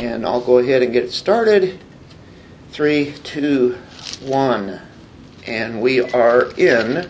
And 0.00 0.24
I'll 0.24 0.40
go 0.40 0.56
ahead 0.56 0.82
and 0.82 0.94
get 0.94 1.04
it 1.04 1.12
started. 1.12 1.78
Three, 2.70 3.12
two, 3.22 3.76
one. 4.22 4.80
And 5.46 5.82
we 5.82 6.00
are 6.00 6.50
in 6.56 7.06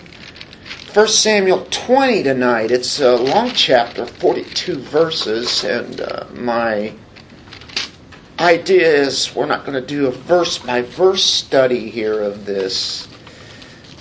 1 0.92 1.06
Samuel 1.06 1.68
20 1.70 2.24
tonight. 2.24 2.72
It's 2.72 2.98
a 2.98 3.14
long 3.14 3.50
chapter, 3.50 4.06
42 4.06 4.74
verses, 4.74 5.62
and 5.62 6.00
uh, 6.00 6.26
my 6.34 6.92
idea 8.40 8.88
is 8.88 9.36
we're 9.36 9.46
not 9.46 9.64
going 9.64 9.80
to 9.80 9.86
do 9.86 10.08
a 10.08 10.10
verse 10.10 10.58
by 10.58 10.82
verse 10.82 11.22
study 11.22 11.90
here 11.90 12.20
of 12.20 12.44
this. 12.44 13.06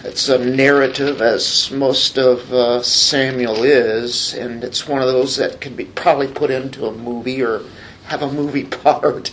It's 0.03 0.29
a 0.29 0.43
narrative, 0.43 1.21
as 1.21 1.69
most 1.69 2.17
of 2.17 2.51
uh, 2.51 2.81
Samuel 2.81 3.63
is, 3.63 4.33
and 4.33 4.63
it's 4.63 4.87
one 4.87 5.03
of 5.03 5.09
those 5.09 5.35
that 5.35 5.61
can 5.61 5.75
be 5.75 5.85
probably 5.85 6.27
put 6.27 6.49
into 6.49 6.87
a 6.87 6.91
movie 6.91 7.43
or 7.43 7.61
have 8.09 8.21
a 8.21 8.31
movie 8.31 8.63
part. 8.83 9.31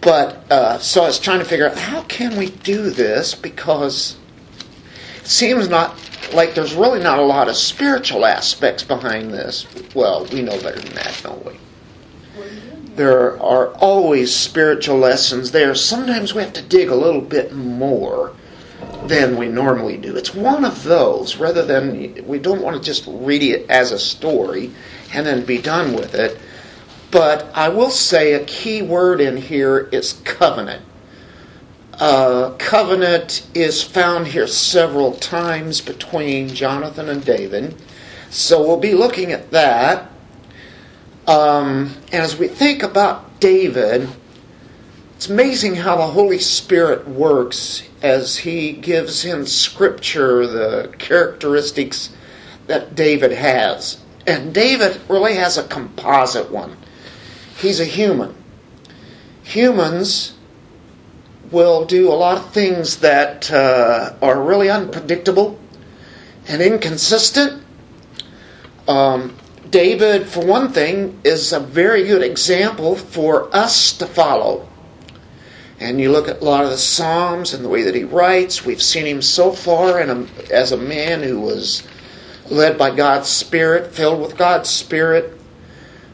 But 0.00 0.50
uh, 0.52 0.78
so 0.78 1.02
I 1.02 1.06
was 1.06 1.18
trying 1.18 1.40
to 1.40 1.44
figure 1.44 1.68
out 1.68 1.76
how 1.76 2.02
can 2.02 2.36
we 2.36 2.50
do 2.50 2.90
this 2.90 3.34
because 3.34 4.16
it 5.18 5.26
seems 5.26 5.68
not 5.68 5.98
like 6.32 6.54
there's 6.54 6.74
really 6.74 7.00
not 7.00 7.18
a 7.18 7.22
lot 7.24 7.48
of 7.48 7.56
spiritual 7.56 8.24
aspects 8.24 8.82
behind 8.82 9.32
this. 9.32 9.66
Well, 9.94 10.26
we 10.32 10.42
know 10.42 10.60
better 10.60 10.80
than 10.80 10.94
that, 10.94 11.20
don't 11.22 11.44
we? 11.44 11.58
There 12.94 13.40
are 13.42 13.74
always 13.74 14.34
spiritual 14.34 14.96
lessons 14.96 15.52
there. 15.52 15.74
Sometimes 15.74 16.34
we 16.34 16.42
have 16.42 16.54
to 16.54 16.62
dig 16.62 16.88
a 16.88 16.94
little 16.94 17.20
bit 17.20 17.52
more 17.52 18.32
than 19.04 19.36
we 19.36 19.48
normally 19.48 19.96
do. 19.96 20.16
It's 20.16 20.34
one 20.34 20.64
of 20.64 20.84
those, 20.84 21.36
rather 21.36 21.64
than 21.64 22.26
we 22.26 22.38
don't 22.38 22.62
want 22.62 22.76
to 22.76 22.82
just 22.82 23.04
read 23.06 23.42
it 23.42 23.68
as 23.68 23.92
a 23.92 23.98
story 23.98 24.70
and 25.12 25.26
then 25.26 25.44
be 25.44 25.58
done 25.58 25.94
with 25.94 26.14
it. 26.14 26.38
But 27.10 27.50
I 27.54 27.68
will 27.68 27.90
say 27.90 28.32
a 28.32 28.44
key 28.44 28.82
word 28.82 29.20
in 29.20 29.36
here 29.36 29.88
is 29.92 30.14
covenant. 30.24 30.82
Uh, 31.94 32.50
covenant 32.58 33.46
is 33.54 33.82
found 33.82 34.26
here 34.26 34.46
several 34.46 35.12
times 35.12 35.80
between 35.80 36.48
Jonathan 36.48 37.08
and 37.08 37.24
David. 37.24 37.74
So 38.30 38.60
we'll 38.60 38.76
be 38.76 38.92
looking 38.92 39.32
at 39.32 39.50
that. 39.52 40.10
Um, 41.26 41.94
as 42.12 42.36
we 42.36 42.48
think 42.48 42.82
about 42.82 43.40
David, 43.40 44.08
it's 45.16 45.30
amazing 45.30 45.76
how 45.76 45.96
the 45.96 46.06
Holy 46.06 46.38
Spirit 46.38 47.08
works 47.08 47.82
as 48.02 48.36
he 48.36 48.72
gives 48.72 49.24
in 49.24 49.46
Scripture 49.46 50.46
the 50.46 50.92
characteristics 50.98 52.10
that 52.66 52.94
David 52.94 53.32
has. 53.32 53.98
And 54.26 54.52
David 54.52 55.00
really 55.08 55.34
has 55.36 55.56
a 55.56 55.66
composite 55.66 56.50
one. 56.50 56.76
He's 57.58 57.80
a 57.80 57.84
human. 57.84 58.34
Humans 59.42 60.34
will 61.50 61.84
do 61.84 62.08
a 62.08 62.14
lot 62.14 62.38
of 62.38 62.52
things 62.52 62.98
that 62.98 63.50
uh, 63.50 64.14
are 64.20 64.42
really 64.42 64.68
unpredictable 64.68 65.58
and 66.48 66.60
inconsistent. 66.60 67.62
Um, 68.88 69.36
David, 69.70 70.26
for 70.26 70.44
one 70.44 70.72
thing, 70.72 71.20
is 71.24 71.52
a 71.52 71.60
very 71.60 72.04
good 72.04 72.22
example 72.22 72.94
for 72.94 73.54
us 73.54 73.92
to 73.94 74.06
follow. 74.06 74.68
And 75.78 76.00
you 76.00 76.10
look 76.10 76.28
at 76.28 76.40
a 76.40 76.44
lot 76.44 76.64
of 76.64 76.70
the 76.70 76.78
Psalms 76.78 77.52
and 77.52 77.64
the 77.64 77.68
way 77.68 77.82
that 77.82 77.94
he 77.94 78.04
writes, 78.04 78.64
we've 78.64 78.82
seen 78.82 79.06
him 79.06 79.20
so 79.20 79.52
far 79.52 80.00
a, 80.00 80.26
as 80.50 80.72
a 80.72 80.76
man 80.76 81.22
who 81.22 81.40
was 81.40 81.86
led 82.48 82.78
by 82.78 82.94
God's 82.94 83.28
Spirit, 83.28 83.92
filled 83.92 84.20
with 84.20 84.36
God's 84.36 84.70
Spirit. 84.70 85.38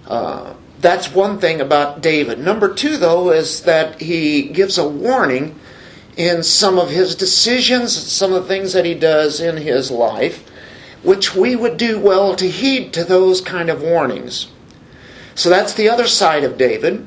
Uh, 0.06 0.54
that's 0.82 1.14
one 1.14 1.38
thing 1.38 1.60
about 1.60 2.02
David. 2.02 2.38
Number 2.38 2.74
two, 2.74 2.98
though, 2.98 3.30
is 3.30 3.62
that 3.62 4.00
he 4.00 4.42
gives 4.42 4.76
a 4.76 4.86
warning 4.86 5.58
in 6.16 6.42
some 6.42 6.78
of 6.78 6.90
his 6.90 7.14
decisions, 7.14 7.96
some 7.96 8.34
of 8.34 8.42
the 8.42 8.48
things 8.48 8.74
that 8.74 8.84
he 8.84 8.94
does 8.94 9.40
in 9.40 9.56
his 9.56 9.90
life, 9.90 10.46
which 11.02 11.34
we 11.34 11.56
would 11.56 11.78
do 11.78 11.98
well 11.98 12.36
to 12.36 12.50
heed 12.50 12.92
to 12.92 13.04
those 13.04 13.40
kind 13.40 13.70
of 13.70 13.80
warnings. 13.80 14.48
So 15.34 15.48
that's 15.48 15.72
the 15.72 15.88
other 15.88 16.06
side 16.06 16.44
of 16.44 16.58
David. 16.58 17.06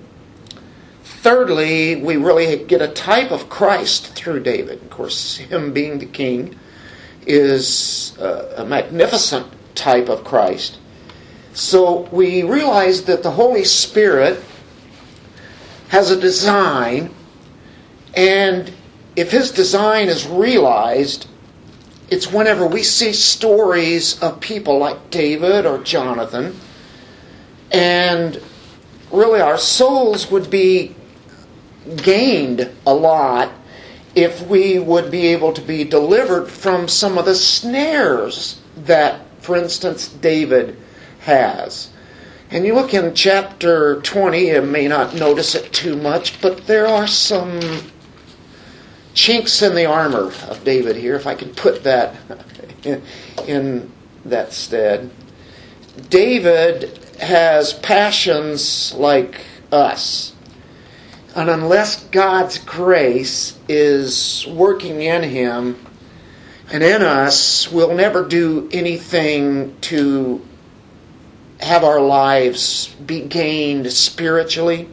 Thirdly, 1.03 1.97
we 1.97 2.17
really 2.17 2.63
get 2.63 2.81
a 2.81 2.87
type 2.87 3.31
of 3.31 3.49
Christ 3.49 4.15
through 4.15 4.41
David. 4.41 4.81
Of 4.81 4.89
course, 4.89 5.37
him 5.37 5.73
being 5.73 5.99
the 5.99 6.05
king 6.05 6.57
is 7.27 8.17
a 8.17 8.65
magnificent 8.65 9.47
type 9.75 10.07
of 10.09 10.23
Christ. 10.23 10.79
So 11.55 12.01
we 12.11 12.43
realize 12.43 13.03
that 13.03 13.23
the 13.23 13.31
Holy 13.31 13.63
Spirit 13.63 14.43
has 15.87 16.11
a 16.11 16.19
design, 16.19 17.11
and 18.13 18.69
if 19.15 19.31
his 19.31 19.51
design 19.51 20.09
is 20.09 20.27
realized, 20.27 21.27
it's 22.09 22.29
whenever 22.29 22.67
we 22.67 22.83
see 22.83 23.13
stories 23.13 24.21
of 24.21 24.41
people 24.41 24.79
like 24.79 25.09
David 25.09 25.65
or 25.65 25.77
Jonathan, 25.77 26.59
and 27.71 28.41
really 29.09 29.39
our 29.39 29.57
souls 29.57 30.29
would 30.29 30.49
be 30.49 30.93
gained 31.95 32.69
a 32.85 32.93
lot 32.93 33.49
if 34.13 34.45
we 34.47 34.77
would 34.77 35.09
be 35.09 35.27
able 35.27 35.53
to 35.53 35.61
be 35.61 35.85
delivered 35.85 36.47
from 36.49 36.89
some 36.89 37.17
of 37.17 37.23
the 37.23 37.35
snares 37.35 38.59
that, 38.75 39.21
for 39.39 39.55
instance, 39.55 40.09
David 40.09 40.81
has. 41.25 41.89
And 42.51 42.65
you 42.65 42.73
look 42.73 42.93
in 42.93 43.13
chapter 43.15 44.01
20, 44.01 44.47
you 44.47 44.61
may 44.61 44.87
not 44.87 45.15
notice 45.15 45.55
it 45.55 45.73
too 45.73 45.95
much, 45.95 46.41
but 46.41 46.67
there 46.67 46.87
are 46.87 47.07
some 47.07 47.59
chinks 49.13 49.61
in 49.61 49.75
the 49.75 49.85
armor 49.85 50.31
of 50.47 50.63
David 50.63 50.95
here, 50.95 51.15
if 51.15 51.25
I 51.25 51.35
can 51.35 51.49
put 51.53 51.83
that 51.83 52.15
in, 52.83 53.01
in 53.47 53.91
that 54.25 54.53
stead. 54.53 55.09
David 56.09 56.99
has 57.19 57.73
passions 57.73 58.93
like 58.93 59.41
us. 59.71 60.33
And 61.35 61.49
unless 61.49 62.03
God's 62.05 62.59
grace 62.59 63.57
is 63.67 64.45
working 64.47 65.01
in 65.01 65.23
him 65.23 65.77
and 66.71 66.83
in 66.83 67.01
us, 67.01 67.71
we'll 67.71 67.95
never 67.95 68.27
do 68.27 68.69
anything 68.71 69.75
to 69.81 70.41
have 71.65 71.83
our 71.83 71.99
lives 71.99 72.89
be 73.07 73.21
gained 73.21 73.91
spiritually. 73.91 74.87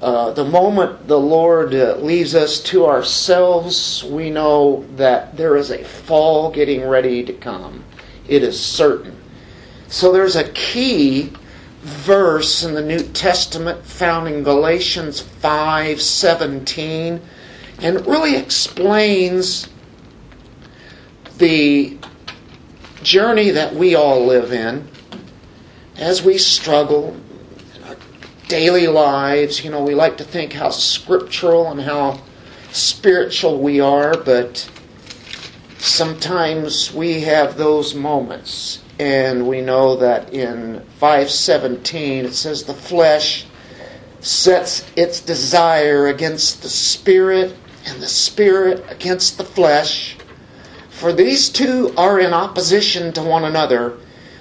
Uh, 0.00 0.30
the 0.30 0.44
moment 0.44 1.08
the 1.08 1.18
Lord 1.18 1.74
uh, 1.74 1.96
leaves 1.96 2.36
us 2.36 2.60
to 2.64 2.86
ourselves, 2.86 4.04
we 4.04 4.30
know 4.30 4.86
that 4.94 5.36
there 5.36 5.56
is 5.56 5.72
a 5.72 5.82
fall 5.82 6.52
getting 6.52 6.86
ready 6.86 7.24
to 7.24 7.32
come. 7.32 7.82
It 8.28 8.44
is 8.44 8.58
certain. 8.58 9.16
So 9.88 10.12
there's 10.12 10.36
a 10.36 10.48
key 10.52 11.32
verse 11.82 12.62
in 12.62 12.74
the 12.74 12.82
New 12.82 13.00
Testament 13.00 13.84
found 13.84 14.28
in 14.28 14.44
Galatians 14.44 15.20
5:17 15.42 17.20
and 17.80 17.96
it 17.96 18.06
really 18.06 18.36
explains 18.36 19.68
the 21.38 21.98
journey 23.02 23.50
that 23.50 23.74
we 23.74 23.96
all 23.96 24.24
live 24.24 24.52
in 24.52 24.88
as 25.96 26.22
we 26.22 26.38
struggle 26.38 27.16
in 27.76 27.82
our 27.84 27.96
daily 28.48 28.86
lives, 28.86 29.64
you 29.64 29.70
know, 29.70 29.82
we 29.82 29.94
like 29.94 30.16
to 30.16 30.24
think 30.24 30.52
how 30.52 30.70
scriptural 30.70 31.70
and 31.70 31.80
how 31.80 32.20
spiritual 32.72 33.60
we 33.60 33.80
are, 33.80 34.16
but 34.16 34.68
sometimes 35.78 36.92
we 36.92 37.20
have 37.20 37.56
those 37.56 37.94
moments. 37.94 38.80
And 38.98 39.48
we 39.48 39.60
know 39.60 39.96
that 39.96 40.32
in 40.32 40.80
517 40.98 42.26
it 42.26 42.34
says 42.34 42.64
the 42.64 42.74
flesh 42.74 43.44
sets 44.20 44.88
its 44.96 45.20
desire 45.20 46.06
against 46.06 46.62
the 46.62 46.68
spirit 46.68 47.56
and 47.86 48.00
the 48.00 48.08
spirit 48.08 48.84
against 48.88 49.36
the 49.36 49.44
flesh. 49.44 50.16
For 50.90 51.12
these 51.12 51.50
two 51.50 51.92
are 51.96 52.20
in 52.20 52.32
opposition 52.32 53.12
to 53.14 53.22
one 53.22 53.44
another 53.44 53.98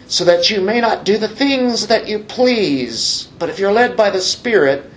so 0.08 0.24
that 0.26 0.50
you 0.50 0.62
may 0.62 0.82
not 0.82 1.06
do 1.06 1.18
the 1.18 1.28
things 1.28 1.88
that 1.88 2.08
you 2.08 2.20
please. 2.20 3.28
But 3.40 3.50
if 3.50 3.60
you're 3.60 3.72
led 3.72 3.96
by 3.96 4.10
the 4.10 4.22
Spirit, 4.22 4.90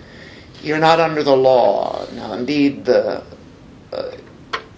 you're 0.63 0.79
not 0.79 1.01
under 1.01 1.23
the 1.23 1.37
law. 1.37 2.07
Now, 2.15 2.33
indeed, 2.33 2.85
the 2.85 3.23
uh, 3.93 4.13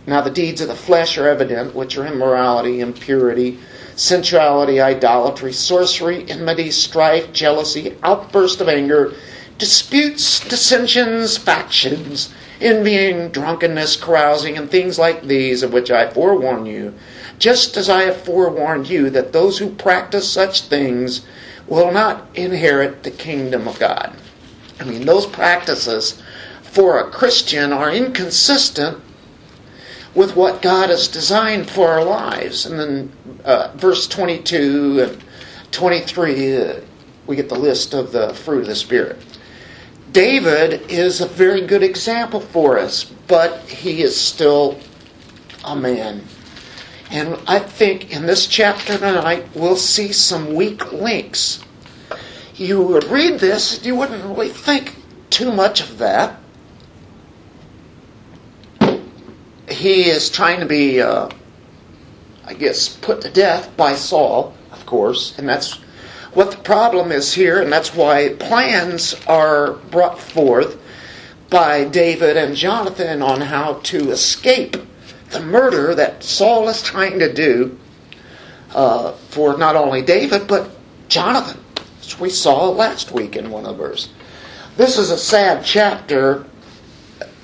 now 0.07 0.21
the 0.23 0.31
deeds 0.31 0.61
of 0.61 0.69
the 0.69 0.75
flesh 0.75 1.19
are 1.19 1.29
evident, 1.29 1.75
which 1.75 1.99
are 1.99 2.07
immorality, 2.07 2.81
impurity, 2.81 3.59
sensuality, 3.97 4.81
idolatry, 4.81 5.53
sorcery, 5.53 6.29
enmity, 6.31 6.71
strife, 6.71 7.33
jealousy, 7.33 7.97
outburst 8.03 8.61
of 8.61 8.69
anger, 8.69 9.13
disputes, 9.59 10.41
dissensions, 10.49 11.37
factions, 11.37 12.33
envying, 12.61 13.29
drunkenness, 13.31 13.97
carousing, 13.97 14.57
and 14.57 14.71
things 14.71 14.99
like 14.99 15.23
these, 15.23 15.63
of 15.63 15.73
which 15.73 15.91
I 15.91 16.11
forewarn 16.11 16.65
you 16.65 16.95
just 17.39 17.77
as 17.77 17.89
I 17.89 18.03
have 18.03 18.23
forewarned 18.23 18.89
you 18.89 19.11
that 19.11 19.33
those 19.33 19.59
who 19.59 19.71
practice 19.71 20.31
such 20.31 20.63
things 20.63 21.25
will 21.67 21.93
not 21.93 22.27
inherit 22.35 23.03
the 23.03 23.11
kingdom 23.11 23.69
of 23.69 23.79
God. 23.79 24.15
I 24.81 24.85
mean, 24.85 25.05
those 25.05 25.27
practices 25.27 26.23
for 26.63 26.99
a 26.99 27.11
Christian 27.11 27.73
are 27.73 27.91
inconsistent 27.91 29.03
with 30.15 30.35
what 30.35 30.63
God 30.63 30.91
has 30.91 31.09
designed 31.09 31.71
for 31.71 31.89
our 31.89 32.05
lives. 32.05 32.67
And 32.67 32.79
then 32.79 33.13
uh, 33.45 33.73
verse 33.77 34.07
22 34.09 35.03
and 35.03 35.25
23, 35.71 36.57
uh, 36.57 36.81
we 37.27 37.37
get 37.37 37.49
the 37.49 37.59
list 37.59 37.95
of 37.95 38.13
the 38.13 38.35
fruit 38.35 38.63
of 38.63 38.67
the 38.67 38.75
Spirit. 38.75 39.19
David 40.13 40.91
is 40.91 41.21
a 41.21 41.27
very 41.27 41.67
good 41.67 41.83
example 41.83 42.41
for 42.41 42.79
us, 42.79 43.05
but 43.05 43.61
he 43.69 44.03
is 44.03 44.19
still 44.19 44.81
a 45.65 45.77
man. 45.77 46.25
And 47.11 47.39
I 47.47 47.59
think 47.59 48.13
in 48.13 48.27
this 48.27 48.47
chapter 48.47 48.99
tonight, 48.99 49.47
we'll 49.55 49.77
see 49.77 50.13
some 50.13 50.55
weak 50.55 50.93
links. 50.93 51.65
You 52.55 52.83
would 52.83 53.05
read 53.05 53.41
this, 53.41 53.85
you 53.85 53.97
wouldn't 53.97 54.25
really 54.25 54.51
think 54.51 54.95
too 55.31 55.53
much 55.53 55.81
of 55.81 55.99
that. 55.99 56.39
He 59.69 60.05
is 60.05 60.29
trying 60.29 60.61
to 60.61 60.67
be, 60.67 61.01
uh, 61.01 61.29
I 62.45 62.55
guess, 62.55 62.89
put 62.89 63.21
to 63.23 63.31
death 63.31 63.75
by 63.77 63.95
Saul, 63.95 64.55
of 64.73 64.85
course, 64.87 65.39
and 65.39 65.49
that's 65.49 65.75
what 66.35 66.51
the 66.51 66.57
problem 66.59 67.13
is 67.13 67.33
here, 67.33 67.63
and 67.63 67.73
that's 67.73 67.95
why 67.95 68.35
plans 68.39 69.15
are 69.27 69.73
brought 69.73 70.21
forth 70.21 70.79
by 71.49 71.85
David 71.85 72.37
and 72.37 72.55
Jonathan 72.55 73.23
on 73.23 73.41
how 73.41 73.75
to 73.85 74.11
escape 74.11 74.77
the 75.31 75.41
murder 75.41 75.95
that 75.95 76.23
Saul 76.23 76.69
is 76.69 76.83
trying 76.83 77.19
to 77.19 77.33
do 77.33 77.79
uh, 78.75 79.13
for 79.13 79.57
not 79.57 79.77
only 79.77 80.03
David, 80.03 80.47
but 80.47 80.71
Jonathan, 81.09 81.61
which 82.01 82.19
we 82.19 82.31
saw 82.31 82.69
last 82.69 83.13
week 83.13 83.37
in 83.37 83.51
one 83.51 83.67
of 83.67 83.81
ours. 83.81 84.11
This 84.77 84.99
is 84.99 85.11
a 85.11 85.19
sad 85.19 85.65
chapter 85.65 86.45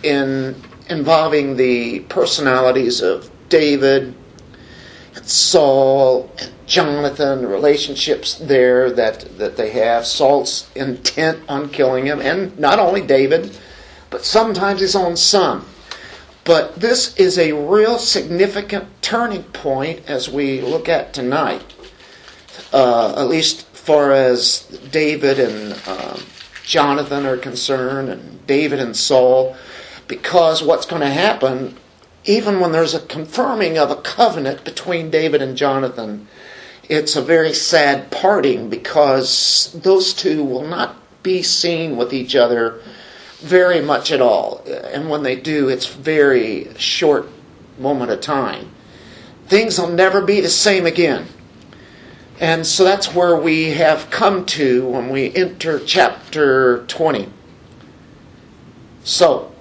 in 0.03 0.55
involving 0.89 1.57
the 1.57 2.01
personalities 2.01 3.01
of 3.01 3.31
David, 3.49 4.15
and 5.15 5.27
Saul, 5.27 6.31
and 6.39 6.53
Jonathan, 6.67 7.43
the 7.43 7.49
relationships 7.49 8.35
there 8.35 8.91
that, 8.91 9.39
that 9.39 9.57
they 9.57 9.71
have, 9.71 10.07
Saul's 10.07 10.69
intent 10.75 11.41
on 11.49 11.71
killing 11.71 12.07
him, 12.07 12.21
and 12.21 12.59
not 12.59 12.79
only 12.79 13.01
David, 13.01 13.57
but 14.11 14.25
sometimes 14.25 14.81
his 14.81 14.97
own 14.97 15.17
son. 15.17 15.65
But 16.45 16.77
this 16.77 17.17
is 17.17 17.39
a 17.39 17.53
real 17.53 17.99
significant 17.99 18.85
turning 19.01 19.45
point 19.45 20.03
as 20.07 20.29
we 20.29 20.61
look 20.61 20.91
at 20.91 21.15
tonight, 21.15 21.63
uh, 22.73 23.15
at 23.17 23.29
least 23.29 23.67
far 23.69 24.13
as 24.13 24.61
David 24.91 25.39
and 25.39 25.73
um, 25.89 26.23
Jonathan 26.65 27.25
are 27.25 27.39
concerned, 27.39 28.11
and 28.11 28.47
David 28.47 28.79
and 28.79 28.95
Saul, 28.95 29.57
because 30.07 30.63
what's 30.63 30.87
going 30.87 31.01
to 31.01 31.09
happen, 31.09 31.77
even 32.27 32.61
when 32.61 32.73
there's 32.73 32.95
a 32.95 33.01
confirming 33.01 33.79
of 33.79 33.91
a 33.91 33.97
covenant 33.97 34.65
between 34.65 35.11
David 35.11 35.41
and 35.41 35.57
Jonathan, 35.57 36.29
it's 36.89 37.17
a 37.17 37.23
very 37.23 37.55
sad 37.55 38.11
parting 38.11 38.69
because 38.69 39.73
those 39.73 40.13
two 40.13 40.45
will 40.45 40.67
not 40.67 40.97
be 41.23 41.43
seen 41.43 41.97
with 41.97 42.13
each 42.13 42.37
other 42.37 42.83
very 43.45 43.81
much 43.81 44.11
at 44.11 44.23
all. 44.23 44.63
And 44.67 45.11
when 45.11 45.23
they 45.23 45.37
do, 45.37 45.69
it's 45.69 45.87
very 45.87 46.73
short 46.79 47.29
moment 47.79 48.11
of 48.11 48.21
time. 48.21 48.71
Things 49.47 49.79
will 49.79 49.91
never 49.91 50.23
be 50.23 50.41
the 50.41 50.49
same 50.49 50.87
again. 50.87 51.27
And 52.41 52.67
so 52.67 52.85
that's 52.85 53.15
where 53.15 53.37
we 53.37 53.71
have 53.71 54.11
come 54.11 54.47
to 54.47 54.87
when 54.87 55.11
we 55.11 55.33
enter 55.35 55.79
chapter 55.79 56.85
20. 56.87 57.29
So, 59.05 59.53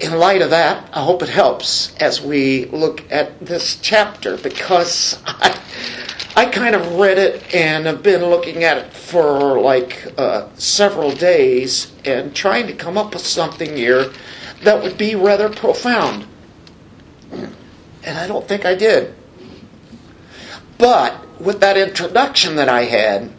in 0.00 0.18
light 0.18 0.42
of 0.42 0.50
that, 0.50 0.90
I 0.92 1.02
hope 1.02 1.22
it 1.22 1.28
helps 1.28 1.94
as 1.96 2.20
we 2.20 2.66
look 2.66 3.10
at 3.10 3.40
this 3.40 3.76
chapter 3.76 4.36
because 4.36 5.18
I, 5.26 5.58
I 6.36 6.44
kind 6.44 6.74
of 6.74 6.96
read 6.96 7.16
it 7.16 7.54
and 7.54 7.86
have 7.86 8.02
been 8.02 8.20
looking 8.20 8.62
at 8.62 8.76
it 8.76 8.92
for 8.92 9.58
like 9.58 10.06
uh, 10.18 10.50
several 10.56 11.10
days 11.10 11.90
and 12.04 12.34
trying 12.34 12.66
to 12.66 12.74
come 12.74 12.98
up 12.98 13.14
with 13.14 13.26
something 13.26 13.74
here 13.74 14.12
that 14.62 14.82
would 14.82 14.98
be 14.98 15.14
rather 15.14 15.48
profound. 15.48 16.26
And 17.32 18.18
I 18.18 18.26
don't 18.26 18.46
think 18.46 18.66
I 18.66 18.74
did. 18.74 19.14
But 20.76 21.40
with 21.40 21.60
that 21.60 21.78
introduction 21.78 22.56
that 22.56 22.68
I 22.68 22.82
had, 22.82 23.32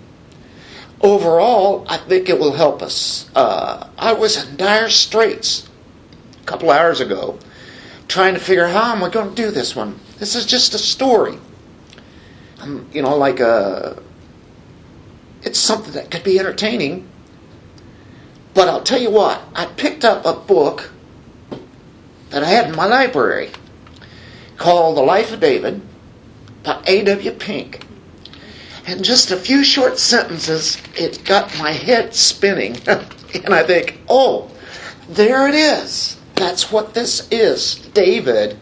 overall, 1.00 1.86
I 1.88 1.98
think 1.98 2.30
it 2.30 2.40
will 2.40 2.54
help 2.54 2.82
us. 2.82 3.30
Uh, 3.36 3.90
I 3.96 4.14
was 4.14 4.44
in 4.44 4.58
dire 4.58 4.90
straits 4.90 5.70
a 6.42 6.46
couple 6.46 6.72
hours 6.72 7.00
ago 7.00 7.38
trying 8.08 8.34
to 8.34 8.40
figure 8.40 8.66
how 8.66 8.96
am 8.96 9.04
I 9.04 9.10
going 9.10 9.30
to 9.30 9.36
do 9.36 9.52
this 9.52 9.76
one. 9.76 10.00
This 10.18 10.36
is 10.36 10.48
just 10.48 10.74
a 10.74 10.80
story 10.80 11.38
you 12.92 13.02
know, 13.02 13.18
like 13.18 13.40
a. 13.40 13.48
Uh, 13.48 14.00
it's 15.44 15.60
something 15.60 15.94
that 15.94 16.12
could 16.12 16.24
be 16.24 16.40
entertaining. 16.40 17.08
But 18.54 18.68
I'll 18.68 18.84
tell 18.84 19.00
you 19.00 19.12
what, 19.12 19.42
I 19.54 19.66
picked 19.66 20.04
up 20.04 20.26
a 20.26 20.34
book 20.34 20.92
that 22.32 22.44
I 22.44 22.48
had 22.48 22.70
in 22.70 22.76
my 22.76 22.86
library 22.86 23.52
called 24.58 24.98
The 24.98 25.02
Life 25.02 25.32
of 25.32 25.40
David 25.40 25.82
by 26.64 26.82
A.W. 26.88 27.32
Pink. 27.32 27.86
And 28.88 29.04
just 29.04 29.32
a 29.32 29.38
few 29.38 29.64
short 29.64 30.00
sentences, 30.00 30.82
it 30.96 31.24
got 31.24 31.58
my 31.60 31.72
head 31.72 32.16
spinning. 32.16 32.78
and 32.88 33.54
I 33.54 33.64
think, 33.64 34.00
oh, 34.10 34.50
there 35.10 35.48
it 35.48 35.56
is. 35.56 36.18
That's 36.36 36.72
what 36.72 36.94
this 36.94 37.28
is. 37.32 37.76
David 37.76 38.58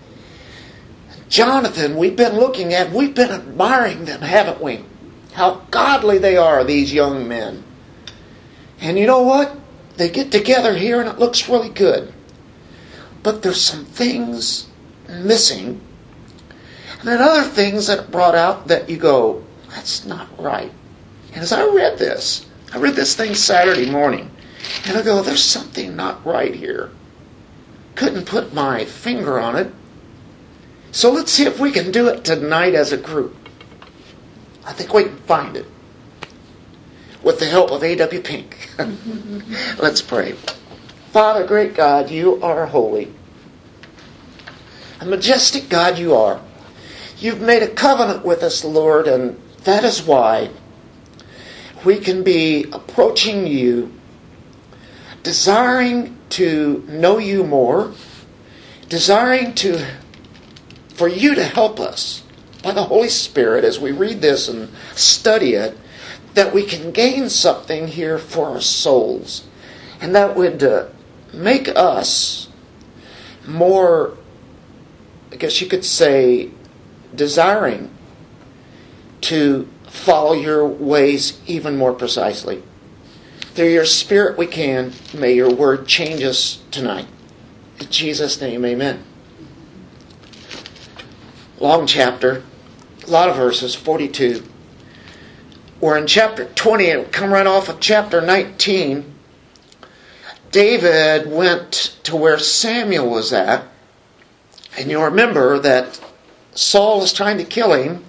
Jonathan, 1.30 1.98
we've 1.98 2.16
been 2.16 2.38
looking 2.38 2.74
at, 2.74 2.92
we've 2.92 3.16
been 3.16 3.32
admiring 3.32 4.06
them, 4.06 4.22
haven't 4.22 4.62
we? 4.62 4.84
How 5.34 5.62
godly 5.72 6.18
they 6.18 6.38
are, 6.38 6.64
these 6.64 6.94
young 6.94 7.28
men. 7.28 7.64
And 8.80 8.98
you 8.98 9.08
know 9.08 9.24
what? 9.24 9.58
They 9.98 10.10
get 10.10 10.32
together 10.32 10.76
here 10.76 11.00
and 11.00 11.10
it 11.10 11.20
looks 11.20 11.50
really 11.50 11.70
good. 11.70 12.14
But 13.24 13.42
there's 13.42 13.62
some 13.62 13.86
things 13.86 14.68
missing. 15.10 15.82
And 17.00 17.08
then 17.08 17.22
other 17.22 17.44
things 17.44 17.88
that 17.88 18.12
brought 18.12 18.36
out 18.36 18.68
that 18.68 18.90
you 18.90 18.98
go, 18.98 19.44
that's 19.70 20.06
not 20.06 20.28
right. 20.42 20.72
And 21.34 21.42
as 21.44 21.52
I 21.52 21.66
read 21.66 21.98
this, 21.98 22.46
I 22.74 22.78
read 22.78 22.96
this 22.96 23.16
thing 23.16 23.36
Saturday 23.36 23.90
morning, 23.90 24.32
and 24.86 24.98
I 24.98 25.02
go, 25.02 25.22
there's 25.22 25.44
something 25.44 25.96
not 25.96 26.26
right 26.26 26.54
here. 26.54 26.92
Couldn't 27.96 28.26
put 28.26 28.54
my 28.54 28.86
finger 28.86 29.40
on 29.40 29.56
it. 29.56 29.72
So 30.96 31.12
let's 31.12 31.34
see 31.34 31.44
if 31.44 31.60
we 31.60 31.72
can 31.72 31.92
do 31.92 32.08
it 32.08 32.24
tonight 32.24 32.74
as 32.74 32.94
a 32.94 32.98
group. 32.98 33.36
I 34.64 34.72
think 34.72 34.94
we 34.94 35.04
can 35.04 35.18
find 35.18 35.58
it 35.58 35.66
with 37.22 37.38
the 37.38 37.48
help 37.48 37.72
of 37.72 37.84
A.W. 37.84 38.22
Pink. 38.22 38.70
let's 39.78 40.02
pray. 40.02 40.36
Father, 41.12 41.46
great 41.46 41.76
God, 41.76 42.10
you 42.10 42.42
are 42.42 42.66
holy. 42.68 43.12
A 45.02 45.06
majestic 45.06 45.68
God 45.68 46.00
you 46.00 46.16
are. 46.16 46.40
You've 47.20 47.42
made 47.42 47.62
a 47.62 47.68
covenant 47.68 48.24
with 48.24 48.42
us, 48.42 48.64
Lord, 48.64 49.06
and 49.06 49.38
that 49.66 49.84
is 49.84 50.02
why 50.02 50.50
we 51.84 51.98
can 51.98 52.24
be 52.24 52.68
approaching 52.72 53.46
you, 53.46 53.92
desiring 55.24 56.18
to 56.30 56.86
know 56.88 57.18
you 57.18 57.44
more, 57.44 57.92
desiring 58.88 59.54
to 59.56 59.86
for 60.96 61.08
you 61.10 61.36
to 61.36 61.44
help 61.44 61.80
us 61.80 62.24
by 62.64 62.72
the 62.72 62.86
Holy 62.86 63.10
Spirit 63.10 63.64
as 63.64 63.80
we 63.80 63.92
read 63.92 64.22
this 64.22 64.48
and 64.48 64.70
study 64.96 65.54
it, 65.54 65.78
that 66.34 66.54
we 66.54 66.66
can 66.66 66.92
gain 66.92 67.30
something 67.30 67.88
here 67.88 68.18
for 68.18 68.50
our 68.50 68.62
souls. 68.62 69.46
And 70.02 70.16
that 70.16 70.36
would 70.36 70.64
uh, 70.64 70.88
make 71.34 71.68
us 71.70 72.50
more, 73.46 74.18
I 75.32 75.36
guess 75.36 75.62
you 75.62 75.68
could 75.68 75.86
say, 75.86 76.50
desiring 77.14 77.92
to 79.22 79.68
follow 79.88 80.34
your 80.34 80.68
ways 80.68 81.40
even 81.46 81.78
more 81.78 81.94
precisely. 81.94 82.64
Through 83.54 83.70
your 83.70 83.86
Spirit 83.86 84.38
we 84.38 84.48
can. 84.48 84.94
May 85.14 85.34
your 85.34 85.54
word 85.54 85.88
change 85.88 86.24
us 86.24 86.62
tonight. 86.72 87.08
In 87.80 87.90
Jesus' 87.90 88.42
name, 88.42 88.66
amen 88.66 89.04
long 91.60 91.88
chapter, 91.88 92.44
a 93.06 93.10
lot 93.10 93.30
of 93.30 93.36
verses, 93.36 93.76
42. 93.76 94.44
We're 95.80 95.98
in 95.98 96.08
chapter 96.08 96.46
20, 96.46 96.86
it 96.86 97.12
come 97.12 97.32
right 97.32 97.48
off 97.48 97.70
of 97.70 97.80
chapter 97.80 98.22
19. 98.22 99.14
David 100.52 101.30
went 101.30 101.98
to 102.04 102.16
where 102.16 102.40
Samuel 102.40 103.10
was 103.10 103.34
at, 103.34 103.66
and 104.78 104.90
you'll 104.90 105.04
remember 105.04 105.60
that 105.60 106.00
Saul 106.54 107.04
is 107.04 107.14
trying 107.14 107.38
to 107.38 107.44
kill 107.44 107.74
him. 107.74 108.04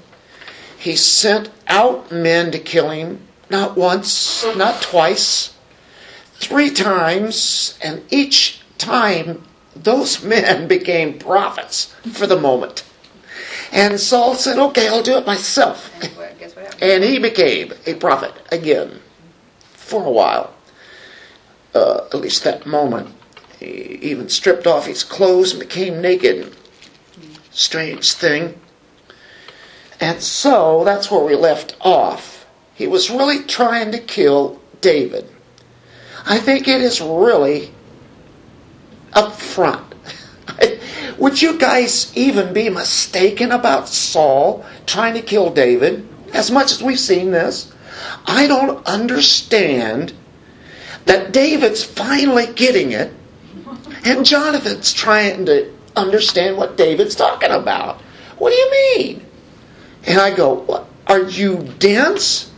He 0.78 0.96
sent 0.96 1.50
out 1.66 2.12
men 2.12 2.52
to 2.52 2.58
kill 2.58 2.90
him, 2.90 3.26
not 3.50 3.76
once, 3.76 4.44
not 4.56 4.82
twice, 4.82 5.54
three 6.34 6.70
times, 6.70 7.78
and 7.82 8.02
each 8.10 8.60
time 8.78 9.42
those 9.74 10.22
men 10.24 10.68
became 10.68 11.18
prophets 11.18 11.94
for 12.12 12.26
the 12.26 12.38
moment. 12.38 12.84
And 13.76 14.00
Saul 14.00 14.34
said, 14.34 14.58
Okay, 14.58 14.88
I'll 14.88 15.02
do 15.02 15.18
it 15.18 15.26
myself. 15.26 15.92
And 16.02 16.16
what, 16.16 16.38
guess 16.38 16.56
what 16.56 16.64
happened? 16.64 16.82
And 16.82 17.04
he 17.04 17.18
became 17.18 17.74
a 17.84 17.92
prophet 17.94 18.32
again 18.50 19.00
for 19.74 20.02
a 20.02 20.10
while. 20.10 20.54
Uh, 21.74 22.06
at 22.06 22.14
least 22.14 22.42
that 22.44 22.64
moment. 22.64 23.14
He 23.60 23.98
even 24.00 24.30
stripped 24.30 24.66
off 24.66 24.86
his 24.86 25.04
clothes 25.04 25.52
and 25.52 25.60
became 25.60 26.00
naked. 26.00 26.56
Strange 27.50 28.14
thing. 28.14 28.58
And 30.00 30.22
so 30.22 30.82
that's 30.84 31.10
where 31.10 31.22
we 31.22 31.34
left 31.34 31.76
off. 31.82 32.46
He 32.74 32.86
was 32.86 33.10
really 33.10 33.42
trying 33.44 33.92
to 33.92 33.98
kill 33.98 34.58
David. 34.80 35.28
I 36.24 36.38
think 36.38 36.66
it 36.66 36.80
is 36.80 37.02
really 37.02 37.72
up 39.12 39.34
front. 39.34 39.95
Would 41.18 41.40
you 41.40 41.58
guys 41.58 42.12
even 42.16 42.52
be 42.52 42.68
mistaken 42.68 43.50
about 43.50 43.88
Saul 43.88 44.64
trying 44.84 45.14
to 45.14 45.22
kill 45.22 45.50
David? 45.50 46.06
As 46.32 46.50
much 46.50 46.72
as 46.72 46.82
we've 46.82 47.00
seen 47.00 47.30
this, 47.30 47.72
I 48.26 48.46
don't 48.46 48.86
understand 48.86 50.12
that 51.06 51.32
David's 51.32 51.82
finally 51.82 52.46
getting 52.52 52.92
it 52.92 53.12
and 54.04 54.26
Jonathan's 54.26 54.92
trying 54.92 55.46
to 55.46 55.72
understand 55.94 56.56
what 56.56 56.76
David's 56.76 57.14
talking 57.14 57.50
about. 57.50 58.00
What 58.38 58.50
do 58.50 58.56
you 58.56 58.70
mean? 58.70 59.26
And 60.06 60.20
I 60.20 60.34
go, 60.34 60.54
what, 60.54 60.86
Are 61.06 61.22
you 61.22 61.62
dense? 61.78 62.50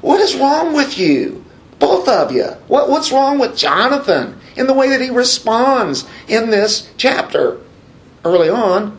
What 0.00 0.20
is 0.20 0.36
wrong 0.36 0.72
with 0.72 0.98
you? 0.98 1.44
Both 1.78 2.08
of 2.08 2.32
you. 2.32 2.46
What, 2.68 2.88
what's 2.88 3.12
wrong 3.12 3.38
with 3.38 3.56
Jonathan 3.56 4.40
in 4.56 4.66
the 4.66 4.72
way 4.72 4.88
that 4.90 5.00
he 5.00 5.10
responds 5.10 6.06
in 6.28 6.50
this 6.50 6.88
chapter? 6.96 7.60
Early 8.24 8.48
on, 8.48 8.98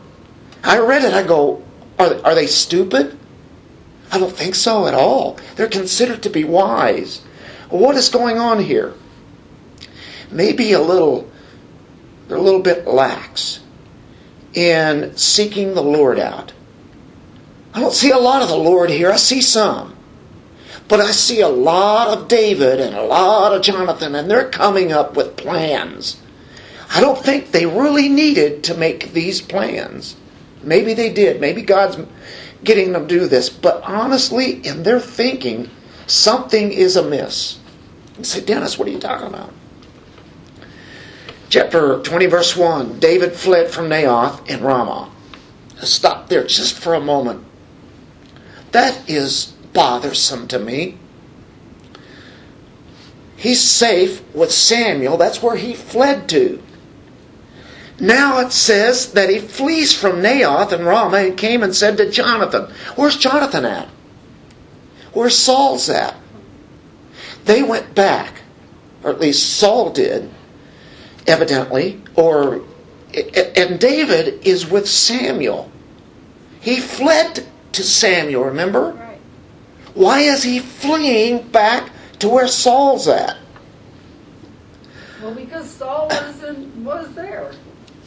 I 0.63 0.79
read 0.79 1.03
it, 1.03 1.13
I 1.13 1.23
go, 1.23 1.63
Are, 1.97 2.15
are 2.23 2.35
they 2.35 2.47
stupid? 2.47 3.17
I 4.11 4.19
don't 4.19 4.35
think 4.35 4.55
so 4.55 4.87
at 4.87 4.93
all. 4.93 5.39
They're 5.55 5.67
considered 5.67 6.23
to 6.23 6.29
be 6.29 6.43
wise. 6.43 7.21
What 7.69 7.95
is 7.95 8.09
going 8.09 8.37
on 8.37 8.59
here? 8.59 8.93
Maybe 10.31 10.73
a 10.73 10.81
little, 10.81 11.29
they're 12.27 12.37
a 12.37 12.41
little 12.41 12.61
bit 12.61 12.87
lax 12.87 13.59
in 14.53 15.17
seeking 15.17 15.73
the 15.73 15.83
Lord 15.83 16.19
out. 16.19 16.53
I 17.73 17.81
don't 17.81 17.93
see 17.93 18.11
a 18.11 18.17
lot 18.17 18.41
of 18.41 18.47
the 18.47 18.55
Lord 18.55 18.89
here. 18.89 19.11
I 19.11 19.17
see 19.17 19.41
some. 19.41 19.95
But 20.87 21.01
I 21.01 21.11
see 21.11 21.41
a 21.41 21.49
lot 21.49 22.15
of 22.15 22.27
David 22.27 22.79
and 22.79 22.95
a 22.95 23.03
lot 23.03 23.53
of 23.53 23.63
Jonathan, 23.63 24.15
and 24.15 24.29
they're 24.29 24.49
coming 24.49 24.93
up 24.93 25.17
with 25.17 25.35
plans. 25.35 26.21
I 26.95 27.01
don't 27.01 27.21
think 27.21 27.51
they 27.51 27.65
really 27.65 28.07
needed 28.07 28.63
to 28.63 28.73
make 28.73 29.11
these 29.11 29.41
plans. 29.41 30.15
Maybe 30.63 30.93
they 30.93 31.11
did. 31.11 31.41
Maybe 31.41 31.61
God's 31.61 31.97
getting 32.63 32.93
them 32.93 33.09
to 33.09 33.19
do 33.19 33.27
this. 33.27 33.49
But 33.49 33.83
honestly, 33.83 34.65
in 34.65 34.83
their 34.83 35.01
thinking, 35.01 35.69
something 36.07 36.71
is 36.71 36.95
amiss. 36.95 37.59
You 38.17 38.23
say, 38.23 38.39
Dennis, 38.39 38.79
what 38.79 38.87
are 38.87 38.91
you 38.91 38.99
talking 38.99 39.27
about? 39.27 39.51
Chapter 41.49 42.01
20, 42.01 42.27
verse 42.27 42.55
1 42.55 42.99
David 42.99 43.33
fled 43.33 43.71
from 43.71 43.89
Naioth 43.89 44.49
in 44.49 44.63
Ramah. 44.63 45.11
Stop 45.83 46.29
there 46.29 46.45
just 46.45 46.79
for 46.79 46.93
a 46.93 47.01
moment. 47.01 47.43
That 48.71 49.09
is 49.09 49.47
bothersome 49.73 50.47
to 50.47 50.59
me. 50.59 50.97
He's 53.35 53.61
safe 53.61 54.23
with 54.33 54.53
Samuel. 54.53 55.17
That's 55.17 55.43
where 55.43 55.57
he 55.57 55.73
fled 55.73 56.29
to. 56.29 56.61
Now 57.99 58.39
it 58.39 58.51
says 58.51 59.13
that 59.13 59.29
he 59.29 59.39
flees 59.39 59.93
from 59.93 60.21
Naioth 60.21 60.73
and 60.73 60.85
Ramah 60.85 61.17
and 61.17 61.37
came 61.37 61.63
and 61.63 61.73
said 61.73 61.97
to 61.97 62.11
Jonathan, 62.11 62.73
Where's 62.95 63.17
Jonathan 63.17 63.65
at? 63.65 63.87
Where's 65.13 65.37
Saul's 65.37 65.89
at? 65.89 66.15
They 67.45 67.63
went 67.63 67.95
back, 67.95 68.41
or 69.03 69.11
at 69.11 69.21
least 69.21 69.57
Saul 69.57 69.91
did, 69.91 70.29
evidently, 71.25 72.01
or 72.15 72.61
and 73.55 73.79
David 73.79 74.45
is 74.45 74.69
with 74.69 74.89
Samuel. 74.89 75.71
He 76.59 76.81
fled 76.81 77.47
to 77.73 77.83
Samuel, 77.83 78.45
remember? 78.45 78.91
Right. 78.91 79.19
Why 79.93 80.19
is 80.21 80.43
he 80.43 80.59
fleeing 80.59 81.47
back 81.49 81.91
to 82.19 82.27
where 82.27 82.47
Saul's 82.47 83.07
at? 83.07 83.37
Well, 85.21 85.33
because 85.33 85.69
Saul 85.69 86.07
was 86.09 86.43
in, 86.43 86.83
was 86.83 87.13
there. 87.15 87.51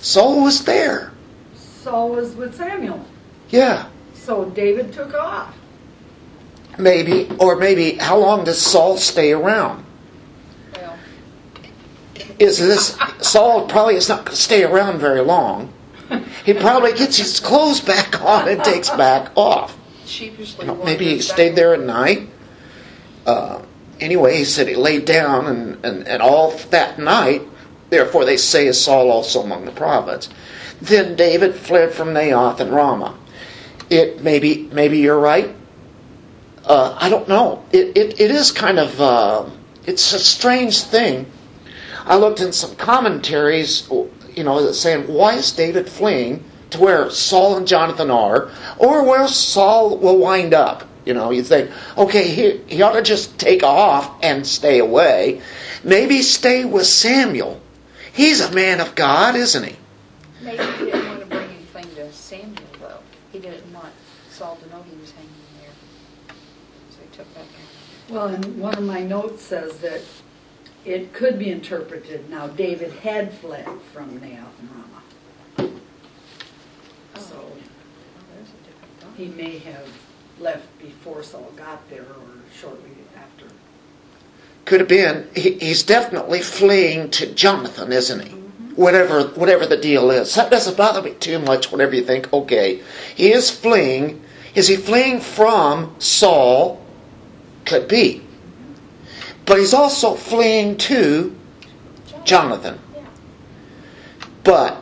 Saul 0.01 0.43
was 0.45 0.65
there. 0.65 1.13
Saul 1.57 2.11
was 2.11 2.35
with 2.35 2.55
Samuel. 2.55 3.05
Yeah, 3.51 3.89
So 4.15 4.45
David 4.51 4.93
took 4.93 5.15
off. 5.15 5.55
maybe. 6.79 7.29
Or 7.39 7.57
maybe, 7.57 7.93
how 7.95 8.19
long 8.19 8.45
does 8.45 8.61
Saul 8.61 8.97
stay 8.99 9.33
around? 9.33 9.85
Well, 10.75 10.99
Is 12.39 12.59
this 12.59 12.99
Saul 13.21 13.67
probably 13.69 13.95
is 13.97 14.09
not 14.09 14.27
going 14.27 14.37
to 14.37 14.43
stay 14.43 14.65
around 14.65 14.99
very 14.99 15.21
long. 15.23 15.73
He 16.45 16.55
probably 16.55 16.93
gets 16.95 17.17
his 17.19 17.39
clothes 17.41 17.81
back 17.81 18.23
on 18.23 18.49
and 18.49 18.63
takes 18.65 18.89
back 18.91 19.31
off. 19.37 19.77
sheepishly. 20.07 20.65
You 20.67 20.73
know, 20.73 20.85
maybe 20.85 21.05
he 21.07 21.21
stayed 21.21 21.55
there 21.57 21.75
at 21.75 21.81
night. 21.81 22.29
Uh, 23.27 23.61
anyway, 24.01 24.39
he 24.39 24.45
said 24.45 24.69
he 24.69 24.75
laid 24.75 25.05
down 25.05 25.47
and, 25.47 25.85
and, 25.85 26.09
and 26.09 26.23
all 26.23 26.53
that 26.71 26.99
night. 26.99 27.43
Therefore, 27.91 28.25
they 28.25 28.37
say 28.37 28.67
is 28.67 28.81
Saul 28.81 29.11
also 29.11 29.43
among 29.43 29.65
the 29.65 29.73
prophets. 29.73 30.29
Then 30.81 31.17
David 31.17 31.55
fled 31.55 31.93
from 31.93 32.09
Naioth 32.09 32.61
and 32.61 32.73
Ramah. 32.73 33.15
It 33.91 34.23
maybe 34.23 34.69
maybe 34.73 34.99
you're 34.99 35.19
right. 35.19 35.55
Uh, 36.65 36.97
I 37.01 37.09
don't 37.09 37.29
know. 37.29 37.65
It, 37.73 37.97
it, 37.97 38.21
it 38.21 38.31
is 38.31 38.53
kind 38.53 38.79
of 38.79 39.01
uh, 39.01 39.47
it's 39.87 40.13
a 40.13 40.19
strange 40.19 40.83
thing. 40.83 41.27
I 42.05 42.17
looked 42.17 42.41
in 42.41 42.53
some 42.53 42.77
commentaries, 42.77 43.89
you 43.91 44.45
know, 44.45 44.73
saying 44.73 45.09
why 45.09 45.35
is 45.35 45.53
David 45.53 45.89
fleeing 45.89 46.45
to 46.71 46.81
where 46.81 47.11
Saul 47.11 47.57
and 47.57 47.67
Jonathan 47.67 48.11
are, 48.11 48.51
or 48.79 49.05
where 49.05 49.27
Saul 49.29 49.97
will 49.97 50.19
wind 50.19 50.55
up. 50.55 50.85
You 51.05 51.15
know, 51.15 51.31
you 51.31 51.43
think, 51.43 51.71
okay, 51.97 52.29
he, 52.29 52.61
he 52.67 52.83
ought 52.83 52.93
to 52.93 53.03
just 53.03 53.39
take 53.39 53.63
off 53.63 54.23
and 54.23 54.47
stay 54.47 54.79
away. 54.79 55.41
Maybe 55.83 56.21
stay 56.21 56.67
with 56.67 56.87
Samuel. 56.87 57.61
He's 58.19 58.41
a 58.41 58.53
man 58.53 58.81
of 58.81 58.97
God, 58.97 59.37
isn't 59.37 59.63
he? 59.63 59.77
Maybe 60.43 60.61
he 60.65 60.85
didn't 60.87 61.07
want 61.07 61.21
to 61.21 61.27
bring 61.27 61.51
anything 61.51 61.85
to 61.95 62.13
Samuel, 62.13 62.57
though. 62.81 62.99
He 63.31 63.39
didn't 63.39 63.73
want 63.73 63.93
Saul 64.29 64.57
to 64.57 64.69
know 64.71 64.83
he 64.83 64.97
was 65.01 65.13
hanging 65.13 65.31
there. 65.61 66.35
So 66.91 66.97
he 67.09 67.17
took 67.17 67.33
back 67.35 67.45
out. 67.45 68.13
Well, 68.13 68.27
and 68.27 68.61
one 68.61 68.75
of 68.77 68.83
my 68.83 69.03
notes 69.03 69.43
says 69.45 69.79
that 69.79 70.01
it 70.85 71.13
could 71.13 71.39
be 71.39 71.51
interpreted 71.53 72.29
now 72.29 72.49
David 72.49 72.91
had 72.93 73.33
fled 73.35 73.69
from 73.93 74.19
Naioth 74.19 74.59
and 74.59 74.71
Ramah. 74.73 75.03
Oh. 77.15 77.21
So 77.21 77.37
Oh, 77.37 77.53
there's 78.35 78.49
a 78.49 78.67
different 78.67 79.01
thought. 79.01 79.17
he 79.17 79.27
may 79.27 79.59
have 79.59 79.89
left 80.41 80.67
before 80.81 81.23
Saul 81.23 81.53
got 81.57 81.89
there 81.89 82.03
or 82.03 82.43
shortly 82.53 82.79
after. 82.81 82.88
Could 84.69 84.81
have 84.81 84.89
been. 84.91 85.27
He, 85.35 85.53
he's 85.53 85.83
definitely 85.83 86.43
fleeing 86.43 87.09
to 87.13 87.33
Jonathan, 87.33 87.91
isn't 87.91 88.21
he? 88.21 88.29
Mm-hmm. 88.29 88.75
Whatever, 88.75 89.23
whatever 89.29 89.65
the 89.65 89.79
deal 89.79 90.11
is. 90.11 90.35
That 90.35 90.51
doesn't 90.51 90.77
bother 90.77 91.01
me 91.01 91.15
too 91.15 91.39
much. 91.39 91.73
Whenever 91.73 91.95
you 91.95 92.05
think, 92.05 92.31
okay, 92.31 92.83
he 93.15 93.33
is 93.33 93.51
fleeing. 93.51 94.23
Is 94.55 94.69
he 94.69 94.77
fleeing 94.77 95.21
from 95.21 95.95
Saul? 96.01 96.85
Could 97.65 97.89
be. 97.89 98.21
But 99.47 99.59
he's 99.59 99.73
also 99.73 100.15
fleeing 100.15 100.77
to 100.77 101.35
Jonathan. 102.25 102.79
But 104.45 104.77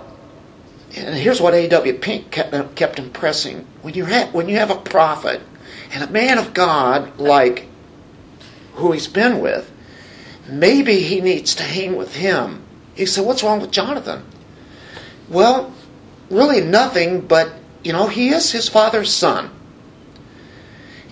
and 0.97 1.15
here's 1.15 1.41
what 1.41 1.55
A.W. 1.55 1.95
Pink 1.99 2.33
kept, 2.33 2.75
kept 2.75 2.99
impressing: 2.99 3.65
when 3.83 3.95
you 3.95 4.07
have 4.07 4.35
when 4.35 4.49
you 4.49 4.57
have 4.57 4.71
a 4.71 4.77
prophet 4.79 5.41
and 5.93 6.03
a 6.03 6.11
man 6.11 6.39
of 6.39 6.55
God 6.55 7.21
like 7.21 7.69
who 8.75 8.91
he's 8.91 9.07
been 9.07 9.39
with, 9.39 9.71
maybe 10.49 11.01
he 11.01 11.21
needs 11.21 11.55
to 11.57 11.63
hang 11.63 11.97
with 11.97 12.15
him. 12.15 12.63
He 12.95 13.07
said, 13.07 13.25
"What's 13.25 13.43
wrong 13.43 13.61
with 13.61 13.71
Jonathan?" 13.71 14.23
Well, 15.29 15.73
really 16.31 16.61
nothing, 16.61 17.21
but 17.23 17.53
you 17.83 17.93
know 17.93 18.07
he 18.07 18.31
is 18.31 18.53
his 18.53 18.69
father's 18.69 19.13
son. 19.13 19.51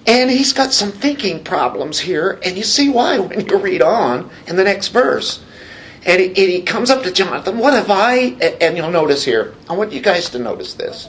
And 0.07 0.31
he's 0.31 0.53
got 0.53 0.73
some 0.73 0.93
thinking 0.93 1.43
problems 1.45 1.99
here, 1.99 2.39
and 2.45 2.57
you 2.57 2.63
see 2.63 2.91
why 2.91 3.19
when 3.19 3.47
you 3.47 3.57
read 3.57 3.81
on 3.81 4.31
in 4.47 4.57
the 4.57 4.65
next 4.65 4.89
verse. 4.89 5.43
And 6.07 6.21
he, 6.21 6.27
and 6.29 6.37
he 6.37 6.61
comes 6.61 6.91
up 6.91 7.03
to 7.05 7.11
Jonathan, 7.11 7.59
What 7.59 7.73
have 7.73 7.91
I? 7.91 8.17
And 8.61 8.77
you'll 8.77 8.91
notice 8.91 9.25
here, 9.25 9.55
I 9.69 9.73
want 9.73 9.93
you 9.93 10.01
guys 10.01 10.29
to 10.31 10.39
notice 10.39 10.75
this. 10.75 11.09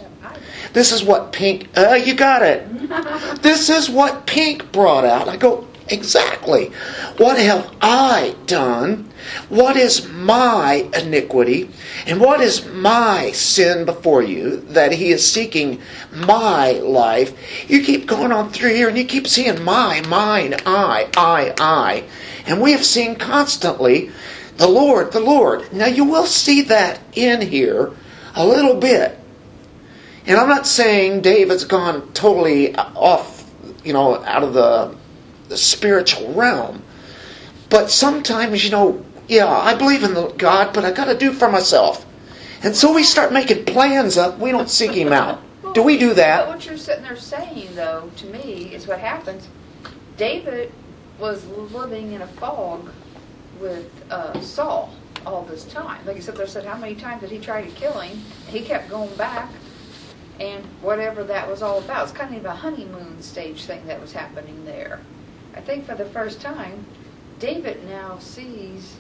This 0.71 0.91
is 0.91 1.03
what 1.03 1.31
Pink, 1.31 1.69
uh, 1.77 1.93
you 1.93 2.15
got 2.15 2.41
it. 2.41 2.67
This 3.41 3.69
is 3.69 3.89
what 3.89 4.25
Pink 4.25 4.71
brought 4.71 5.05
out. 5.05 5.27
I 5.27 5.37
go, 5.37 5.67
Exactly. 5.87 6.71
What 7.17 7.37
have 7.37 7.75
I 7.79 8.35
done? 8.47 9.11
What 9.49 9.77
is 9.77 10.09
my 10.09 10.89
iniquity? 10.93 11.69
And 12.07 12.19
what 12.19 12.41
is 12.41 12.65
my 12.65 13.31
sin 13.31 13.85
before 13.85 14.23
you 14.23 14.61
that 14.69 14.91
he 14.91 15.11
is 15.11 15.31
seeking 15.31 15.81
my 16.11 16.71
life? 16.71 17.69
You 17.69 17.83
keep 17.83 18.07
going 18.07 18.31
on 18.31 18.49
through 18.49 18.73
here 18.73 18.87
and 18.89 18.97
you 18.97 19.05
keep 19.05 19.27
seeing 19.27 19.63
my, 19.63 20.01
mine, 20.01 20.55
I, 20.65 21.07
I, 21.15 21.53
I. 21.59 22.03
And 22.47 22.61
we 22.61 22.71
have 22.71 22.85
seen 22.85 23.15
constantly 23.15 24.11
the 24.57 24.67
Lord, 24.67 25.11
the 25.11 25.19
Lord. 25.19 25.71
Now 25.71 25.87
you 25.87 26.05
will 26.05 26.25
see 26.25 26.63
that 26.63 26.99
in 27.13 27.41
here 27.41 27.91
a 28.33 28.45
little 28.45 28.75
bit. 28.75 29.19
And 30.25 30.37
I'm 30.37 30.49
not 30.49 30.65
saying 30.65 31.21
David's 31.21 31.65
gone 31.65 32.11
totally 32.13 32.75
off, 32.75 33.47
you 33.83 33.93
know, 33.93 34.23
out 34.23 34.41
of 34.41 34.53
the, 34.53 34.95
the 35.47 35.57
spiritual 35.57 36.33
realm. 36.33 36.81
But 37.69 37.89
sometimes, 37.89 38.63
you 38.63 38.71
know, 38.71 39.05
yeah, 39.27 39.47
I 39.47 39.75
believe 39.75 40.03
in 40.03 40.13
the 40.13 40.27
God, 40.27 40.73
but 40.73 40.85
I 40.85 40.91
got 40.91 41.05
to 41.05 41.17
do 41.17 41.33
for 41.33 41.49
myself. 41.49 42.05
And 42.63 42.75
so 42.75 42.93
we 42.93 43.03
start 43.03 43.33
making 43.33 43.65
plans 43.65 44.17
up. 44.17 44.39
We 44.39 44.51
don't 44.51 44.69
seek 44.69 44.91
Him 44.91 45.11
out. 45.11 45.41
Do 45.73 45.83
we 45.83 45.97
do 45.97 46.13
that? 46.13 46.47
what 46.47 46.65
you're 46.65 46.77
sitting 46.77 47.03
there 47.03 47.17
saying, 47.17 47.75
though, 47.75 48.09
to 48.17 48.25
me, 48.27 48.73
is 48.73 48.87
what 48.87 48.99
happens. 48.99 49.47
David 50.15 50.71
was 51.19 51.45
living 51.47 52.13
in 52.13 52.21
a 52.21 52.27
fog 52.27 52.89
with 53.59 53.89
uh, 54.09 54.39
Saul 54.41 54.93
all 55.25 55.43
this 55.43 55.65
time. 55.65 56.05
Like 56.05 56.15
you 56.15 56.21
said, 56.21 56.37
there 56.37 56.47
said 56.47 56.65
how 56.65 56.77
many 56.77 56.95
times 56.95 57.21
did 57.21 57.31
he 57.31 57.39
try 57.39 57.61
to 57.61 57.71
kill 57.71 57.99
him? 57.99 58.21
He 58.47 58.61
kept 58.61 58.89
going 58.89 59.13
back, 59.15 59.51
and 60.39 60.63
whatever 60.81 61.23
that 61.25 61.49
was 61.49 61.61
all 61.61 61.79
about. 61.79 62.03
It's 62.03 62.11
kind 62.11 62.35
of 62.35 62.45
a 62.45 62.55
honeymoon 62.55 63.21
stage 63.21 63.63
thing 63.65 63.85
that 63.87 63.99
was 63.99 64.13
happening 64.13 64.63
there. 64.65 65.01
I 65.55 65.61
think 65.61 65.85
for 65.85 65.95
the 65.95 66.05
first 66.05 66.41
time, 66.41 66.85
David 67.39 67.87
now 67.87 68.17
sees 68.19 68.95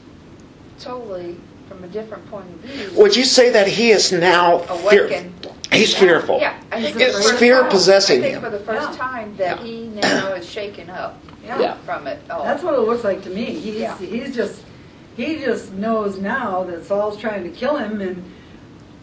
totally 0.79 1.37
from 1.67 1.83
a 1.83 1.87
different 1.87 2.29
point 2.29 2.45
of 2.49 2.59
view. 2.61 2.91
Would 2.97 3.15
you 3.15 3.25
say 3.25 3.49
that 3.51 3.67
he 3.67 3.89
is 3.91 4.11
now 4.11 4.59
fear- 4.59 5.05
Awakened. 5.05 5.47
He's 5.71 5.95
fearful. 5.95 6.39
Yeah, 6.39 6.53
I 6.71 6.77
It's 6.79 6.91
for 6.93 6.99
the 6.99 7.05
first 7.11 7.33
fear 7.35 7.61
time- 7.61 7.69
possessing 7.71 8.19
I 8.19 8.21
think 8.23 8.35
him. 8.35 8.43
for 8.43 8.49
the 8.49 8.59
first 8.59 8.91
Yeah. 8.91 8.97
time 8.97 9.35
that 9.37 9.57
Yeah. 9.59 9.63
he 9.65 9.87
now 9.87 10.33
is 10.33 10.47
shaken 10.49 10.89
up 10.89 11.17
Yeah. 11.43 11.75
from 11.85 12.07
it 12.07 12.19
all. 12.29 12.43
That's 12.43 12.63
what 12.63 12.75
it 12.75 12.79
looks 12.81 13.03
like 13.03 13.23
to 13.23 13.29
me. 13.29 13.45
He's, 13.45 13.75
Yeah. 13.75 13.97
he's 13.97 14.35
just, 14.35 14.61
he 15.17 15.39
just 15.39 15.73
knows 15.73 16.19
now 16.19 16.63
that 16.69 16.85
Saul's 16.85 17.17
trying 17.17 17.43
to 17.43 17.49
kill 17.49 17.77
him 17.77 17.99
and, 17.99 18.23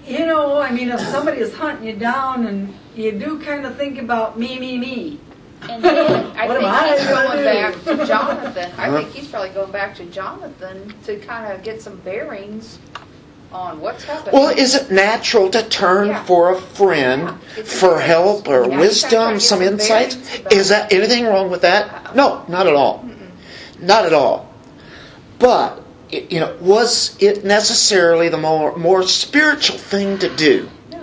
you 0.07 0.25
know, 0.25 0.59
I 0.61 0.71
mean, 0.71 0.91
if 0.91 1.01
somebody 1.01 1.39
is 1.41 1.53
hunting 1.55 1.87
you 1.89 1.95
down 1.97 2.47
and 2.47 2.73
you 2.97 3.13
do 3.13 3.39
kind 3.41 3.67
of 3.67 3.77
think 3.77 3.99
about 4.01 4.39
me, 4.39 4.59
me, 4.59 4.79
me. 4.79 5.21
And 5.69 5.83
then 5.83 6.37
I 6.37 6.47
What 6.47 6.63
am 6.63 6.85
think 6.85 6.99
he's 6.99 7.09
gonna 7.09 7.29
going 7.29 7.39
do? 7.39 7.45
back 7.45 7.85
to 7.99 8.07
Jonathan. 8.07 8.73
I 8.79 8.91
think 8.91 9.13
he's 9.13 9.29
probably 9.29 9.51
going 9.51 9.71
back 9.73 9.95
to 9.97 10.05
Jonathan 10.07 10.93
to 11.07 11.17
kind 11.19 11.53
of 11.53 11.63
get 11.63 11.81
some 11.83 11.97
bearings 11.99 12.79
on 13.53 13.81
what's 13.81 14.05
happening. 14.05 14.33
Well, 14.35 14.49
is 14.57 14.75
it 14.75 14.91
natural 14.91 15.51
to 15.51 15.63
turn 15.63 16.09
Yeah. 16.09 16.25
for 16.25 16.53
a 16.53 16.61
friend 16.61 17.23
Yeah. 17.57 17.63
For 17.65 17.89
bearings. 17.91 18.05
help 18.07 18.49
or 18.49 18.53
Yeah, 18.53 18.57
you 18.57 18.61
gotta 18.63 18.71
try 18.71 18.79
wisdom, 18.81 19.33
get 19.35 19.41
some 19.43 19.59
some 19.59 19.63
insights? 19.63 20.15
bearings 20.17 20.41
about- 20.41 20.53
Is 20.55 20.69
that 20.71 20.93
anything 20.93 21.27
wrong 21.27 21.51
with 21.51 21.61
that? 21.63 21.85
Uh-uh. 21.85 22.15
No, 22.15 22.43
not 22.49 22.67
at 22.67 22.75
all. 22.75 23.05
Not 23.81 24.05
at 24.07 24.13
all. 24.15 24.47
But 25.39 25.81
y- 26.13 26.25
you 26.31 26.41
know, 26.41 26.53
was 26.61 27.15
it 27.21 27.45
necessarily 27.45 28.29
the 28.29 28.37
more 28.39 28.75
more 28.77 29.03
spiritual 29.07 29.77
thing 29.79 30.19
to 30.19 30.29
do? 30.29 30.69
No. 30.91 30.99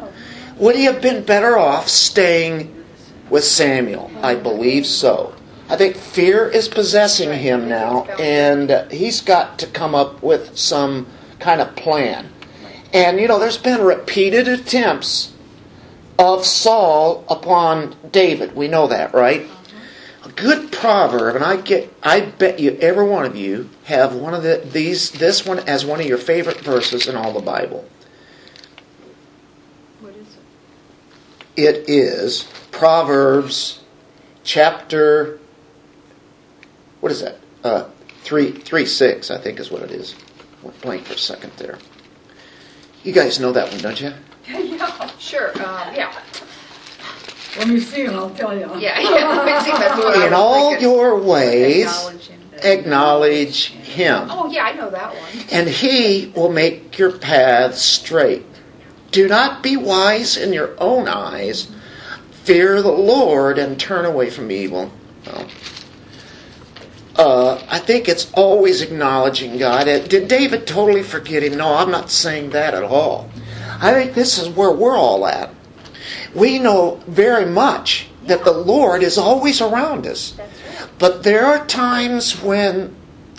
Would 0.58 0.76
he 0.76 0.86
have 0.86 1.02
been 1.02 1.24
better 1.24 1.58
off 1.58 1.88
staying 1.90 2.74
with 3.30 3.44
Samuel? 3.44 4.12
I 4.22 4.36
believe 4.36 4.86
so. 4.86 5.34
I 5.70 5.76
think 5.76 5.96
fear 5.96 6.48
is 6.48 6.68
possessing 6.68 7.32
him 7.32 7.70
now, 7.70 8.06
and 8.20 8.92
he's 8.92 9.22
got 9.22 9.60
to 9.60 9.68
come 9.68 9.94
up 9.94 10.24
with 10.24 10.58
some 10.58 11.06
kind 11.40 11.62
of 11.62 11.76
plan. 11.76 12.28
And 12.92 13.20
you 13.20 13.28
know, 13.28 13.38
there's 13.38 13.58
been 13.58 13.82
repeated 13.82 14.48
attempts 14.48 15.32
of 16.18 16.46
Saul 16.46 17.24
upon 17.30 17.96
David. 18.12 18.56
We 18.56 18.68
know 18.68 18.88
that, 18.88 19.14
right? 19.14 19.48
A 20.26 20.30
good 20.30 20.72
proverb, 20.72 21.36
and 21.36 21.46
I 21.46 21.58
get, 21.58 21.94
I 22.04 22.22
bet 22.22 22.60
you 22.60 22.78
every 22.82 23.06
one 23.06 23.26
of 23.26 23.36
you 23.36 23.70
have 23.86 24.16
one 24.16 24.34
of 24.34 24.44
the, 24.44 24.62
these, 24.74 25.12
this 25.12 25.46
one 25.46 25.60
as 25.60 25.86
one 25.86 26.00
of 26.00 26.06
your 26.06 26.18
favorite 26.18 26.60
verses 26.60 27.08
in 27.08 27.16
all 27.16 27.32
the 27.32 27.40
Bible. 27.40 27.88
What 30.02 30.14
is 30.16 30.36
it? 31.64 31.76
It 31.78 31.90
is 31.90 32.44
Proverbs 32.72 33.82
chapter, 34.44 35.40
what 37.02 37.12
is 37.12 37.22
that? 37.22 37.38
Uh, 37.64 37.86
3, 38.24 38.52
3 38.52 38.86
6, 38.86 39.32
I 39.32 39.38
think 39.38 39.60
is 39.60 39.70
what 39.72 39.82
it 39.84 39.92
is. 39.92 40.16
Went 40.64 40.80
blank 40.82 41.06
for 41.06 41.14
a 41.14 41.18
second 41.18 41.52
there. 41.58 41.78
You 43.04 43.14
guys 43.14 43.40
know 43.40 43.52
that 43.54 43.72
one, 43.72 43.82
don't 43.82 44.00
you? 44.02 44.12
yeah, 44.50 45.08
sure. 45.18 45.50
Um, 45.64 45.94
yeah. 45.96 46.14
Let 47.58 47.68
me 47.68 47.80
see 47.80 48.04
him, 48.06 48.16
I'll 48.16 48.30
tell 48.30 48.54
you. 48.54 48.66
Yeah, 48.80 49.00
yeah. 49.00 49.42
I 49.58 49.64
think 49.64 49.78
that's 49.78 49.98
what 49.98 50.18
I 50.18 50.26
In 50.26 50.32
was 50.32 50.40
all 50.40 50.70
thinking. 50.72 50.90
your 50.90 51.20
ways, 51.20 51.86
Acknowledge 51.88 52.28
him. 52.28 52.42
acknowledge 52.64 53.66
him, 53.72 54.28
Oh, 54.30 54.52
yeah, 54.52 54.64
I 54.66 54.74
know 54.74 54.90
that 54.92 55.14
one. 55.14 55.46
and 55.52 55.68
he 55.68 56.32
will 56.36 56.52
make 56.52 56.98
your 56.98 57.12
paths 57.18 57.82
straight. 57.82 58.46
Do 59.12 59.28
not 59.28 59.64
be 59.64 59.76
wise 59.78 60.38
in 60.38 60.54
your 60.54 60.76
own 60.78 61.08
eyes. 61.08 61.70
Fear 62.44 62.82
the 62.82 62.92
Lord 62.92 63.58
and 63.58 63.80
turn 63.80 64.06
away 64.06 64.30
from 64.30 64.52
evil. 64.52 64.92
Well, 65.26 65.48
uh, 67.16 67.62
I 67.68 67.80
think 67.80 68.08
it's 68.08 68.32
always 68.34 68.82
acknowledging 68.82 69.58
God. 69.58 69.88
Uh, 69.88 70.00
Did 70.00 70.28
David 70.28 70.66
totally 70.66 71.04
forget 71.04 71.44
him? 71.44 71.58
No, 71.58 71.74
I'm 71.74 71.92
not 71.92 72.10
saying 72.10 72.52
that 72.52 72.74
at 72.74 72.84
all. 72.84 73.30
I 73.82 73.94
think 73.94 74.14
this 74.14 74.38
is 74.38 74.48
where 74.50 74.72
we're 74.72 74.98
all 74.98 75.28
at. 75.28 75.54
We 76.34 76.60
know 76.60 77.02
very 77.08 77.46
much 77.46 78.08
that 78.24 78.44
the 78.44 78.52
Lord 78.52 79.04
is 79.04 79.18
always 79.18 79.62
around 79.62 80.08
us. 80.08 80.38
Right. 80.38 80.50
But 80.98 81.24
there 81.24 81.46
are 81.46 81.66
times 81.66 82.42
when 82.42 82.96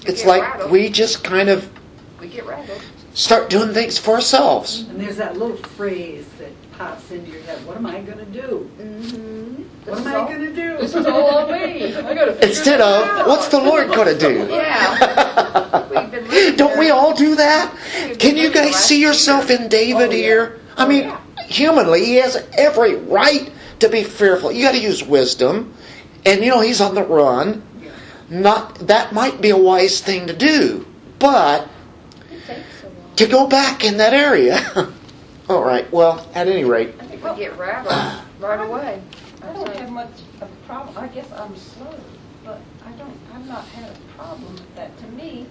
it's 0.06 0.24
like 0.24 0.42
rattled. 0.42 0.70
we 0.70 0.88
just 0.90 1.24
kind 1.24 1.48
of 1.48 1.70
We 2.20 2.28
get 2.28 2.46
rattled. 2.46 2.82
Start 3.20 3.50
doing 3.50 3.72
things 3.74 3.98
for 3.98 4.14
ourselves. 4.14 4.80
And 4.88 5.00
there's 5.00 5.16
that 5.18 5.36
little 5.36 5.56
phrase 5.56 6.26
that 6.38 6.50
pops 6.72 7.10
into 7.10 7.30
your 7.30 7.42
head. 7.42 7.64
What 7.66 7.76
am 7.76 7.86
I 7.86 8.00
going 8.00 8.18
to 8.18 8.24
do? 8.24 8.70
Mm-hmm. 8.78 9.62
What 9.90 9.98
am 10.00 10.06
I 10.06 10.12
going 10.28 10.40
to 10.40 10.54
do? 10.54 10.76
This 10.78 10.94
is 10.94 11.06
all 11.06 11.28
on 11.36 11.52
me. 11.52 11.94
I 11.96 12.14
gotta 12.14 12.46
Instead 12.46 12.80
of, 12.80 13.04
out. 13.04 13.28
what's 13.28 13.48
the 13.48 13.60
Lord 13.60 13.88
going 13.88 14.08
to 14.08 14.18
do? 14.18 14.46
Yeah. 14.50 15.88
We've 15.90 16.10
been 16.30 16.56
Don't 16.56 16.78
we 16.78 16.90
all 16.90 17.14
do 17.14 17.34
that? 17.36 17.74
We've 18.08 18.18
Can 18.18 18.36
you 18.36 18.50
guys 18.52 18.76
see 18.76 19.00
yourself 19.00 19.48
years. 19.48 19.60
in 19.60 19.68
David 19.68 20.10
Oh, 20.10 20.12
yeah. 20.12 20.16
here? 20.16 20.60
I 20.76 20.84
Oh, 20.84 20.88
mean, 20.88 21.04
yeah. 21.04 21.20
humanly, 21.46 22.04
he 22.04 22.14
has 22.16 22.36
every 22.56 22.96
right 22.96 23.50
to 23.80 23.88
be 23.88 24.02
fearful. 24.04 24.50
You 24.52 24.64
got 24.64 24.72
to 24.72 24.80
use 24.80 25.02
wisdom. 25.04 25.74
And 26.24 26.42
you 26.44 26.50
know, 26.50 26.60
he's 26.60 26.80
on 26.80 26.94
the 26.94 27.02
run. 27.02 27.62
Not 28.30 28.86
that 28.86 29.12
might 29.12 29.40
be 29.40 29.50
a 29.50 29.56
wise 29.56 30.00
thing 30.00 30.26
to 30.28 30.32
do, 30.32 30.86
but 31.18 31.68
It 33.20 33.26
takes 33.26 33.32
so 33.32 33.38
long. 33.38 33.46
to 33.46 33.46
go 33.46 33.46
back 33.48 33.84
in 33.84 33.98
that 33.98 34.14
area. 34.14 34.60
all 35.48 35.64
right. 35.64 35.90
Well, 35.92 36.26
at 36.34 36.48
any 36.48 36.64
rate, 36.64 36.94
I 37.00 37.04
think 37.04 37.24
we 37.24 37.36
get 37.36 37.58
rattled 37.58 37.94
right 38.40 38.60
away. 38.60 39.02
I 39.42 39.52
don't 39.52 39.76
have 39.76 39.90
much 39.90 40.12
of 40.40 40.50
a 40.50 40.56
problem, 40.66 40.98
I 40.98 41.08
guess 41.08 41.30
I'm 41.32 41.56
slow, 41.56 41.94
but 42.44 42.60
I 42.86 42.92
don't, 42.92 43.16
I've 43.34 43.46
not 43.46 43.64
had 43.66 43.90
a 43.90 43.94
problem 44.16 44.54
with 44.54 44.76
that. 44.76 44.96
To 44.98 45.06
me, 45.08 45.46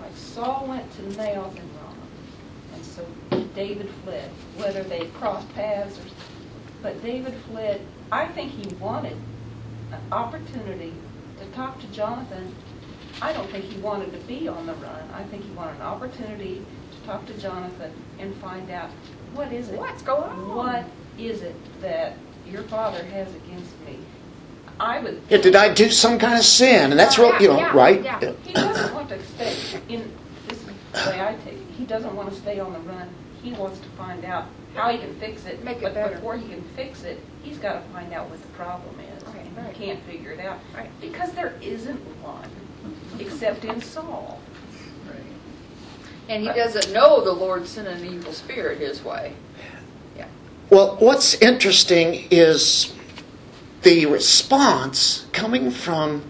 like 0.00 0.16
Saul 0.16 0.66
went 0.68 0.90
to 0.96 1.02
Naioth 1.02 1.58
and 1.58 1.70
Ramah, 1.76 1.94
and 2.74 2.84
so 2.84 3.06
David 3.54 3.90
fled, 4.04 4.30
whether 4.56 4.82
they 4.82 5.06
crossed 5.18 5.52
paths 5.54 5.98
or, 5.98 6.02
but 6.82 7.02
David 7.02 7.34
fled, 7.50 7.80
I 8.12 8.26
think 8.28 8.52
he 8.52 8.74
wanted 8.76 9.16
an 9.92 10.00
opportunity 10.12 10.94
to 11.38 11.46
talk 11.46 11.80
to 11.80 11.86
Jonathan. 11.88 12.54
I 13.22 13.32
don't 13.32 13.50
think 13.50 13.64
he 13.64 13.78
wanted 13.80 14.12
to 14.12 14.18
be 14.26 14.48
on 14.48 14.66
the 14.66 14.74
run, 14.74 15.10
I 15.14 15.22
think 15.24 15.44
he 15.44 15.52
wanted 15.52 15.76
an 15.76 15.82
opportunity 15.82 16.56
to 16.56 16.85
talk 17.06 17.24
to 17.26 17.34
Jonathan 17.34 17.92
and 18.18 18.34
find 18.36 18.70
out, 18.70 18.90
what 19.34 19.52
is 19.52 19.68
it? 19.70 19.78
What's 19.78 20.02
going 20.02 20.28
on? 20.30 20.54
What 20.56 20.84
is 21.18 21.42
it 21.42 21.54
that 21.80 22.14
your 22.50 22.62
father 22.64 23.02
has 23.04 23.32
against 23.34 23.78
me? 23.86 23.98
I 24.78 24.98
would. 25.00 25.22
yeah, 25.30 25.38
did 25.38 25.56
I 25.56 25.72
do 25.72 25.90
some 25.90 26.18
kind 26.18 26.36
of 26.38 26.44
sin? 26.44 26.90
And 26.90 27.00
that's 27.00 27.18
oh, 27.18 27.30
real, 27.32 27.40
you 27.40 27.48
know, 27.48 27.58
Yeah, 27.58 27.74
right? 27.74 28.02
yeah. 28.02 28.32
He 28.44 28.52
doesn't 28.52 28.94
want 28.94 29.08
to 29.08 29.22
stay 29.24 29.56
in, 29.88 30.12
this 30.48 30.66
way 30.66 30.74
I 30.94 31.34
take 31.44 31.54
it, 31.54 31.60
he 31.78 31.84
doesn't 31.86 32.14
want 32.14 32.28
to 32.30 32.34
stay 32.38 32.58
on 32.60 32.72
the 32.74 32.80
run. 32.80 33.08
He 33.42 33.52
wants 33.52 33.78
to 33.78 33.88
find 33.90 34.24
out 34.24 34.46
how 34.74 34.90
he 34.90 34.98
can 34.98 35.14
fix 35.18 35.46
it. 35.46 35.64
Make 35.64 35.78
it 35.78 35.82
But 35.82 35.94
better. 35.94 36.14
before 36.16 36.36
he 36.36 36.46
can 36.48 36.62
fix 36.74 37.04
it, 37.04 37.20
he's 37.42 37.56
got 37.58 37.74
to 37.74 37.80
find 37.92 38.12
out 38.12 38.28
what 38.28 38.42
the 38.42 38.48
problem 38.48 38.94
is. 39.16 39.24
Right, 39.24 39.36
And 39.46 39.56
right. 39.56 39.74
he 39.74 39.86
can't 39.86 40.02
figure 40.04 40.32
it 40.32 40.40
out. 40.40 40.58
Right. 40.74 40.90
Because 41.00 41.32
there 41.32 41.54
isn't 41.62 42.00
one, 42.22 42.50
except 43.18 43.64
in 43.64 43.80
Saul. 43.80 44.40
And 46.28 46.42
he 46.42 46.48
doesn't 46.48 46.92
know 46.92 47.24
the 47.24 47.32
Lord 47.32 47.66
sent 47.66 47.88
an 47.88 48.04
evil 48.04 48.32
spirit 48.32 48.78
his 48.78 49.02
way. 49.02 49.32
Yeah. 50.16 50.26
Well, 50.70 50.96
what's 50.96 51.34
interesting 51.34 52.26
is 52.30 52.92
the 53.82 54.06
response 54.06 55.26
coming 55.32 55.70
from 55.70 56.22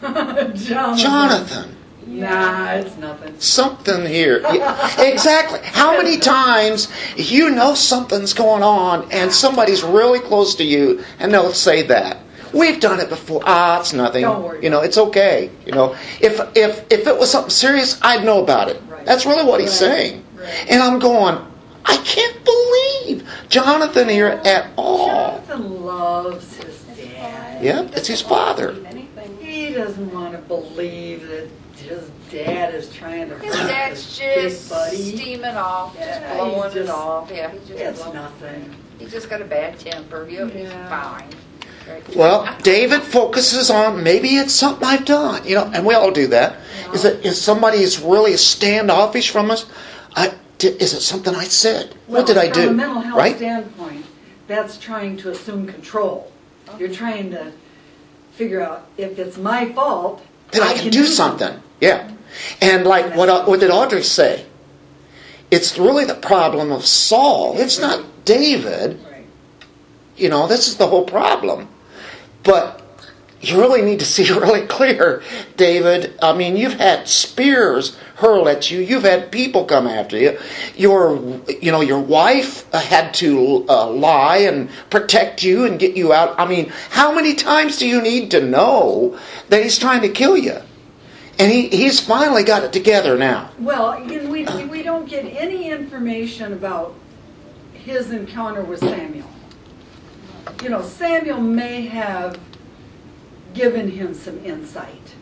Jonathan. 0.00 0.56
Jonathan. 0.96 1.76
Nah, 2.06 2.72
it's 2.74 2.96
nothing. 2.96 3.38
Something 3.40 4.06
here. 4.06 4.40
Yeah, 4.54 5.02
exactly. 5.02 5.60
How 5.62 5.96
many 5.96 6.18
times 6.18 6.88
you 7.16 7.50
know 7.50 7.74
something's 7.74 8.34
going 8.34 8.62
on 8.62 9.10
and 9.10 9.32
somebody's 9.32 9.82
really 9.82 10.20
close 10.20 10.54
to 10.56 10.64
you 10.64 11.04
and 11.18 11.32
they'll 11.32 11.52
say 11.52 11.82
that. 11.82 12.18
We've 12.52 12.78
done 12.78 13.00
it 13.00 13.08
before. 13.08 13.42
Ah, 13.44 13.80
it's 13.80 13.92
nothing. 13.92 14.22
Don't 14.22 14.44
worry 14.44 14.62
You 14.62 14.70
know, 14.70 14.80
it's 14.80 14.96
okay. 14.96 15.50
You 15.66 15.72
know, 15.72 15.96
if 16.20 16.40
if 16.56 16.84
if 16.90 17.06
it 17.08 17.18
was 17.18 17.30
something 17.30 17.50
serious, 17.50 17.98
I'd 18.00 18.24
know 18.24 18.42
about 18.42 18.68
it. 18.68 18.80
Right. 18.88 18.93
That's 19.04 19.26
really 19.26 19.44
what 19.44 19.60
he's 19.60 19.70
Right. 19.70 19.78
saying. 19.78 20.24
Right. 20.36 20.66
And 20.70 20.82
I'm 20.82 20.98
going, 20.98 21.38
I 21.84 21.96
can't 21.98 22.36
believe 22.44 23.28
Jonathan 23.48 24.08
here 24.08 24.40
at 24.44 24.66
all. 24.76 25.06
Jonathan 25.46 25.84
loves 25.84 26.56
his 26.56 26.78
dad. 26.96 27.62
Yeah, 27.62 27.82
it's 27.94 28.08
his 28.08 28.20
father. 28.20 28.74
He 29.40 29.70
doesn't 29.72 30.12
want 30.12 30.32
to 30.32 30.38
believe 30.38 31.26
that 31.28 31.48
his 31.76 32.10
dad 32.30 32.74
is 32.74 32.90
trying 32.92 33.28
to 33.28 33.38
His 33.38 33.54
fuck 33.54 33.68
dad's 33.68 34.18
his 34.18 34.58
just 34.58 34.68
big 34.70 34.78
buddy. 34.78 35.16
steaming 35.16 35.56
off, 35.56 35.94
Yeah, 35.98 36.20
just 36.20 36.34
blowing 36.36 36.72
he's 36.72 36.82
it 36.82 36.88
off. 36.88 37.30
Yeah, 37.32 37.50
he's 37.50 37.60
just 37.68 37.80
It's 37.80 38.00
blowing. 38.00 38.14
nothing. 38.16 38.74
He 38.98 39.06
just 39.06 39.28
got 39.28 39.42
a 39.42 39.44
bad 39.44 39.78
temper. 39.78 40.24
He'll 40.26 40.48
be 40.48 40.60
Yeah. 40.62 40.88
fine. 40.88 41.28
Right. 41.88 42.16
Well, 42.16 42.56
David 42.62 43.02
focuses 43.02 43.70
on 43.70 44.02
maybe 44.02 44.36
it's 44.36 44.54
something 44.54 44.86
I've 44.86 45.04
done, 45.04 45.44
you 45.46 45.54
know, 45.54 45.70
and 45.74 45.84
we 45.84 45.94
all 45.94 46.10
do 46.10 46.26
that. 46.28 46.56
Is 46.94 47.04
it 47.04 47.24
is 47.24 47.40
somebody 47.40 47.78
is 47.78 48.00
really 48.00 48.36
standoffish 48.36 49.30
from 49.30 49.50
us? 49.50 49.66
I, 50.16 50.32
di- 50.58 50.68
is 50.68 50.94
it 50.94 51.00
something 51.00 51.34
I 51.34 51.44
said? 51.44 51.94
what 52.06 52.26
did 52.26 52.38
I 52.38 52.46
do? 52.48 52.52
From 52.52 52.62
a 52.62 52.66
do? 52.68 52.76
mental 52.76 53.00
health 53.00 53.18
Right? 53.18 53.36
standpoint, 53.36 54.06
that's 54.46 54.78
trying 54.78 55.16
to 55.18 55.30
assume 55.30 55.66
control. 55.66 56.30
You're 56.78 56.92
trying 56.92 57.30
to 57.32 57.52
figure 58.32 58.60
out 58.62 58.86
if 58.96 59.18
it's 59.18 59.36
my 59.36 59.72
fault. 59.72 60.22
Then 60.52 60.62
I 60.62 60.74
can 60.74 60.90
do 60.90 61.04
something. 61.04 61.60
Yeah. 61.80 62.10
And 62.60 62.86
like 62.86 63.14
what 63.14 63.46
what 63.48 63.60
did 63.60 63.70
Audrey 63.70 64.02
say? 64.02 64.46
It's 65.50 65.78
really 65.78 66.04
the 66.04 66.14
problem 66.14 66.72
of 66.72 66.84
Saul. 66.86 67.58
It's 67.58 67.78
not 67.78 68.24
David. 68.24 68.98
You 70.16 70.28
know, 70.28 70.46
this 70.46 70.68
is 70.68 70.76
the 70.76 70.86
whole 70.86 71.04
problem. 71.04 71.68
But 72.44 72.82
you 73.40 73.60
really 73.60 73.82
need 73.82 73.98
to 74.00 74.04
see 74.14 74.30
really 74.30 74.66
clear, 74.66 75.22
David. 75.56 76.18
I 76.22 76.36
mean, 76.36 76.56
you've 76.56 76.74
had 76.74 77.08
spears 77.08 77.96
hurl 78.16 78.48
at 78.48 78.70
you. 78.70 78.80
You've 78.80 79.02
had 79.02 79.32
people 79.32 79.64
come 79.64 79.86
after 79.86 80.16
you. 80.16 80.38
Your, 80.76 81.16
you 81.60 81.72
know, 81.72 81.80
your 81.80 82.00
wife 82.00 82.70
had 82.72 83.12
to 83.14 83.66
uh, 83.68 83.90
lie 83.90 84.38
and 84.38 84.70
protect 84.90 85.42
you 85.42 85.64
and 85.64 85.78
get 85.78 85.96
you 85.96 86.12
out. 86.12 86.38
I 86.38 86.46
mean, 86.46 86.72
how 86.90 87.14
many 87.14 87.34
times 87.34 87.78
do 87.78 87.88
you 87.88 88.00
need 88.00 88.30
to 88.30 88.40
know 88.40 89.18
that 89.48 89.62
he's 89.62 89.78
trying 89.78 90.02
to 90.02 90.08
kill 90.08 90.36
you? 90.36 90.58
And 91.38 91.50
he, 91.50 91.68
he's 91.68 91.98
finally 91.98 92.44
got 92.44 92.62
it 92.62 92.72
together 92.72 93.18
now. 93.18 93.50
Well, 93.58 94.00
we, 94.06 94.44
we 94.66 94.82
don't 94.84 95.08
get 95.08 95.24
any 95.24 95.68
information 95.70 96.52
about 96.52 96.94
his 97.72 98.12
encounter 98.12 98.62
with 98.62 98.78
Samuel. 98.78 99.28
You 100.62 100.68
know, 100.70 100.82
Samuel 100.82 101.40
may 101.40 101.82
have 101.86 102.38
given 103.54 103.90
him 103.90 104.14
some 104.14 104.44
insight. 104.44 105.14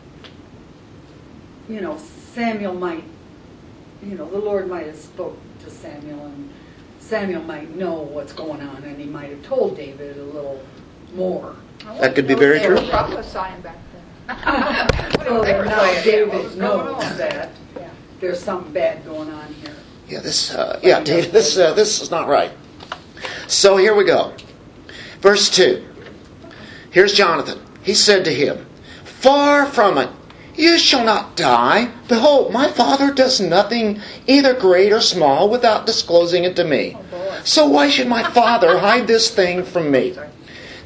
You 1.69 1.81
know, 1.81 1.97
Samuel 1.97 2.73
might, 2.73 3.03
you 4.03 4.15
know, 4.15 4.29
the 4.29 4.39
Lord 4.39 4.69
might 4.69 4.87
have 4.87 4.97
spoke 4.97 5.37
to 5.63 5.69
Samuel 5.69 6.25
and 6.25 6.49
Samuel 6.99 7.43
might 7.43 7.75
know 7.75 7.93
what's 7.93 8.33
going 8.33 8.61
on 8.61 8.83
and 8.83 8.99
he 8.99 9.05
might 9.05 9.29
have 9.29 9.43
told 9.43 9.77
David 9.77 10.17
a 10.17 10.23
little 10.23 10.61
more. 11.15 11.55
That 11.99 12.15
could 12.15 12.27
be 12.27 12.35
very 12.35 12.59
true. 12.59 12.75
They 12.75 12.83
were 12.83 12.89
prophesying 12.89 13.61
back 13.61 13.77
then. 13.93 15.09
So 15.23 15.41
They 15.41 15.53
now 15.65 15.79
saying, 15.79 16.05
yeah, 16.05 16.25
what 16.25 16.43
David 16.43 16.57
knows 16.57 17.17
that 17.17 17.49
Yeah. 17.75 17.89
there's 18.19 18.39
something 18.39 18.73
bad 18.73 19.05
going 19.05 19.29
on 19.29 19.53
here. 19.53 19.73
Yeah, 20.09 20.19
this, 20.19 20.53
uh, 20.53 20.79
yeah, 20.83 21.01
David, 21.01 21.31
this, 21.31 21.57
uh, 21.57 21.73
this 21.73 22.01
is 22.01 22.11
not 22.11 22.27
right. 22.27 22.51
So 23.47 23.77
here 23.77 23.95
we 23.95 24.03
go. 24.03 24.33
Verse 25.23 25.49
2. 25.51 25.81
Here's 26.91 27.13
Jonathan. 27.13 27.57
He 27.81 27.93
said 27.93 28.25
to 28.25 28.33
him, 28.33 28.65
Far 29.05 29.65
from 29.65 29.97
it. 29.97 30.09
You 30.53 30.77
shall 30.77 31.05
not 31.05 31.37
die. 31.37 31.91
Behold, 32.09 32.51
my 32.51 32.67
father 32.67 33.13
does 33.13 33.39
nothing, 33.39 34.01
either 34.27 34.53
great 34.53 34.91
or 34.91 34.99
small, 34.99 35.47
without 35.47 35.85
disclosing 35.85 36.43
it 36.43 36.57
to 36.57 36.65
me. 36.65 36.97
Oh, 37.13 37.41
so 37.45 37.65
why 37.65 37.87
should 37.89 38.09
my 38.09 38.29
father 38.31 38.77
hide 38.79 39.07
this 39.07 39.31
thing 39.31 39.63
from 39.63 39.89
me? 39.89 40.13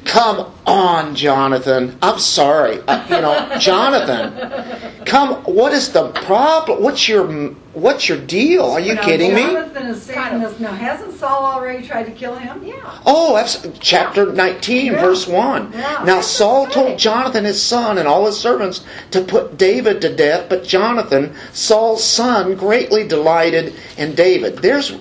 Come 0.08 0.50
on, 0.66 1.14
Jonathan. 1.14 1.98
I'm 2.00 2.18
sorry. 2.18 2.80
Uh, 2.88 3.04
you 3.04 3.20
know, 3.20 3.56
Jonathan. 3.60 5.04
Come. 5.04 5.34
What 5.44 5.72
is 5.74 5.92
the 5.92 6.10
problem? 6.12 6.82
What's 6.82 7.06
your 7.08 7.26
What's 7.74 8.08
your 8.08 8.16
deal? 8.18 8.64
Are 8.64 8.80
you 8.80 8.94
Now, 8.94 9.04
kidding 9.04 9.34
me? 9.34 9.42
Jonathan 9.42 9.86
is 9.88 10.02
saying 10.02 10.18
Kind 10.18 10.42
of. 10.42 10.50
this. 10.50 10.60
Now, 10.60 10.72
hasn't 10.72 11.12
Saul 11.12 11.44
already 11.44 11.86
tried 11.86 12.04
to 12.04 12.10
kill 12.10 12.34
him? 12.36 12.64
Yeah. 12.64 12.74
Oh, 13.04 13.34
that's 13.34 13.64
chapter 13.80 14.32
19, 14.32 14.92
Yeah. 14.94 15.00
verse 15.00 15.28
1. 15.28 15.72
Yeah. 15.74 16.02
Now 16.04 16.22
Saul 16.22 16.66
told. 16.66 16.98
Jonathan 16.98 17.44
his 17.44 17.62
son 17.62 17.98
and 17.98 18.08
all 18.08 18.24
his 18.24 18.38
servants 18.38 18.84
to 19.10 19.20
put 19.20 19.58
David 19.58 20.00
to 20.00 20.14
death, 20.16 20.46
but 20.48 20.64
Jonathan, 20.64 21.34
Saul's 21.52 22.02
son, 22.02 22.54
greatly 22.56 23.06
delighted 23.06 23.74
in 23.98 24.14
David. 24.14 24.58
There's 24.58 24.92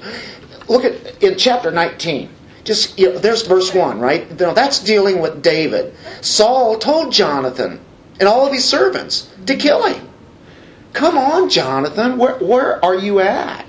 look 0.67 0.83
at 0.83 1.23
in 1.23 1.37
chapter 1.37 1.71
19. 1.71 2.29
Just 2.67 2.99
you 2.99 3.13
know, 3.13 3.17
there's 3.17 3.47
verse 3.47 3.73
1, 3.73 3.97
right? 3.97 4.37
Now 4.37 4.51
that's 4.51 4.79
dealing 4.79 5.21
with 5.21 5.41
David. 5.41 5.93
Saul 6.19 6.77
told 6.77 7.13
Jonathan 7.13 7.79
and 8.19 8.27
all 8.27 8.45
of 8.45 8.51
his 8.51 8.65
servants 8.65 9.29
to 9.45 9.55
kill 9.55 9.85
him. 9.85 10.05
Come 10.91 11.17
on, 11.17 11.49
Jonathan, 11.49 12.17
where 12.17 12.35
where 12.39 12.83
are 12.83 12.95
you 12.95 13.21
at? 13.21 13.65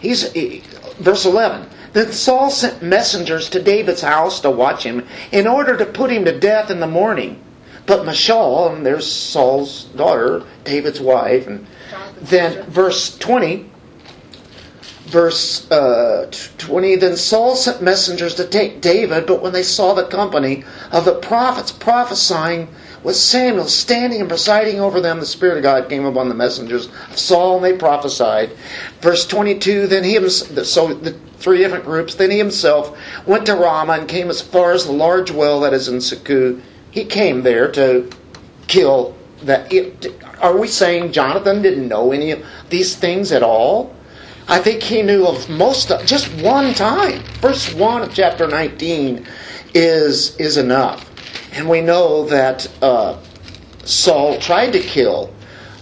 He's 0.00 0.32
he- 0.32 0.64
verse 0.98 1.24
11. 1.24 1.68
Then 1.92 2.10
Saul 2.10 2.50
sent 2.50 2.82
messengers 2.82 3.48
to 3.50 3.62
David's 3.62 4.02
house 4.02 4.40
to 4.40 4.50
watch 4.50 4.82
him 4.82 5.06
in 5.30 5.46
order 5.46 5.76
to 5.76 5.86
put 5.86 6.10
him 6.10 6.24
to 6.24 6.36
death 6.36 6.68
in 6.68 6.80
the 6.80 6.88
morning. 6.88 7.40
But 7.86 8.04
Michal, 8.04 8.70
and 8.70 8.84
there's 8.84 9.06
Saul's 9.06 9.84
daughter, 9.84 10.42
David's 10.64 11.00
wife, 11.00 11.46
and 11.46 11.64
then 12.20 12.64
verse 12.68 13.16
20, 13.18 13.70
verse 15.12 15.70
uh, 15.70 16.30
20, 16.56 16.96
then 16.96 17.16
Saul 17.16 17.54
sent 17.54 17.82
messengers 17.82 18.34
to 18.36 18.46
take 18.46 18.80
David, 18.80 19.26
but 19.26 19.42
when 19.42 19.52
they 19.52 19.62
saw 19.62 19.92
the 19.92 20.06
company 20.06 20.64
of 20.90 21.04
the 21.04 21.14
prophets 21.14 21.70
prophesying 21.70 22.68
with 23.04 23.16
Samuel 23.16 23.68
standing 23.68 24.20
and 24.20 24.28
presiding 24.28 24.80
over 24.80 25.00
them, 25.00 25.20
the 25.20 25.26
Spirit 25.26 25.58
of 25.58 25.62
God 25.64 25.88
came 25.90 26.06
upon 26.06 26.28
the 26.28 26.34
messengers 26.34 26.88
of 27.10 27.18
Saul, 27.18 27.56
and 27.56 27.64
they 27.64 27.76
prophesied. 27.76 28.52
Verse 29.00 29.26
22, 29.26 29.86
then 29.86 30.02
he 30.02 30.14
himself, 30.14 30.66
so 30.66 30.94
the 30.94 31.12
three 31.36 31.58
different 31.58 31.84
groups, 31.84 32.14
then 32.14 32.30
he 32.30 32.38
himself 32.38 32.96
went 33.26 33.44
to 33.46 33.54
Ramah 33.54 33.94
and 33.94 34.08
came 34.08 34.30
as 34.30 34.40
far 34.40 34.72
as 34.72 34.86
the 34.86 34.92
large 34.92 35.30
well 35.30 35.60
that 35.60 35.74
is 35.74 35.88
in 35.88 35.96
Secu. 35.96 36.62
He 36.90 37.04
came 37.04 37.42
there 37.42 37.70
to 37.72 38.08
kill 38.66 39.14
that. 39.42 39.72
Are 40.40 40.56
we 40.56 40.68
saying 40.68 41.12
Jonathan 41.12 41.60
didn't 41.60 41.88
know 41.88 42.12
any 42.12 42.30
of 42.30 42.44
these 42.70 42.96
things 42.96 43.32
at 43.32 43.42
all? 43.42 43.94
I 44.48 44.58
think 44.58 44.82
he 44.82 45.02
knew 45.02 45.26
of 45.26 45.48
most 45.48 45.90
of 45.90 46.04
just 46.06 46.32
one 46.32 46.74
time. 46.74 47.22
Verse 47.40 47.72
one 47.72 48.02
of 48.02 48.12
chapter 48.12 48.46
nineteen 48.46 49.26
is 49.74 50.36
is 50.36 50.56
enough, 50.56 51.10
and 51.52 51.68
we 51.68 51.80
know 51.80 52.26
that 52.26 52.70
uh, 52.82 53.18
Saul 53.84 54.38
tried 54.38 54.72
to 54.72 54.80
kill, 54.80 55.32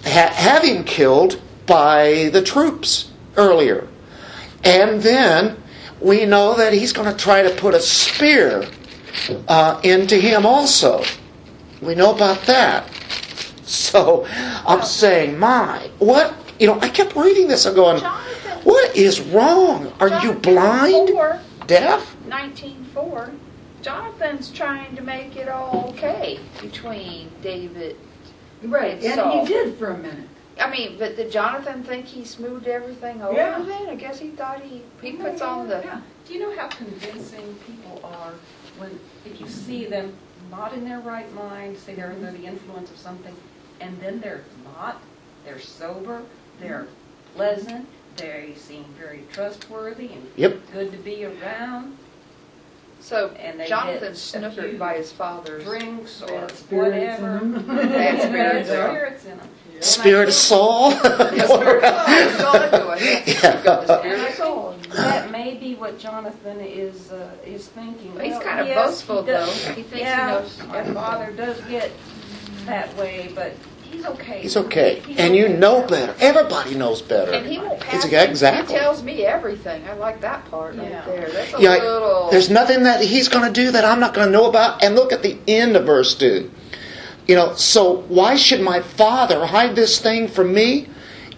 ha- 0.04 0.32
have 0.34 0.62
him 0.62 0.84
killed 0.84 1.40
by 1.66 2.30
the 2.32 2.42
troops 2.42 3.10
earlier, 3.36 3.88
and 4.64 5.00
then 5.00 5.56
we 6.00 6.24
know 6.24 6.54
that 6.56 6.72
he's 6.72 6.92
going 6.92 7.10
to 7.10 7.16
try 7.16 7.42
to 7.42 7.50
put 7.56 7.74
a 7.74 7.80
spear 7.80 8.66
uh, 9.48 9.80
into 9.84 10.16
him 10.16 10.46
also. 10.46 11.02
We 11.82 11.94
know 11.94 12.14
about 12.14 12.42
that. 12.42 12.90
So 13.64 14.26
I'm 14.66 14.82
saying, 14.82 15.38
my, 15.38 15.90
what? 15.98 16.34
You 16.58 16.66
know, 16.66 16.80
I 16.80 16.88
kept 16.90 17.16
reading 17.16 17.48
this 17.48 17.64
and 17.66 17.74
going, 17.74 18.00
Jonathan. 18.00 18.49
What 18.64 18.96
is 18.96 19.20
wrong? 19.20 19.92
Are 20.00 20.22
you 20.22 20.32
blind? 20.32 21.10
four, 21.10 21.40
Deaf? 21.66 22.16
19.4, 22.28 23.32
Jonathan's 23.82 24.50
trying 24.50 24.94
to 24.96 25.02
make 25.02 25.36
it 25.36 25.48
all 25.48 25.86
okay 25.90 26.40
between 26.60 27.30
David. 27.42 27.96
Right, 28.62 28.94
And 28.94 29.04
and 29.04 29.14
Saul. 29.14 29.44
he 29.46 29.52
did 29.52 29.76
for 29.78 29.90
a 29.90 29.98
minute. 29.98 30.28
I 30.60 30.70
mean, 30.70 30.98
but 30.98 31.16
did 31.16 31.32
Jonathan 31.32 31.82
think 31.82 32.04
he 32.04 32.24
smoothed 32.24 32.68
everything 32.68 33.22
over 33.22 33.34
Yeah. 33.34 33.58
then? 33.62 33.88
I 33.88 33.94
guess 33.94 34.18
he 34.18 34.28
thought 34.28 34.60
he, 34.60 34.82
he 35.00 35.12
puts 35.12 35.40
on 35.40 35.68
the, 35.68 35.80
Yeah. 35.82 36.00
Do 36.26 36.34
you 36.34 36.40
know 36.40 36.54
how 36.56 36.68
convincing 36.68 37.56
people 37.66 38.00
are 38.04 38.34
when, 38.78 39.00
if 39.24 39.40
you 39.40 39.48
see 39.48 39.86
them 39.86 40.12
not 40.50 40.74
in 40.74 40.84
their 40.84 41.00
right 41.00 41.32
mind, 41.34 41.78
say 41.78 41.94
they're 41.94 42.10
under 42.12 42.30
the 42.32 42.44
influence 42.44 42.90
of 42.90 42.98
something, 42.98 43.34
and 43.80 43.98
then 44.00 44.20
they're 44.20 44.44
not, 44.64 45.00
they're 45.44 45.58
sober, 45.60 46.22
they're 46.60 46.82
mm-hmm. 46.82 47.36
pleasant, 47.36 47.88
they 48.20 48.54
seem 48.56 48.84
very 48.98 49.22
trustworthy 49.32 50.06
and 50.12 50.26
Yep. 50.36 50.58
good 50.72 50.92
to 50.92 50.98
be 50.98 51.24
around. 51.24 51.96
So 53.00 53.30
And 53.40 53.58
they 53.58 53.66
Jonathan 53.66 54.00
get 54.00 54.12
a 54.12 54.14
snookered 54.14 54.78
by 54.78 54.94
his 54.98 55.10
father's. 55.10 55.64
drinks 55.64 56.22
or 56.22 56.26
Bad 56.42 56.52
spirits 56.52 57.18
in 57.18 57.24
whatever. 57.24 57.38
them. 57.38 57.66
Bad 57.66 58.22
spirits. 58.22 58.68
Bad 58.68 58.90
spirits 58.90 59.24
in 59.24 59.38
them. 59.38 59.48
Spirit 59.80 60.28
of 60.28 60.34
Saul. 60.34 60.90
Yes, 60.90 61.48
spirit 61.50 61.82
of 61.84 61.94
Saul. 61.94 62.06
That's 62.06 62.42
all 62.42 62.56
I 62.56 62.70
do. 62.70 62.88
I 62.90 62.98
have 62.98 63.24
to 63.24 63.30
Yeah. 63.32 63.62
go 63.62 63.86
the 63.86 63.92
And 63.94 64.00
spirit 64.02 64.20
I 64.20 64.28
of 64.28 64.34
Saul. 64.34 64.72
think 64.72 64.92
that 64.92 65.30
may 65.30 65.54
be 65.54 65.74
what 65.76 65.98
Jonathan 65.98 66.60
is, 66.60 67.10
uh, 67.10 67.30
is 67.46 67.68
thinking. 67.68 68.12
He's 68.20 68.32
Well, 68.32 68.40
kind 68.42 68.60
of 68.60 68.66
yes, 68.66 68.86
boastful, 68.86 69.22
he 69.22 69.30
does- 69.32 69.64
though. 69.64 69.72
He 69.72 69.82
thinks 69.82 69.92
he 69.94 70.00
Yeah, 70.00 70.26
knows 70.26 70.58
my 70.68 70.82
father 70.92 71.32
does 71.32 71.58
get 71.62 71.90
that 72.66 72.94
way, 72.98 73.30
but 73.34 73.54
he's 73.90 74.06
okay. 74.06 74.40
He's 74.40 74.56
okay. 74.56 75.02
He's 75.06 75.18
And 75.18 75.34
you 75.36 75.48
know 75.48 75.82
better. 75.86 76.14
Everybody 76.20 76.74
knows 76.74 77.02
better. 77.02 77.32
And 77.32 77.46
he 77.46 77.58
won't 77.58 77.72
It's- 77.82 78.04
pass. 78.04 78.10
me. 78.10 78.16
exactly. 78.18 78.74
He 78.74 78.80
tells 78.80 79.02
me 79.02 79.24
everything. 79.26 79.82
I 79.90 79.94
like 79.94 80.20
that 80.20 80.50
part 80.50 80.74
Yeah. 80.76 80.82
right 80.82 81.06
there. 81.06 81.28
That's 81.32 81.54
a 81.54 81.60
Yeah, 81.60 81.70
little. 81.76 82.28
there's 82.30 82.50
nothing 82.50 82.84
that 82.84 83.00
he's 83.02 83.28
going 83.28 83.44
to 83.46 83.52
do 83.52 83.70
that 83.72 83.84
I'm 83.84 84.00
not 84.00 84.14
going 84.14 84.26
to 84.26 84.32
know 84.32 84.46
about. 84.46 84.82
And 84.84 84.94
look 84.96 85.12
at 85.12 85.22
the 85.22 85.36
end 85.48 85.76
of 85.76 85.84
verse 85.84 86.14
2. 86.14 86.50
You 87.26 87.36
know, 87.36 87.54
so 87.54 88.04
why 88.08 88.34
should 88.36 88.60
my 88.60 88.80
father 88.80 89.44
hide 89.46 89.76
this 89.76 89.98
thing 89.98 90.26
from 90.28 90.52
me? 90.52 90.88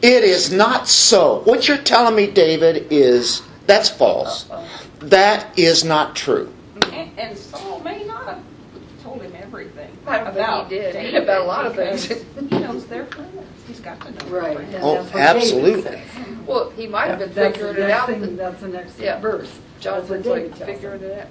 It 0.01 0.25
is 0.25 0.51
not 0.53 0.89
so. 0.89 1.43
What 1.45 1.69
you're 1.69 1.77
telling 1.77 2.15
me, 2.17 2.27
David, 2.27 2.87
is 2.91 3.43
that's 3.67 3.89
false. 3.89 4.47
That 5.01 5.47
is 5.59 5.85
not 5.85 6.17
true. 6.17 6.53
And, 6.93 7.11
and 7.19 7.37
Saul 7.39 7.81
may 7.85 8.05
not 8.05 8.25
have 8.27 8.37
told 8.37 8.37
him 8.37 8.37
everything 8.37 8.52
I 10.21 10.25
don't 10.25 10.35
think 10.35 10.37
he 10.37 10.41
about 10.41 10.69
did. 10.69 10.93
David 10.93 11.23
About 11.23 11.41
a 11.41 11.45
lot 11.45 11.67
of 11.67 11.73
because 11.77 12.07
things. 12.07 12.25
he 12.51 12.59
knows 12.59 12.87
they're 12.87 13.07
friends. 13.07 13.31
He's 13.67 13.81
got 13.81 14.01
to 14.01 14.11
know. 14.11 14.27
Right. 14.37 14.71
They're. 14.71 14.81
Oh, 14.83 15.03
that's 15.03 15.13
what 15.13 15.13
David 15.13 15.37
absolutely. 15.37 15.83
says. 15.83 16.47
well, 16.47 16.71
he 16.71 16.87
might 16.87 17.09
have 17.09 17.19
been 17.19 17.33
That's 17.33 17.59
the 17.59 17.65
figuring 17.65 17.77
it 17.85 17.89
next 17.89 18.01
out. 18.01 18.09
thing- 18.09 18.37
That's 18.37 18.61
the 18.61 18.69
next 18.69 18.99
Yeah. 18.99 19.21
verse. 19.21 19.49
That's 19.81 20.09
what 20.09 20.23
Jonathan's 20.23 20.25
David 20.25 20.51
like 20.51 20.59
tells 20.59 20.71
figuring 20.71 21.03
it 21.03 21.19
out. 21.21 21.27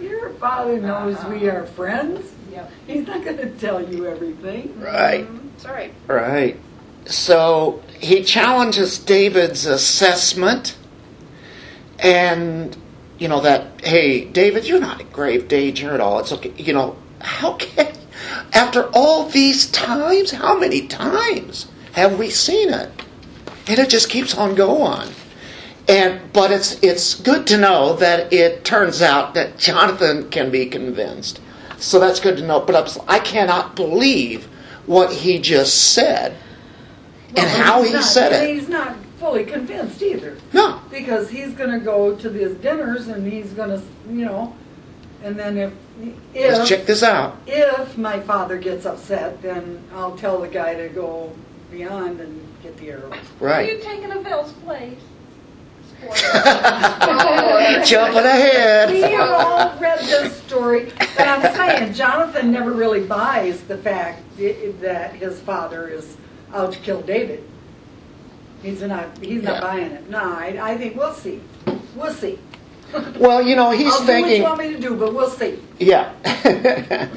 Your 0.00 0.30
father 0.30 0.78
knows 0.80 1.16
we 1.26 1.48
Uh-huh. 1.48 1.58
are 1.58 1.66
friends. 1.66 2.32
Yep. 2.50 2.70
He's 2.88 3.06
not 3.06 3.24
going 3.24 3.36
to 3.36 3.50
tell 3.50 3.82
you 3.82 4.06
everything. 4.06 4.74
Right. 4.80 5.26
Mhm. 5.28 5.38
That's 5.52 5.66
right. 5.66 5.92
Right. 6.08 6.56
So 7.06 7.82
he 8.00 8.22
challenges 8.24 8.98
David's 8.98 9.64
assessment 9.66 10.76
and, 11.98 12.76
you 13.18 13.28
know, 13.28 13.40
that, 13.42 13.80
hey, 13.84 14.24
David, 14.24 14.66
you're 14.66 14.80
not 14.80 15.00
in 15.00 15.08
grave 15.08 15.48
danger 15.48 15.92
at 15.92 16.00
all. 16.00 16.18
It's 16.20 16.32
okay. 16.32 16.52
You 16.56 16.72
know, 16.72 16.96
how 17.20 17.52
can, 17.54 17.92
after 18.52 18.88
all 18.92 19.28
these 19.28 19.70
times, 19.70 20.30
how 20.30 20.58
many 20.58 20.86
times 20.86 21.68
have 21.92 22.18
we 22.18 22.30
seen 22.30 22.70
it? 22.70 22.90
And 23.68 23.78
it 23.78 23.88
just 23.88 24.10
keeps 24.10 24.36
on 24.36 24.54
going. 24.54 25.08
And, 25.88 26.32
but 26.32 26.50
it's, 26.50 26.82
it's 26.82 27.14
good 27.14 27.46
to 27.48 27.58
know 27.58 27.94
that 27.96 28.32
it 28.32 28.64
turns 28.64 29.02
out 29.02 29.34
that 29.34 29.58
Jonathan 29.58 30.30
can 30.30 30.50
be 30.50 30.66
convinced. 30.66 31.40
So 31.78 31.98
that's 31.98 32.20
good 32.20 32.36
to 32.36 32.46
know. 32.46 32.60
But 32.60 32.96
I 33.08 33.18
cannot 33.18 33.74
believe 33.74 34.44
what 34.86 35.12
he 35.12 35.38
just 35.38 35.92
said 35.92 36.36
and 37.36 37.48
how 37.48 37.82
he 37.82 37.92
not- 37.92 38.04
said 38.04 38.32
it. 38.32 38.54
He's 38.54 38.68
not 38.68 38.96
fully 39.18 39.44
convinced 39.44 40.02
either. 40.02 40.36
No. 40.52 40.80
Because 40.90 41.30
he's 41.30 41.52
going 41.54 41.70
to 41.70 41.78
go 41.78 42.16
to 42.16 42.28
these 42.28 42.54
dinners 42.56 43.08
and 43.08 43.30
he's 43.30 43.52
going 43.52 43.70
to, 43.70 43.82
you 44.08 44.24
know, 44.24 44.54
and 45.22 45.36
then 45.38 45.56
if 45.58 45.72
Let's 46.34 46.68
check 46.68 46.80
if 46.80 46.86
this 46.86 47.02
out. 47.02 47.36
if 47.46 47.96
my 47.98 48.20
father 48.20 48.56
gets 48.58 48.86
upset, 48.86 49.40
then 49.42 49.82
I'll 49.94 50.16
tell 50.16 50.40
the 50.40 50.48
guy 50.48 50.74
to 50.74 50.88
go 50.88 51.32
beyond 51.70 52.20
and 52.20 52.40
get 52.62 52.76
the 52.78 52.90
arrows. 52.90 53.12
Are 53.40 53.46
Right. 53.46 53.72
you 53.72 53.78
taking 53.80 54.10
a 54.12 54.18
Bell's 54.20 54.52
place? 54.64 54.98
Jumping 57.84 58.18
ahead. 58.18 58.90
We 58.90 59.02
ahead. 59.04 59.12
have 59.12 59.30
all 59.30 59.78
read 59.78 60.00
this 60.00 60.36
story, 60.42 60.90
but 61.16 61.28
I'm 61.28 61.54
saying 61.54 61.92
Jonathan 61.94 62.50
never 62.50 62.72
really 62.72 63.04
buys 63.06 63.60
the 63.62 63.78
fact 63.78 64.22
i- 64.38 64.72
that 64.80 65.14
his 65.14 65.38
father 65.40 65.86
is 65.88 66.16
out 66.52 66.72
to 66.72 66.78
kill 66.80 67.02
David. 67.02 67.44
He's 68.62 68.82
not. 68.82 69.16
He's 69.20 69.42
not 69.44 69.54
Yeah. 69.54 69.60
buying 69.60 69.92
it. 69.92 70.10
No, 70.10 70.18
I, 70.18 70.58
I 70.60 70.76
think 70.76 70.96
we'll 70.96 71.14
see. 71.14 71.40
We'll 71.94 72.12
see. 72.12 72.38
Well, 73.18 73.42
you 73.42 73.56
know, 73.56 73.70
he's 73.70 73.96
thinking. 74.00 74.44
I'll 74.44 74.56
do 74.56 74.60
what 74.60 74.60
you 74.60 74.66
want 74.68 74.80
me 74.80 74.88
to 74.88 74.88
do, 74.88 74.96
but 74.96 75.14
we'll 75.14 75.30
see. 75.30 75.58
Yeah. 75.78 76.12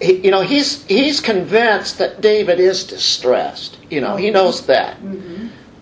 He- 0.00 0.24
you 0.24 0.30
know, 0.32 0.40
he's 0.40 0.82
he's 0.86 1.20
convinced 1.20 1.98
that 1.98 2.20
David 2.20 2.58
is 2.58 2.82
distressed. 2.84 3.78
You 3.88 4.00
know, 4.00 4.16
he 4.16 4.30
knows 4.30 4.66
that. 4.66 4.96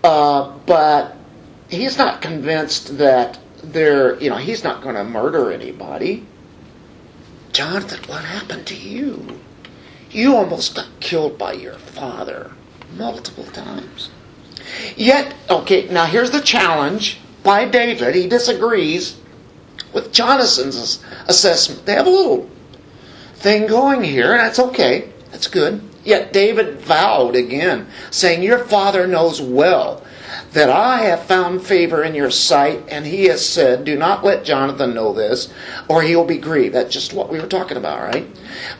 Uh, 0.04 0.52
but 0.66 1.16
he's 1.70 1.96
not 1.96 2.20
convinced 2.20 2.98
that 2.98 3.38
they're, 3.62 4.18
you 4.20 4.28
know, 4.28 4.36
he's 4.36 4.62
not 4.62 4.82
going 4.82 4.94
to 4.94 5.04
murder 5.04 5.50
anybody. 5.52 6.26
Jonathan, 7.52 8.00
what 8.08 8.22
happened 8.24 8.66
to 8.66 8.76
you? 8.76 9.40
You 10.10 10.36
almost 10.36 10.74
got 10.74 10.88
killed 11.00 11.38
by 11.38 11.52
your 11.54 11.74
father 11.74 12.50
multiple 12.96 13.44
times. 13.44 14.10
Yet, 14.96 15.34
okay, 15.48 15.88
now 15.88 16.04
here's 16.04 16.30
the 16.30 16.40
challenge 16.42 17.18
by 17.42 17.66
David. 17.66 18.14
He 18.14 18.28
disagrees 18.28 19.16
with 19.92 20.12
Jonathan's 20.12 21.02
assessment. 21.26 21.86
They 21.86 21.94
have 21.94 22.06
a 22.06 22.10
little 22.10 22.48
thing 23.34 23.66
going 23.66 24.02
here, 24.02 24.32
and 24.32 24.40
that's 24.40 24.58
okay. 24.58 25.12
That's 25.30 25.48
good. 25.48 25.82
Yet 26.04 26.32
David 26.32 26.80
vowed 26.80 27.36
again, 27.36 27.86
saying, 28.10 28.42
Your 28.42 28.64
father 28.64 29.06
knows 29.06 29.40
well 29.40 30.02
that 30.52 30.70
I 30.70 31.02
have 31.02 31.24
found 31.24 31.62
favor 31.62 32.02
in 32.02 32.14
your 32.14 32.30
sight, 32.30 32.84
and 32.88 33.06
he 33.06 33.24
has 33.24 33.46
said, 33.46 33.84
Do 33.84 33.96
not 33.96 34.24
let 34.24 34.44
Jonathan 34.44 34.94
know 34.94 35.12
this, 35.12 35.52
or 35.88 36.02
he 36.02 36.16
will 36.16 36.24
be 36.24 36.38
grieved. 36.38 36.74
That's 36.74 36.92
just 36.92 37.12
what 37.12 37.30
we 37.30 37.40
were 37.40 37.46
talking 37.46 37.76
about, 37.76 38.00
right? 38.00 38.26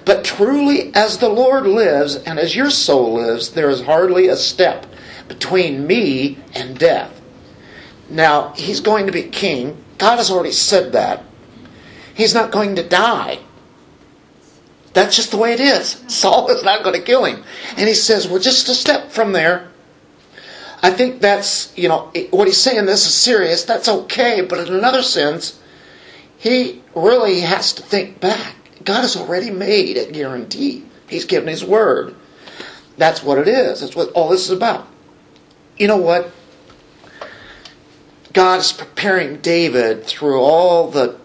But 0.04 0.24
truly, 0.24 0.94
as 0.94 1.18
the 1.18 1.28
Lord 1.28 1.66
lives, 1.66 2.16
and 2.16 2.38
as 2.38 2.56
your 2.56 2.70
soul 2.70 3.14
lives, 3.14 3.50
there 3.50 3.70
is 3.70 3.82
hardly 3.82 4.28
a 4.28 4.36
step 4.36 4.86
between 5.28 5.86
me 5.86 6.38
and 6.54 6.78
death. 6.78 7.19
Now, 8.10 8.52
he's 8.56 8.80
going 8.80 9.06
to 9.06 9.12
be 9.12 9.22
king. 9.22 9.82
God 9.98 10.16
has 10.16 10.30
already 10.30 10.52
said 10.52 10.92
that. 10.92 11.24
He's 12.14 12.34
not 12.34 12.50
going 12.50 12.76
to 12.76 12.86
die. 12.86 13.38
That's 14.92 15.14
just 15.14 15.30
the 15.30 15.36
way 15.36 15.52
it 15.52 15.60
is. 15.60 16.02
Saul 16.08 16.50
is 16.50 16.64
not 16.64 16.82
going 16.82 16.96
to 16.98 17.02
kill 17.02 17.24
him. 17.24 17.44
And 17.76 17.88
he 17.88 17.94
says, 17.94 18.28
well, 18.28 18.40
just 18.40 18.68
a 18.68 18.74
step 18.74 19.12
from 19.12 19.32
there. 19.32 19.68
I 20.82 20.90
think 20.90 21.20
that's, 21.20 21.76
you 21.76 21.88
know, 21.88 22.10
what 22.30 22.48
he's 22.48 22.60
saying, 22.60 22.86
this 22.86 23.06
is 23.06 23.14
serious, 23.14 23.64
that's 23.64 23.88
okay, 23.88 24.40
but 24.40 24.66
in 24.66 24.74
another 24.74 25.02
sense, 25.02 25.60
he 26.38 26.82
really 26.94 27.40
has 27.40 27.74
to 27.74 27.82
think 27.82 28.18
back. 28.18 28.56
God 28.82 29.02
has 29.02 29.14
already 29.14 29.50
made 29.50 29.98
a 29.98 30.10
guarantee. 30.10 30.86
He's 31.06 31.26
given 31.26 31.48
his 31.48 31.62
word. 31.62 32.14
That's 32.96 33.22
what 33.22 33.38
it 33.38 33.46
is. 33.46 33.80
That's 33.80 33.94
what 33.94 34.12
all 34.12 34.30
this 34.30 34.44
is 34.44 34.50
about. 34.50 34.86
You 35.76 35.86
know 35.86 35.98
what? 35.98 36.32
God 38.32 38.60
is 38.60 38.72
preparing 38.72 39.38
David 39.38 40.04
through 40.04 40.40
all 40.40 40.88
the 40.88 41.16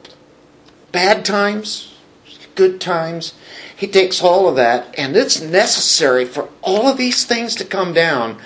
bad 0.92 1.24
times, 1.24 1.94
good 2.56 2.82
times. 2.82 3.34
He 3.76 3.88
takes 3.88 4.24
all 4.24 4.48
of 4.48 4.56
that, 4.56 4.96
and 4.98 5.16
it's 5.16 5.42
necessary 5.42 6.26
for 6.26 6.50
all 6.62 6.88
of 6.88 6.98
these 6.98 7.26
things 7.26 7.56
to 7.56 7.66
come 7.66 7.94
down 7.94 8.40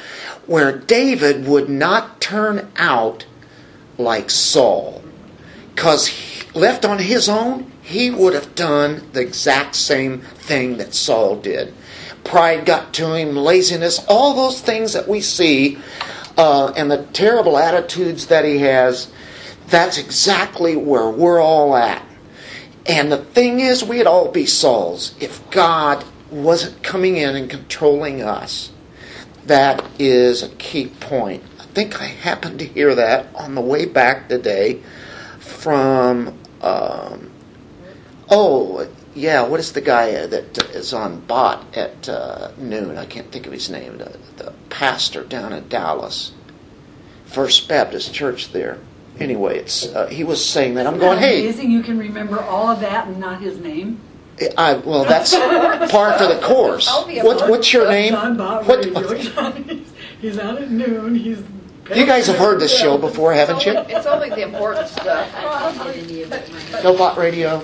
where 0.45 0.75
David 0.75 1.47
would 1.47 1.69
not 1.69 2.19
turn 2.19 2.71
out 2.75 3.25
like 3.97 4.29
Saul. 4.29 5.03
Because 5.75 6.11
left 6.55 6.83
on 6.83 6.97
his 6.97 7.29
own, 7.29 7.71
he 7.83 8.09
would 8.09 8.33
have 8.33 8.55
done 8.55 9.03
the 9.13 9.21
exact 9.21 9.75
same 9.75 10.21
thing 10.21 10.77
that 10.77 10.93
Saul 10.93 11.35
did. 11.35 11.73
Pride 12.23 12.65
got 12.65 12.93
to 12.95 13.13
him, 13.13 13.35
laziness, 13.35 14.03
all 14.07 14.33
those 14.33 14.59
things 14.59 14.93
that 14.93 15.07
we 15.07 15.21
see, 15.21 15.77
uh, 16.39 16.71
and 16.77 16.89
the 16.89 17.03
terrible 17.11 17.57
attitudes 17.57 18.27
that 18.27 18.45
he 18.45 18.59
has. 18.59 19.11
That's 19.67 19.97
exactly 19.97 20.77
where 20.77 21.09
we're 21.09 21.41
all 21.41 21.75
at. 21.75 22.01
And 22.85 23.11
the 23.11 23.17
thing 23.17 23.59
is, 23.59 23.83
we'd 23.83 24.07
all 24.07 24.31
be 24.31 24.45
Sauls 24.45 25.13
if 25.19 25.51
God 25.51 26.05
wasn't 26.31 26.81
coming 26.81 27.17
in 27.17 27.35
and 27.35 27.49
controlling 27.49 28.23
us. 28.23 28.71
That 29.47 29.83
is 29.99 30.41
a 30.41 30.47
key 30.49 30.87
point. 30.87 31.43
I 31.59 31.63
think 31.63 32.01
I 32.01 32.05
happened 32.05 32.59
to 32.59 32.65
hear 32.65 32.95
that 32.95 33.27
on 33.35 33.53
the 33.53 33.61
way 33.61 33.85
back 33.85 34.29
today 34.29 34.81
from, 35.39 36.39
um, 36.61 37.31
oh, 38.29 38.87
yeah, 39.15 39.41
what 39.41 39.59
is 39.59 39.73
the 39.73 39.81
guy 39.81 40.25
that 40.27 40.57
is 40.75 40.93
on 40.93 41.21
bot 41.21 41.75
at 41.75 42.07
uh, 42.07 42.51
noon? 42.57 42.97
I 42.97 43.05
can't 43.05 43.31
think 43.31 43.45
of 43.47 43.53
his 43.53 43.69
name. 43.69 43.97
The, 43.97 44.17
the 44.37 44.53
pastor 44.69 45.23
down 45.23 45.53
in 45.53 45.67
Dallas, 45.67 46.31
First 47.25 47.67
Baptist 47.67 48.13
Church 48.13 48.51
there. 48.51 48.79
Anyway, 49.19 49.57
it's 49.57 49.87
uh, 49.87 50.07
he 50.07 50.23
was 50.23 50.43
saying 50.43 50.75
that. 50.75 50.87
I'm 50.87 50.93
Isn't 50.95 51.05
going, 51.05 51.19
that 51.19 51.27
hey, 51.27 51.41
Amazing, 51.41 51.71
you 51.71 51.83
can 51.83 51.97
remember 51.97 52.39
all 52.39 52.69
of 52.69 52.79
that 52.81 53.07
and 53.07 53.19
not 53.19 53.41
his 53.41 53.57
name. 53.59 53.99
I, 54.57 54.75
well, 54.75 55.03
that's 55.03 55.35
part 55.91 56.21
of 56.21 56.29
the 56.29 56.41
course. 56.45 56.87
I'll 56.87 57.05
be 57.05 57.19
a 57.19 57.25
What, 57.25 57.49
what's 57.49 57.73
your 57.73 57.89
name? 57.89 58.13
John 58.13 58.37
Bott 58.37 58.65
What- 58.65 58.85
He's, 58.85 59.93
he's 60.21 60.39
out 60.39 60.61
at 60.61 60.71
noon. 60.71 61.15
He's 61.15 61.39
You 61.93 62.05
guys 62.05 62.27
have 62.27 62.37
heard 62.37 62.61
this 62.61 62.77
show 62.77 62.97
before, 62.97 63.33
haven't 63.33 63.65
you? 63.65 63.73
It's 63.77 64.05
only 64.05 64.29
the 64.29 64.43
important 64.43 64.87
stuff. 64.87 65.29
Probably, 65.33 66.25
but, 66.25 66.49
but, 66.71 66.83
No 66.83 66.97
bot 66.97 67.17
radio. 67.17 67.61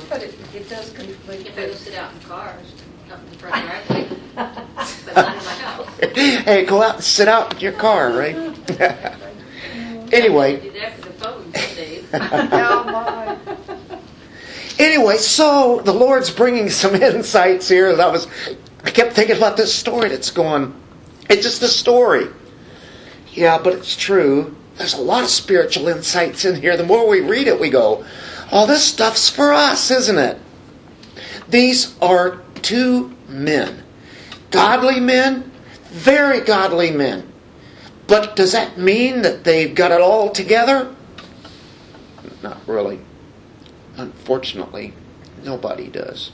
But 0.68 0.72
it, 0.72 0.72
it 0.72 0.76
does 0.76 0.92
conflict. 0.94 1.46
You 1.46 1.52
can 1.52 1.68
go 1.68 1.74
sit 1.74 1.96
out 1.96 2.14
in 2.14 2.20
cars, 2.22 2.74
up 3.12 3.20
in 3.20 3.30
the 3.30 3.38
front 3.38 3.66
driveway, 3.66 4.18
but 4.36 5.16
not 5.16 5.38
in 5.38 5.46
my 5.46 5.54
house. 5.54 6.00
hey, 6.16 6.66
go 6.66 6.82
out 6.82 6.96
and 6.96 7.04
sit 7.04 7.28
out 7.28 7.54
in 7.54 7.60
your 7.60 7.74
car, 7.74 8.12
right? 8.12 8.36
anyway, 10.14 10.60
Do 10.60 10.72
that 10.72 10.94
for 10.96 11.02
the 11.02 11.14
phone 11.14 11.54
some. 11.54 12.50
Oh, 12.54 12.84
my. 12.86 13.38
anyway, 14.80 15.18
so 15.18 15.82
the 15.84 15.94
Lord's 15.94 16.30
bringing 16.30 16.70
some 16.70 16.96
insights 16.96 17.68
here. 17.68 17.92
And 17.92 18.02
I 18.02 18.10
was, 18.10 18.28
I 18.84 18.92
kept 18.92 19.14
thinking 19.14 19.38
about 19.38 19.58
this 19.58 19.74
story 19.74 20.10
that's 20.10 20.32
going. 20.32 20.74
It's 21.30 21.44
just 21.44 21.62
a 21.64 21.68
story. 21.68 22.28
Yeah, 23.34 23.58
but 23.62 23.74
it's 23.74 23.96
true. 23.96 24.56
There's 24.78 24.94
a 24.94 25.02
lot 25.02 25.24
of 25.24 25.30
spiritual 25.30 25.88
insights 25.88 26.46
in 26.46 26.62
here. 26.62 26.78
The 26.78 26.86
more 26.86 27.08
we 27.08 27.22
read 27.22 27.48
it, 27.48 27.60
we 27.60 27.70
go, 27.70 28.06
all 28.52 28.68
this 28.68 28.84
stuff's 28.84 29.30
for 29.30 29.52
us, 29.52 29.90
isn't 29.90 30.18
it? 30.18 30.38
These 31.50 31.98
are 32.02 32.42
two 32.62 33.16
men. 33.28 33.84
Godly 34.52 35.00
men, 35.00 35.52
very 35.90 36.42
godly 36.42 36.92
men. 36.92 37.32
But 38.08 38.36
does 38.36 38.52
that 38.52 38.78
mean 38.78 39.22
that 39.24 39.44
they've 39.44 39.74
got 39.74 39.92
it 39.92 40.02
all 40.02 40.30
together? 40.30 40.94
Not 42.44 42.60
really. 42.68 43.00
Unfortunately, 43.98 44.94
nobody 45.44 45.88
does. 45.88 46.32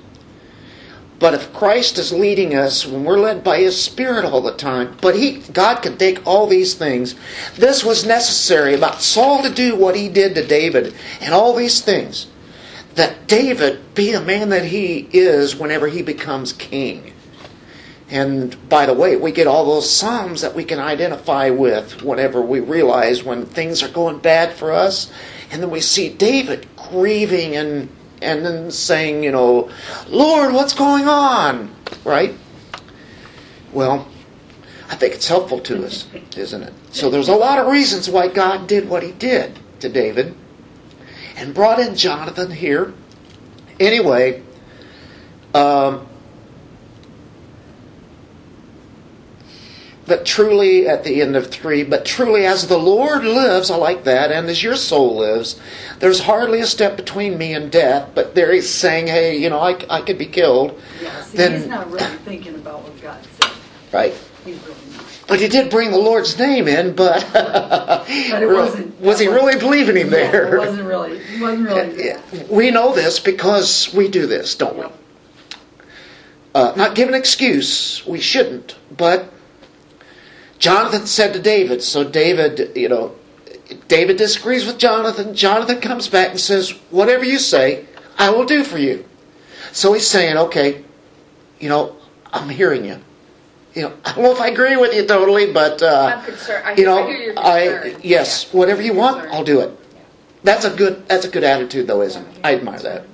But 1.21 1.36
if 1.36 1.54
Christ 1.54 2.00
is 2.00 2.12
leading 2.12 2.56
us 2.56 2.84
when 2.84 3.04
we're 3.04 3.19
led 3.19 3.43
by 3.43 3.60
His 3.60 3.80
Spirit 3.80 4.26
all 4.26 4.41
the 4.41 4.56
time, 4.56 4.97
but 5.02 5.15
He, 5.15 5.38
God 5.54 5.84
can 5.84 5.95
take 5.97 6.26
all 6.26 6.47
these 6.47 6.74
things. 6.74 7.13
This 7.56 7.84
was 7.84 8.08
necessary 8.08 8.74
about 8.74 9.04
Saul 9.04 9.43
to 9.43 9.50
do 9.52 9.76
what 9.76 9.95
he 9.95 10.10
did 10.10 10.34
to 10.34 10.45
David 10.45 10.95
and 11.19 11.32
all 11.32 11.56
these 11.56 11.80
things. 11.80 12.26
That 12.96 13.28
David 13.28 13.96
be 13.96 14.12
the 14.12 14.22
man 14.22 14.50
that 14.50 14.66
he 14.66 15.08
is 15.12 15.56
whenever 15.56 15.88
he 15.88 16.02
becomes 16.02 16.54
king. 16.54 17.14
And 18.12 18.58
by 18.68 18.86
the 18.86 18.94
way, 18.94 19.16
we 19.16 19.32
get 19.32 19.48
all 19.48 19.66
those 19.66 19.90
Psalms 19.90 20.42
that 20.42 20.54
we 20.54 20.66
can 20.66 20.80
identify 20.80 21.50
with 21.50 22.04
whenever 22.04 22.42
we 22.42 22.60
realize 22.60 23.24
when 23.24 23.46
things 23.46 23.82
are 23.84 23.88
going 23.88 24.20
bad 24.20 24.52
for 24.52 24.74
us. 24.74 25.12
And 25.50 25.64
then 25.64 25.70
we 25.70 25.80
see 25.80 26.10
David 26.10 26.68
grieving 26.76 27.56
and, 27.56 27.88
and 28.22 28.46
then 28.46 28.70
saying, 28.70 29.24
you 29.24 29.32
know, 29.32 29.72
Lord, 30.10 30.54
what's 30.54 30.74
going 30.74 31.08
on? 31.08 31.74
Right? 32.04 32.36
Well, 33.72 34.10
I 34.90 34.96
think 34.96 35.14
it's 35.14 35.30
helpful 35.30 35.62
to 35.62 35.86
us, 35.86 36.06
isn't 36.36 36.64
it? 36.64 36.74
So 36.92 37.10
there's 37.10 37.30
a 37.30 37.36
lot 37.36 37.60
of 37.60 37.68
reasons 37.68 38.10
why 38.10 38.28
God 38.28 38.68
did 38.68 38.90
what 38.90 39.04
he 39.04 39.14
did 39.14 39.58
to 39.80 39.88
David 39.88 40.36
and 41.42 41.56
brought 41.56 41.80
in 41.80 41.96
Jonathan 41.96 42.52
here. 42.52 42.94
Anyway, 43.80 44.44
um, 45.56 46.06
but 50.06 50.24
truly 50.24 50.88
at 50.88 51.04
the 51.04 51.20
end 51.20 51.36
of 51.36 51.48
three, 51.48 51.84
but 51.84 52.06
truly 52.06 52.46
as 52.46 52.68
the 52.68 52.78
Lord 52.78 53.24
lives, 53.24 53.72
I 53.72 53.78
like 53.78 54.04
that, 54.04 54.32
and 54.32 54.48
as 54.50 54.62
your 54.62 54.76
soul 54.76 55.18
lives, 55.18 55.60
there's 56.00 56.22
hardly 56.22 56.60
a 56.60 56.68
step 56.68 56.96
between 56.96 57.40
me 57.40 57.56
and 57.56 57.72
death, 57.72 58.12
but 58.14 58.36
there 58.36 58.54
he's 58.54 58.70
saying, 58.70 59.08
hey, 59.08 59.38
you 59.38 59.50
know, 59.50 59.60
I, 59.60 59.84
I 59.90 60.02
could 60.02 60.20
be 60.20 60.28
killed. 60.28 60.80
Yeah, 61.02 61.24
see, 61.24 61.38
Then- 61.38 61.54
he's 61.54 61.68
not 61.68 61.90
really 61.90 62.18
thinking 62.18 62.54
about 62.54 62.84
what 62.84 63.02
God 63.02 63.20
said. 63.40 63.52
Right. 63.92 64.14
He's 64.46 64.58
really. 64.64 64.81
But 65.32 65.39
he 65.39 65.48
did 65.48 65.70
bring 65.70 65.91
the 65.91 65.98
Lord's 65.98 66.38
name 66.38 66.67
in, 66.67 66.94
but, 66.94 67.24
it 68.10 68.50
wasn't- 68.50 69.00
was 69.00 69.17
he 69.17 69.28
really 69.28 69.58
believing 69.58 69.96
him 69.96 70.08
Yeah, 70.12 70.30
there? 70.30 70.56
it 70.56 70.60
wasn't 70.60 70.86
really, 70.86 71.17
it 71.20 71.41
wasn't 71.41 71.70
really 71.70 72.06
Yeah. 72.06 72.20
We 72.50 72.70
know 72.70 72.94
this 72.94 73.22
because 73.22 73.94
we 73.94 74.10
do 74.10 74.28
this, 74.28 74.56
don't 74.56 74.78
we? 74.78 74.86
Uh, 76.54 76.74
not 76.76 76.96
give 76.96 77.08
an 77.08 77.13
excuse, 77.13 78.06
we 78.06 78.20
shouldn't, 78.20 78.76
but 78.98 79.32
Jonathan 80.60 81.08
said 81.08 81.32
to 81.32 81.39
David, 81.39 81.82
so 81.82 82.04
David, 82.04 82.74
you 82.76 82.89
know, 82.89 83.13
David 83.88 84.17
disagrees 84.17 84.65
with 84.65 84.78
Jonathan. 84.78 85.34
Jonathan 85.34 85.80
comes 85.80 86.10
back 86.10 86.32
and 86.32 86.39
says, 86.41 86.72
Whatever 86.89 87.24
you 87.24 87.39
say, 87.39 87.86
I 88.17 88.32
will 88.32 88.44
do 88.44 88.65
for 88.65 88.78
you. 88.78 89.06
So 89.72 89.94
he's 89.94 90.06
saying, 90.06 90.36
Okay, 90.36 90.84
you 91.62 91.70
know, 91.70 91.96
I'm 92.34 92.50
hearing 92.50 92.84
you. 92.84 92.98
You 93.74 93.84
know, 93.84 93.94
I 94.04 94.14
don't 94.14 94.24
know 94.24 94.32
if 94.34 94.42
I 94.42 94.50
agree 94.50 94.76
with 94.76 94.94
you 94.94 95.06
totally, 95.06 95.52
but 95.54 95.82
uh, 95.82 96.18
I'm 96.18 96.26
concerned. 96.26 96.66
I 96.66 96.74
you 96.74 96.86
know, 96.86 97.08
I 97.38 97.70
I 97.70 97.96
yes, 98.04 98.46
Yeah. 98.52 98.58
whatever 98.58 98.82
you 98.82 98.94
want, 98.94 99.32
I'll 99.32 99.44
do 99.44 99.62
it. 99.62 99.78
That's 100.44 100.66
a 100.66 100.72
good 100.72 101.08
that's 101.08 101.26
a 101.26 101.30
good 101.30 101.44
attitude 101.44 101.88
though, 101.88 102.02
isn't 102.02 102.26
it? 102.26 102.40
I 102.44 102.56
admire 102.56 102.80
that. 102.80 103.06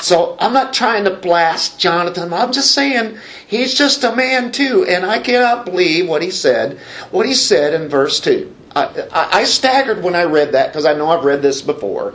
So 0.00 0.36
I'm 0.40 0.52
not 0.52 0.72
trying 0.72 1.04
to 1.04 1.10
blast 1.14 1.78
Jonathan. 1.78 2.32
I'm 2.32 2.52
just 2.52 2.72
saying 2.72 3.18
he's 3.46 3.78
just 3.78 4.02
a 4.02 4.16
man 4.16 4.50
too, 4.50 4.84
and 4.88 5.06
I 5.06 5.20
cannot 5.20 5.64
believe 5.66 6.08
what 6.08 6.22
he 6.22 6.32
said. 6.32 6.78
What 7.12 7.26
he 7.26 7.34
said 7.34 7.72
in 7.80 7.88
verse 7.88 8.18
two. 8.18 8.52
I, 8.74 8.86
I, 9.12 9.28
I 9.40 9.44
staggered 9.44 10.02
when 10.02 10.16
I 10.16 10.24
read 10.24 10.52
that 10.52 10.68
because 10.68 10.86
I 10.86 10.94
know 10.94 11.10
I've 11.10 11.24
read 11.24 11.42
this 11.42 11.62
before, 11.62 12.14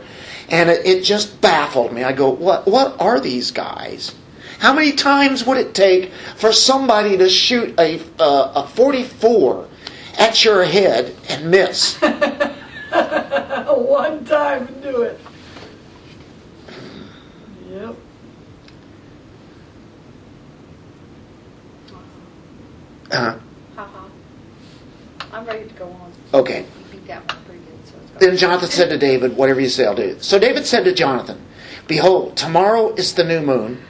and 0.50 0.68
it, 0.68 0.84
it 0.84 1.04
just 1.04 1.40
baffled 1.40 1.92
me. 1.92 2.02
I 2.04 2.12
go, 2.12 2.28
what 2.28 2.66
what 2.66 3.00
are 3.00 3.20
these 3.20 3.50
guys? 3.52 4.14
How 4.58 4.72
many 4.74 4.92
times 4.92 5.46
would 5.46 5.58
it 5.58 5.74
take 5.74 6.12
for 6.36 6.52
somebody 6.52 7.16
to 7.18 7.28
shoot 7.28 7.78
a 7.78 8.00
uh, 8.18 8.52
a 8.64 8.66
44 8.66 9.68
at 10.18 10.44
your 10.44 10.64
head 10.64 11.14
and 11.28 11.50
miss? 11.50 11.96
One 13.68 14.24
time 14.24 14.66
and 14.66 14.82
do 14.82 15.02
it. 15.02 15.20
Yep. 17.70 17.96
Uh, 23.10 23.38
Ha-ha. 23.76 24.08
I'm 25.32 25.44
ready 25.46 25.66
to 25.68 25.74
go 25.74 25.86
on. 25.86 26.12
okay. 26.34 26.60
You 26.60 26.66
beat 26.90 27.06
that 27.06 27.26
one 27.32 27.44
pretty 27.44 27.60
good, 27.60 27.86
so 27.86 27.94
it's 28.02 28.24
Then 28.24 28.36
Jonathan 28.36 28.68
said 28.68 28.88
to 28.90 28.98
David, 28.98 29.36
Whatever 29.36 29.60
you 29.60 29.68
say, 29.68 29.86
I'll 29.86 29.94
do. 29.94 30.18
So 30.20 30.38
David 30.38 30.66
said 30.66 30.84
to 30.84 30.92
Jonathan, 30.92 31.40
Behold, 31.86 32.36
tomorrow 32.36 32.92
is 32.94 33.14
the 33.14 33.24
new 33.24 33.40
moon, 33.40 33.80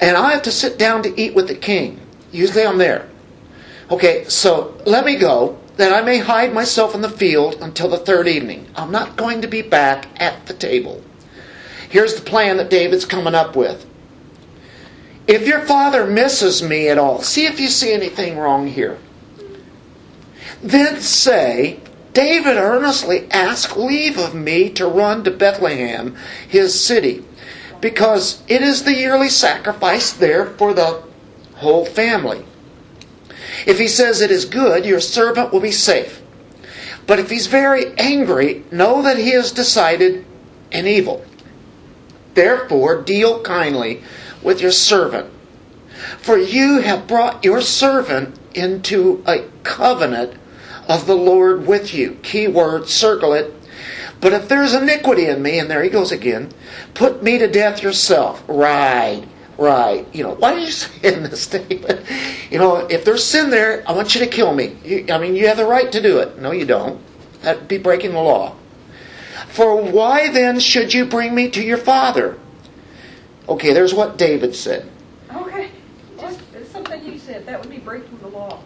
and 0.00 0.16
I 0.16 0.32
have 0.32 0.42
to 0.42 0.52
sit 0.52 0.78
down 0.78 1.02
to 1.02 1.20
eat 1.20 1.34
with 1.34 1.48
the 1.48 1.54
king. 1.54 2.00
Usually 2.30 2.64
I'm 2.64 2.78
there. 2.78 3.08
Okay, 3.90 4.24
so 4.24 4.76
let 4.86 5.04
me 5.04 5.16
go, 5.16 5.58
that 5.76 5.92
I 5.92 6.02
may 6.04 6.18
hide 6.18 6.52
myself 6.52 6.94
in 6.94 7.00
the 7.00 7.08
field 7.08 7.56
until 7.60 7.88
the 7.88 7.98
third 7.98 8.28
evening. 8.28 8.66
I'm 8.76 8.90
not 8.90 9.16
going 9.16 9.42
to 9.42 9.48
be 9.48 9.62
back 9.62 10.08
at 10.20 10.46
the 10.46 10.54
table. 10.54 11.02
Here's 11.88 12.14
the 12.14 12.22
plan 12.22 12.56
that 12.56 12.70
David's 12.70 13.04
coming 13.04 13.34
up 13.34 13.56
with. 13.56 13.86
If 15.26 15.46
your 15.46 15.60
father 15.60 16.06
misses 16.06 16.62
me 16.62 16.88
at 16.88 16.98
all, 16.98 17.22
see 17.22 17.46
if 17.46 17.60
you 17.60 17.68
see 17.68 17.92
anything 17.92 18.38
wrong 18.38 18.66
here. 18.66 18.98
Then 20.62 21.00
say, 21.00 21.80
David 22.12 22.56
earnestly 22.56 23.26
asked 23.30 23.76
leave 23.76 24.18
of 24.18 24.34
me 24.34 24.70
to 24.70 24.86
run 24.86 25.24
to 25.24 25.30
Bethlehem, 25.30 26.16
his 26.48 26.78
city, 26.78 27.24
because 27.82 28.40
it 28.46 28.62
is 28.62 28.84
the 28.84 28.94
yearly 28.94 29.28
sacrifice 29.28 30.12
there 30.12 30.46
for 30.46 30.72
the 30.72 31.02
whole 31.56 31.84
family. 31.84 32.46
If 33.66 33.78
he 33.78 33.88
says 33.88 34.20
it 34.20 34.30
is 34.30 34.44
good, 34.46 34.86
your 34.86 35.00
servant 35.00 35.52
will 35.52 35.60
be 35.60 35.72
safe. 35.72 36.22
But 37.06 37.18
if 37.18 37.28
he's 37.28 37.48
very 37.48 37.92
angry, 37.98 38.64
know 38.70 39.02
that 39.02 39.18
he 39.18 39.32
has 39.32 39.50
decided 39.50 40.24
an 40.70 40.86
evil. 40.86 41.24
Therefore, 42.34 43.02
deal 43.02 43.42
kindly 43.42 44.02
with 44.42 44.60
your 44.60 44.70
servant. 44.70 45.30
For 46.18 46.38
you 46.38 46.78
have 46.78 47.08
brought 47.08 47.44
your 47.44 47.60
servant 47.60 48.38
into 48.54 49.22
a 49.26 49.44
covenant 49.64 50.34
of 50.88 51.06
the 51.06 51.16
Lord 51.16 51.66
with 51.66 51.92
you. 51.92 52.18
Keyword, 52.22 52.88
circle 52.88 53.32
it. 53.32 53.52
But 54.22 54.32
if 54.32 54.48
there's 54.48 54.72
iniquity 54.72 55.26
in 55.26 55.42
me, 55.42 55.58
and 55.58 55.68
there 55.68 55.82
he 55.82 55.90
goes 55.90 56.12
again, 56.12 56.52
put 56.94 57.24
me 57.24 57.38
to 57.38 57.48
death 57.48 57.82
yourself. 57.82 58.42
Right, 58.46 59.24
right. 59.58 60.06
You 60.14 60.22
know, 60.22 60.34
why 60.36 60.54
did 60.54 60.64
you 60.64 60.70
say 60.70 61.14
in 61.14 61.24
this 61.24 61.42
statement? 61.42 62.06
You 62.48 62.58
know, 62.58 62.76
if 62.76 63.04
there's 63.04 63.24
sin 63.24 63.50
there, 63.50 63.82
I 63.86 63.92
want 63.92 64.14
you 64.14 64.20
to 64.20 64.28
kill 64.28 64.54
me. 64.54 64.76
You, 64.84 65.06
I 65.10 65.18
mean, 65.18 65.34
you 65.34 65.48
have 65.48 65.56
the 65.56 65.66
right 65.66 65.90
to 65.90 66.00
do 66.00 66.18
it. 66.20 66.38
No, 66.38 66.52
you 66.52 66.64
don't. 66.64 67.00
That'd 67.42 67.66
be 67.66 67.78
breaking 67.78 68.12
the 68.12 68.20
law. 68.20 68.54
For 69.48 69.82
why 69.82 70.30
then 70.30 70.60
should 70.60 70.94
you 70.94 71.04
bring 71.04 71.34
me 71.34 71.50
to 71.50 71.62
your 71.62 71.76
father? 71.76 72.38
Okay, 73.48 73.72
there's 73.72 73.92
what 73.92 74.16
David 74.18 74.54
said. 74.54 74.88
Okay, 75.34 75.68
just, 76.20 76.40
something 76.70 77.04
you 77.04 77.18
said, 77.18 77.44
that 77.46 77.60
would 77.60 77.68
be 77.68 77.78
breaking 77.78 78.18
the 78.20 78.28
law. 78.28 78.60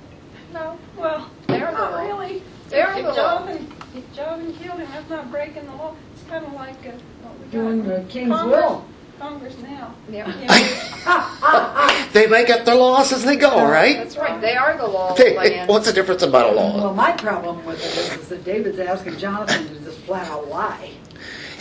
No, 0.52 0.78
Well, 0.98 1.30
They're 1.46 1.72
not 1.72 2.04
really. 2.04 2.42
They're 2.68 2.94
the 2.94 3.08
law. 3.08 3.14
Jonathan, 3.14 3.72
if 4.18 4.28
and 4.38 4.58
killed 4.58 4.78
him, 4.78 4.88
that's 4.92 5.10
not 5.10 5.30
breaking 5.30 5.66
the 5.66 5.72
law. 5.72 5.94
It's 6.12 6.22
kind 6.28 6.44
of 6.44 6.52
like, 6.52 6.74
uh, 6.86 6.92
what 7.22 7.38
we 7.38 7.44
got. 7.44 7.50
Doing 7.52 7.84
the 7.84 8.04
king's 8.08 8.30
Congress- 8.30 8.62
will. 8.62 8.84
Congress 9.18 9.56
now. 9.62 9.94
yeah. 10.10 10.26
You 10.26 10.46
know, 12.06 12.10
they 12.12 12.26
make 12.26 12.50
up 12.50 12.66
their 12.66 12.74
laws 12.74 13.12
as 13.14 13.24
they 13.24 13.36
go, 13.36 13.66
right? 13.66 13.96
That's 13.96 14.16
right, 14.18 14.38
they 14.42 14.54
are 14.56 14.76
the 14.76 14.86
law 14.86 15.10
of 15.12 15.16
They- 15.16 15.30
the 15.30 15.36
land. 15.36 15.68
what's 15.70 15.86
the 15.86 15.92
difference 15.92 16.22
about 16.22 16.52
a 16.52 16.56
law? 16.56 16.76
Well, 16.76 16.94
my 16.94 17.12
problem 17.12 17.64
with 17.64 17.78
it 17.78 17.96
is, 17.96 18.20
is 18.22 18.28
that 18.28 18.44
David's 18.44 18.78
asking 18.78 19.16
Jonathan 19.16 19.68
to 19.68 19.80
just 19.80 19.98
flat 20.00 20.28
out 20.28 20.48
lie. 20.48 20.90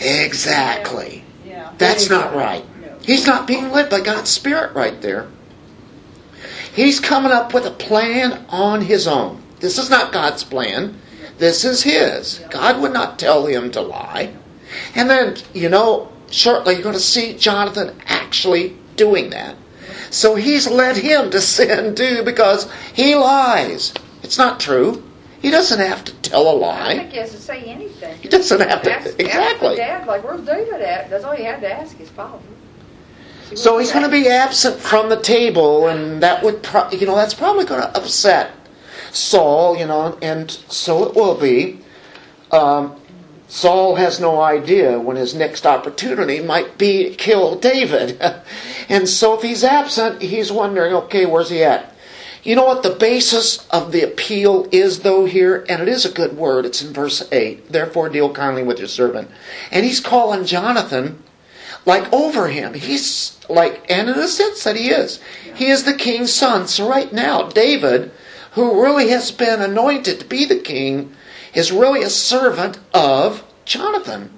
Exactly. 0.00 1.24
Yeah. 1.46 1.72
That's 1.78 2.10
not 2.10 2.34
right. 2.34 2.64
No. 2.82 2.98
He's 3.02 3.26
not 3.26 3.46
being 3.46 3.70
led 3.70 3.88
by 3.88 4.00
God's 4.00 4.28
Spirit 4.30 4.74
right 4.74 5.00
there. 5.00 5.26
He's 6.74 7.00
coming 7.00 7.32
up 7.32 7.54
with 7.54 7.64
a 7.64 7.70
plan 7.70 8.44
on 8.50 8.82
his 8.82 9.06
own. 9.08 9.42
This 9.60 9.78
is 9.78 9.88
not 9.88 10.12
God's 10.12 10.44
plan. 10.44 11.00
This 11.38 11.64
is 11.64 11.82
his. 11.82 12.40
God 12.50 12.80
would 12.80 12.92
not 12.92 13.18
tell 13.18 13.46
him 13.46 13.70
to 13.72 13.80
lie. 13.80 14.32
And 14.94 15.08
then, 15.10 15.36
you 15.52 15.68
know, 15.68 16.10
shortly 16.30 16.74
you're 16.74 16.82
going 16.82 16.94
to 16.94 17.00
see 17.00 17.36
Jonathan 17.36 18.00
actually 18.06 18.76
doing 18.96 19.30
that. 19.30 19.56
So 20.10 20.34
he's 20.34 20.68
led 20.68 20.96
him 20.96 21.30
to 21.30 21.40
sin 21.40 21.94
too 21.94 22.22
because 22.24 22.70
he 22.94 23.14
lies. 23.14 23.92
It's 24.22 24.38
not 24.38 24.60
true. 24.60 25.02
He 25.40 25.50
doesn't 25.50 25.78
have 25.78 26.04
to 26.06 26.14
tell 26.14 26.50
a 26.50 26.56
lie. 26.56 26.94
think 26.96 27.10
he 27.12 27.18
has 27.18 27.30
to 27.32 27.36
say 27.40 27.62
anything. 27.64 28.16
He 28.18 28.28
doesn't 28.28 28.60
have 28.60 28.82
to. 28.82 28.92
Ask, 28.92 29.06
ask 29.08 29.20
Exactly. 29.20 29.70
the 29.70 29.76
dad, 29.76 30.06
like, 30.06 30.24
where's 30.24 30.40
David 30.40 30.80
at? 30.80 31.10
That's 31.10 31.24
all 31.24 31.36
he 31.36 31.44
had 31.44 31.60
to 31.60 31.70
ask 31.70 31.96
his 31.96 32.08
father. 32.08 32.42
So 33.54 33.78
he's 33.78 33.92
going 33.92 34.04
to 34.04 34.10
be 34.10 34.28
absent 34.28 34.80
from 34.80 35.08
the 35.08 35.20
table, 35.20 35.86
and 35.86 36.22
that 36.22 36.42
would, 36.42 36.62
pro- 36.64 36.90
you 36.90 37.06
know, 37.06 37.14
that's 37.14 37.34
probably 37.34 37.64
going 37.64 37.80
to 37.80 37.96
upset 37.96 38.50
Saul, 39.16 39.76
you 39.76 39.86
know, 39.86 40.18
and 40.20 40.50
so 40.50 41.04
it 41.04 41.14
will 41.14 41.34
be. 41.34 41.80
Um, 42.52 42.96
Saul 43.48 43.94
has 43.94 44.20
no 44.20 44.40
idea 44.40 44.98
when 44.98 45.16
his 45.16 45.34
next 45.34 45.66
opportunity 45.66 46.40
might 46.40 46.78
be 46.78 47.10
to 47.10 47.14
kill 47.14 47.56
David. 47.56 48.20
and 48.88 49.08
so 49.08 49.34
if 49.34 49.42
he's 49.42 49.64
absent, 49.64 50.20
he's 50.20 50.50
wondering, 50.50 50.92
okay, 50.94 51.26
where's 51.26 51.50
he 51.50 51.62
at? 51.62 51.94
You 52.42 52.54
know 52.54 52.64
what 52.64 52.82
the 52.82 52.90
basis 52.90 53.66
of 53.68 53.90
the 53.90 54.02
appeal 54.02 54.68
is, 54.70 55.00
though, 55.00 55.24
here? 55.24 55.64
And 55.68 55.82
it 55.82 55.88
is 55.88 56.04
a 56.04 56.12
good 56.12 56.36
word. 56.36 56.64
It's 56.64 56.82
in 56.82 56.92
verse 56.92 57.26
8. 57.32 57.72
Therefore, 57.72 58.08
deal 58.08 58.32
kindly 58.32 58.62
with 58.62 58.78
your 58.78 58.88
servant. 58.88 59.30
And 59.72 59.84
he's 59.84 59.98
calling 59.98 60.44
Jonathan 60.44 61.22
like 61.84 62.12
over 62.12 62.48
him. 62.48 62.74
He's 62.74 63.38
like, 63.48 63.90
and 63.90 64.08
in 64.08 64.18
a 64.18 64.28
sense 64.28 64.64
that 64.64 64.76
he 64.76 64.90
is. 64.90 65.20
He 65.54 65.66
is 65.66 65.84
the 65.84 65.94
king's 65.94 66.32
son. 66.32 66.68
So 66.68 66.88
right 66.88 67.12
now, 67.12 67.48
David, 67.48 68.12
who 68.56 68.82
really 68.82 69.10
has 69.10 69.30
been 69.30 69.60
anointed 69.60 70.18
to 70.18 70.24
be 70.24 70.46
the 70.46 70.58
king, 70.58 71.14
is 71.52 71.70
really 71.70 72.02
a 72.02 72.08
servant 72.08 72.78
of 72.94 73.44
Jonathan. 73.66 74.30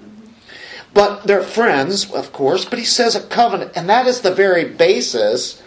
But 0.93 1.25
they're 1.25 1.41
friends, 1.41 2.11
of 2.11 2.33
course, 2.33 2.65
but 2.65 2.79
he 2.79 2.85
says 2.85 3.15
a 3.15 3.21
covenant, 3.21 3.71
and 3.75 3.89
that 3.89 4.07
is 4.07 4.19
the 4.19 4.35
very 4.35 4.65
basis 4.65 5.63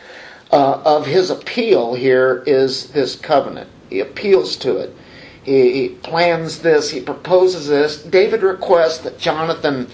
uh, 0.52 0.82
of 0.84 1.06
his 1.06 1.30
appeal 1.30 1.94
here 1.94 2.42
is 2.46 2.88
this 2.88 3.16
covenant. 3.16 3.70
He 3.88 4.00
appeals 4.00 4.56
to 4.56 4.76
it. 4.76 4.94
He, 5.42 5.72
he 5.72 5.88
plans 5.88 6.58
this, 6.58 6.90
he 6.90 7.00
proposes 7.00 7.68
this. 7.68 8.02
David 8.02 8.42
requests 8.42 8.98
that 8.98 9.18
Jonathan 9.18 9.88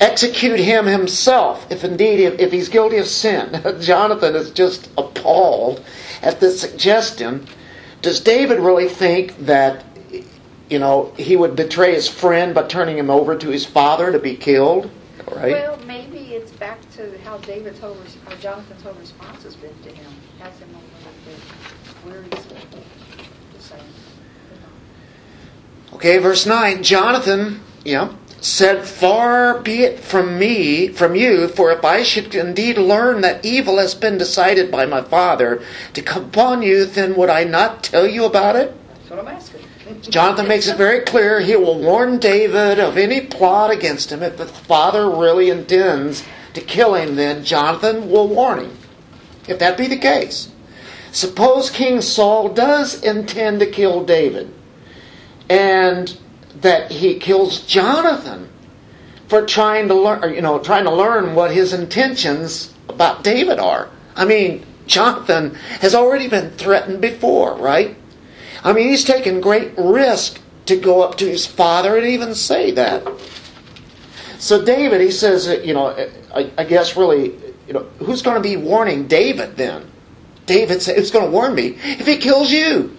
execute 0.00 0.58
him 0.58 0.86
himself, 0.86 1.70
if 1.70 1.84
indeed 1.84 2.18
if, 2.40 2.50
he's 2.50 2.68
guilty 2.68 2.96
of 2.96 3.06
sin. 3.06 3.62
Jonathan 3.80 4.34
is 4.34 4.50
just 4.50 4.90
appalled 4.98 5.84
at 6.22 6.40
this 6.40 6.60
suggestion. 6.60 7.46
Does 8.04 8.20
David 8.20 8.60
really 8.60 8.88
think 8.88 9.46
that 9.46 9.82
you 10.68 10.78
know 10.78 11.14
he 11.16 11.36
would 11.36 11.56
betray 11.56 11.94
his 11.94 12.06
friend 12.06 12.54
by 12.54 12.64
turning 12.64 12.98
him 12.98 13.08
over 13.08 13.34
to 13.34 13.48
his 13.48 13.64
father 13.64 14.12
to 14.12 14.18
be 14.18 14.36
killed? 14.36 14.90
Right? 15.32 15.52
Well, 15.52 15.78
maybe 15.86 16.18
it's 16.34 16.52
back 16.52 16.78
to 16.96 17.18
how 17.24 17.38
David 17.38 17.76
told, 17.80 17.98
res- 18.04 18.18
how 18.26 18.34
Jonathan's 18.36 18.82
whole 18.82 18.92
response 18.92 19.42
has 19.44 19.56
been 19.56 19.74
to 19.84 19.88
him. 19.88 20.12
Has 20.38 20.58
him 20.58 20.68
a 20.68 20.78
little 20.98 21.14
bit 21.24 22.34
worried. 22.34 22.34
Okay, 25.94 26.18
verse 26.18 26.44
9. 26.44 26.82
Jonathan, 26.82 27.60
yeah, 27.84 28.12
said, 28.44 28.86
Far 28.86 29.58
be 29.60 29.84
it 29.84 30.00
from 30.00 30.38
me, 30.38 30.88
from 30.88 31.14
you, 31.14 31.48
for 31.48 31.72
if 31.72 31.84
I 31.84 32.02
should 32.02 32.34
indeed 32.34 32.76
learn 32.76 33.22
that 33.22 33.44
evil 33.44 33.78
has 33.78 33.94
been 33.94 34.18
decided 34.18 34.70
by 34.70 34.84
my 34.84 35.02
father 35.02 35.62
to 35.94 36.02
come 36.02 36.24
upon 36.24 36.62
you, 36.62 36.84
then 36.84 37.16
would 37.16 37.30
I 37.30 37.44
not 37.44 37.82
tell 37.82 38.06
you 38.06 38.24
about 38.24 38.56
it? 38.56 38.74
That's 38.88 39.10
what 39.10 39.18
I'm 39.20 39.28
asking. 39.28 39.60
Jonathan 40.02 40.48
makes 40.48 40.68
it 40.68 40.76
very 40.76 41.00
clear 41.00 41.40
he 41.40 41.56
will 41.56 41.78
warn 41.78 42.18
David 42.18 42.78
of 42.78 42.98
any 42.98 43.22
plot 43.22 43.70
against 43.70 44.12
him. 44.12 44.22
If 44.22 44.36
the 44.36 44.46
father 44.46 45.08
really 45.10 45.50
intends 45.50 46.22
to 46.52 46.60
kill 46.60 46.94
him, 46.94 47.16
then 47.16 47.44
Jonathan 47.44 48.10
will 48.10 48.28
warn 48.28 48.60
him. 48.60 48.78
If 49.48 49.58
that 49.58 49.78
be 49.78 49.86
the 49.86 49.96
case. 49.96 50.50
Suppose 51.12 51.70
King 51.70 52.00
Saul 52.00 52.48
does 52.50 53.02
intend 53.02 53.60
to 53.60 53.66
kill 53.66 54.04
David, 54.04 54.52
and 55.48 56.18
that 56.60 56.90
he 56.90 57.18
kills 57.18 57.60
Jonathan 57.60 58.48
for 59.28 59.46
trying 59.46 59.88
to 59.88 59.94
learn, 59.94 60.34
you 60.34 60.42
know, 60.42 60.58
trying 60.58 60.84
to 60.84 60.94
learn 60.94 61.34
what 61.34 61.50
his 61.50 61.72
intentions 61.72 62.72
about 62.88 63.24
David 63.24 63.58
are. 63.58 63.88
I 64.14 64.24
mean, 64.24 64.64
Jonathan 64.86 65.54
has 65.80 65.94
already 65.94 66.28
been 66.28 66.50
threatened 66.52 67.00
before, 67.00 67.56
right? 67.56 67.96
I 68.62 68.72
mean, 68.72 68.88
he's 68.88 69.04
taken 69.04 69.40
great 69.40 69.72
risk 69.76 70.40
to 70.66 70.76
go 70.76 71.02
up 71.02 71.18
to 71.18 71.28
his 71.28 71.46
father 71.46 71.96
and 71.96 72.06
even 72.06 72.34
say 72.34 72.70
that. 72.72 73.06
So 74.38 74.64
David, 74.64 75.00
he 75.00 75.10
says, 75.10 75.46
you 75.64 75.74
know, 75.74 75.88
I, 76.34 76.50
I 76.58 76.64
guess 76.64 76.96
really, 76.96 77.34
you 77.66 77.72
know, 77.72 77.84
who's 77.98 78.22
going 78.22 78.36
to 78.36 78.42
be 78.42 78.56
warning 78.56 79.06
David 79.06 79.56
then? 79.56 79.90
David 80.46 80.82
said, 80.82 80.96
who's 80.96 81.10
going 81.10 81.24
to 81.24 81.30
warn 81.30 81.54
me 81.54 81.78
if 81.82 82.06
he 82.06 82.18
kills 82.18 82.52
you? 82.52 82.96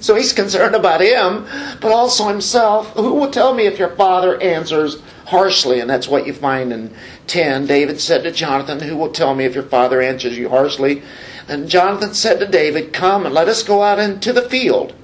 So 0.00 0.14
he's 0.14 0.32
concerned 0.32 0.74
about 0.74 1.02
him, 1.02 1.46
but 1.80 1.92
also 1.92 2.28
himself. 2.28 2.90
Who 2.94 3.14
will 3.14 3.30
tell 3.30 3.54
me 3.54 3.66
if 3.66 3.78
your 3.78 3.90
father 3.96 4.40
answers 4.40 5.00
harshly? 5.26 5.80
And 5.80 5.88
that's 5.88 6.08
what 6.08 6.26
you 6.26 6.32
find 6.32 6.72
in 6.72 6.94
10. 7.26 7.66
David 7.66 8.00
said 8.00 8.22
to 8.24 8.32
Jonathan, 8.32 8.80
Who 8.80 8.96
will 8.96 9.12
tell 9.12 9.34
me 9.34 9.44
if 9.44 9.54
your 9.54 9.64
father 9.64 10.00
answers 10.00 10.38
you 10.38 10.48
harshly? 10.48 11.02
And 11.48 11.68
Jonathan 11.68 12.14
said 12.14 12.40
to 12.40 12.46
David, 12.46 12.92
Come 12.92 13.26
and 13.26 13.34
let 13.34 13.48
us 13.48 13.62
go 13.62 13.82
out 13.82 13.98
into 13.98 14.32
the 14.32 14.48
field. 14.48 14.94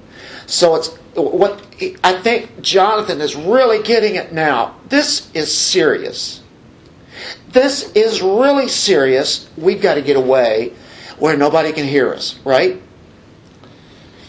So 0.47 0.75
it's 0.75 0.87
what 1.13 1.61
I 2.03 2.13
think 2.13 2.61
Jonathan 2.61 3.21
is 3.21 3.35
really 3.35 3.83
getting 3.83 4.17
at 4.17 4.33
now. 4.33 4.75
This 4.87 5.29
is 5.33 5.55
serious. 5.55 6.41
This 7.49 7.91
is 7.93 8.21
really 8.21 8.67
serious. 8.67 9.49
We've 9.57 9.81
got 9.81 9.95
to 9.95 10.01
get 10.01 10.15
away 10.15 10.73
where 11.19 11.35
nobody 11.35 11.71
can 11.73 11.85
hear 11.85 12.13
us, 12.13 12.39
right? 12.43 12.81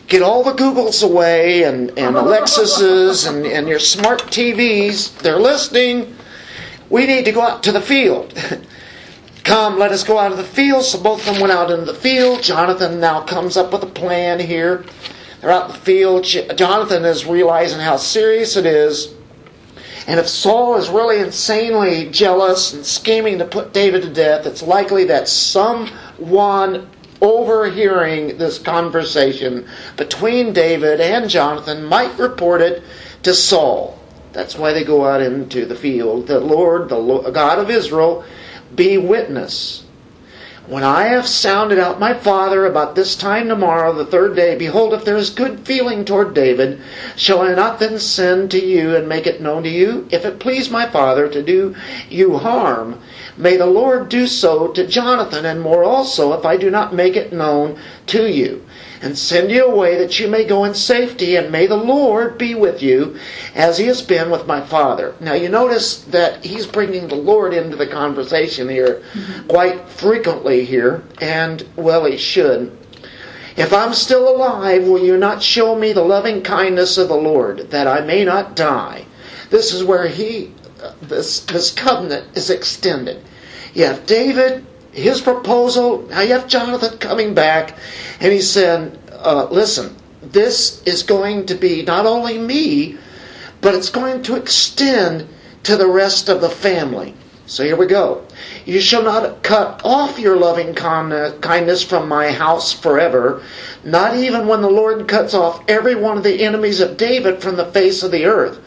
Get 0.09 0.23
all 0.23 0.43
the 0.43 0.53
Googles 0.53 1.05
away 1.05 1.65
and, 1.65 1.97
and 1.99 2.17
Alexis's 2.17 3.27
and, 3.27 3.47
and 3.47 3.69
your 3.69 3.79
smart 3.79 4.23
TVs. 4.23 5.17
They're 5.19 5.39
listening. 5.39 6.17
We 6.91 7.07
need 7.07 7.27
to 7.27 7.33
go 7.33 7.43
out 7.43 7.63
to 7.65 7.73
the 7.73 7.81
field. 7.81 8.35
Come, 9.45 9.79
let 9.79 9.93
us 9.93 10.05
go 10.05 10.19
out 10.19 10.33
of 10.33 10.39
the 10.39 10.45
field. 10.45 10.85
So 10.85 11.01
both 11.01 11.21
of 11.21 11.35
them 11.35 11.41
went 11.41 11.53
out 11.53 11.71
into 11.71 11.85
the 11.85 11.95
field. 11.95 12.43
Jonathan 12.43 13.01
now 13.01 13.21
comes 13.23 13.57
up 13.57 13.73
with 13.73 13.83
a 13.83 13.87
plan 13.87 14.41
here. 14.41 14.85
They're 15.41 15.51
out 15.51 15.67
in 15.67 15.73
the 15.73 15.83
field. 15.83 16.25
Jonathan 16.25 17.05
is 17.05 17.25
realizing 17.25 17.79
how 17.79 17.97
serious 17.97 18.57
it 18.57 18.67
is. 18.67 19.15
And 20.07 20.19
if 20.19 20.27
Saul 20.27 20.77
is 20.77 20.89
really 20.89 21.19
insanely 21.19 22.09
jealous 22.11 22.73
and 22.73 22.85
scheming 22.85 23.39
to 23.39 23.45
put 23.45 23.75
David 23.75 24.03
to 24.03 24.11
death, 24.11 24.47
it's 24.47 24.63
likely 24.63 25.05
that 25.05 25.29
someone 25.29 26.89
overhearing 27.21 28.39
this 28.39 28.59
conversation 28.59 29.67
between 29.97 30.53
David 30.53 31.01
and 31.01 31.29
Jonathan 31.29 31.85
might 31.85 32.19
report 32.19 32.61
it 32.61 32.83
to 33.23 33.35
Saul. 33.35 33.99
That's 34.33 34.57
why 34.57 34.73
they 34.73 34.85
go 34.85 35.05
out 35.05 35.21
into 35.21 35.65
the 35.67 35.75
field. 35.75 36.27
The 36.27 36.41
Lord, 36.41 36.89
the 36.89 37.31
God 37.31 37.59
of 37.59 37.71
Israel, 37.71 38.25
be 38.75 38.99
witness. 38.99 39.85
When 40.69 40.85
I 40.85 41.05
have 41.05 41.27
sounded 41.27 41.79
out 41.79 41.99
my 41.99 42.13
father 42.13 42.67
about 42.67 42.95
this 42.95 43.17
time 43.17 43.49
tomorrow, 43.49 43.95
the 43.95 44.05
third 44.05 44.37
day, 44.37 44.55
behold, 44.55 44.93
if 44.93 45.03
there 45.03 45.17
is 45.17 45.31
good 45.31 45.61
feeling 45.61 46.05
toward 46.05 46.35
David, 46.35 46.79
shall 47.17 47.41
I 47.41 47.55
not 47.55 47.79
then 47.79 47.99
send 47.99 48.51
to 48.51 48.63
you 48.63 48.95
and 48.95 49.09
make 49.09 49.27
it 49.27 49.41
known 49.41 49.63
to 49.63 49.71
you? 49.71 50.07
If 50.11 50.27
it 50.27 50.39
please 50.39 50.69
my 50.71 50.87
father 50.87 51.27
to 51.27 51.43
do 51.43 51.75
you 52.11 52.37
harm, 52.37 53.01
may 53.39 53.57
the 53.57 53.65
Lord 53.65 54.11
do 54.11 54.27
so 54.27 54.69
to 54.69 54.87
Jonathan, 54.87 55.47
and 55.47 55.63
more 55.63 55.85
also, 55.85 56.35
if 56.35 56.45
I 56.45 56.59
do 56.59 56.69
not 56.69 56.95
make 56.95 57.17
it 57.17 57.33
known 57.33 57.79
to 58.09 58.31
you. 58.31 58.63
And 59.01 59.17
send 59.17 59.51
you 59.51 59.65
away 59.65 59.97
that 59.99 60.19
you 60.19 60.29
may 60.29 60.45
go 60.45 60.65
in 60.65 60.75
safety, 60.75 61.37
and 61.37 61.53
may 61.53 61.67
the 61.67 61.77
Lord 61.77 62.37
be 62.37 62.55
with 62.55 62.83
you, 62.83 63.19
as 63.55 63.79
he 63.79 63.87
has 63.87 64.03
been 64.03 64.31
with 64.31 64.47
my 64.47 64.61
father. 64.61 65.15
Now 65.21 65.35
you 65.35 65.49
notice 65.49 66.03
that 66.05 66.45
he's 66.45 66.67
bringing 66.67 67.09
the 67.09 67.15
Lord 67.15 67.55
into 67.55 67.77
the 67.77 67.87
conversation 67.87 68.69
here 68.69 69.03
mm-hmm. 69.13 69.47
quite 69.47 69.89
frequently 69.89 70.65
here, 70.65 71.03
and 71.21 71.65
well, 71.77 72.05
he 72.07 72.17
should. 72.17 72.77
If 73.57 73.73
I'm 73.73 73.93
still 73.93 74.29
alive, 74.29 74.85
will 74.85 75.05
you 75.05 75.17
not 75.17 75.43
show 75.43 75.75
me 75.75 75.93
the 75.93 76.05
loving 76.05 76.43
kindness 76.43 76.97
of 76.97 77.09
the 77.09 77.17
Lord, 77.17 77.71
that 77.71 77.89
I 77.89 78.01
may 78.01 78.25
not 78.25 78.55
die? 78.55 79.05
This 79.51 79.73
is 79.73 79.83
where 79.83 80.07
he, 80.07 80.53
uh, 80.81 80.93
this, 81.03 81.41
this 81.41 81.73
covenant 81.73 82.37
is 82.37 82.51
extended. 82.51 83.21
You 83.75 83.87
have 83.87 84.07
David, 84.07 84.65
his 84.99 85.21
proposal, 85.21 86.03
now 86.09 86.21
you 86.21 86.33
have 86.33 86.49
Jonathan 86.49 86.99
coming 86.99 87.35
back, 87.35 87.77
and 88.21 88.33
he 88.33 88.41
said, 88.41 88.99
uh, 89.13 89.49
listen, 89.51 89.97
this 90.23 90.83
is 90.83 91.03
going 91.03 91.47
to 91.47 91.55
be 91.55 91.83
not 91.83 92.07
only 92.07 92.39
me, 92.39 92.99
but 93.61 93.75
it's 93.75 93.91
going 93.91 94.23
to 94.25 94.37
extend 94.37 95.29
to 95.65 95.77
the 95.77 95.89
rest 95.89 96.29
of 96.29 96.41
the 96.41 96.51
family. 96.51 97.15
So 97.47 97.65
here 97.65 97.77
we 97.77 97.87
go. 97.87 98.27
You 98.67 98.81
shall 98.81 99.03
not 99.03 99.43
cut 99.43 99.81
off 99.83 100.19
your 100.19 100.37
loving 100.37 100.75
kindness 100.75 101.83
from 101.83 102.07
my 102.07 102.31
house 102.31 102.75
forever, 102.75 103.43
not 103.85 104.17
even 104.17 104.47
when 104.47 104.61
the 104.61 104.71
Lord 104.71 105.09
cuts 105.09 105.33
off 105.33 105.65
every 105.67 105.95
one 105.95 106.19
of 106.19 106.25
the 106.25 106.45
enemies 106.45 106.81
of 106.81 106.99
David 106.99 107.41
from 107.41 107.57
the 107.57 107.73
face 107.73 108.03
of 108.03 108.11
the 108.11 108.27
earth. 108.27 108.61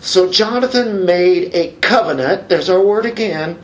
So 0.00 0.30
Jonathan 0.30 1.06
made 1.06 1.54
a 1.54 1.72
covenant, 1.80 2.48
there's 2.48 2.68
our 2.68 2.80
word 2.80 3.06
again, 3.06 3.60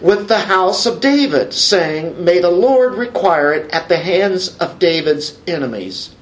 with 0.00 0.28
the 0.28 0.38
house 0.38 0.86
of 0.86 1.00
David, 1.00 1.52
saying, 1.52 2.24
May 2.24 2.40
the 2.40 2.50
Lord 2.50 2.94
require 2.94 3.52
it 3.52 3.70
at 3.72 3.88
the 3.88 3.96
hands 3.96 4.56
of 4.58 4.78
David's 4.78 5.38
enemies. 5.46 6.14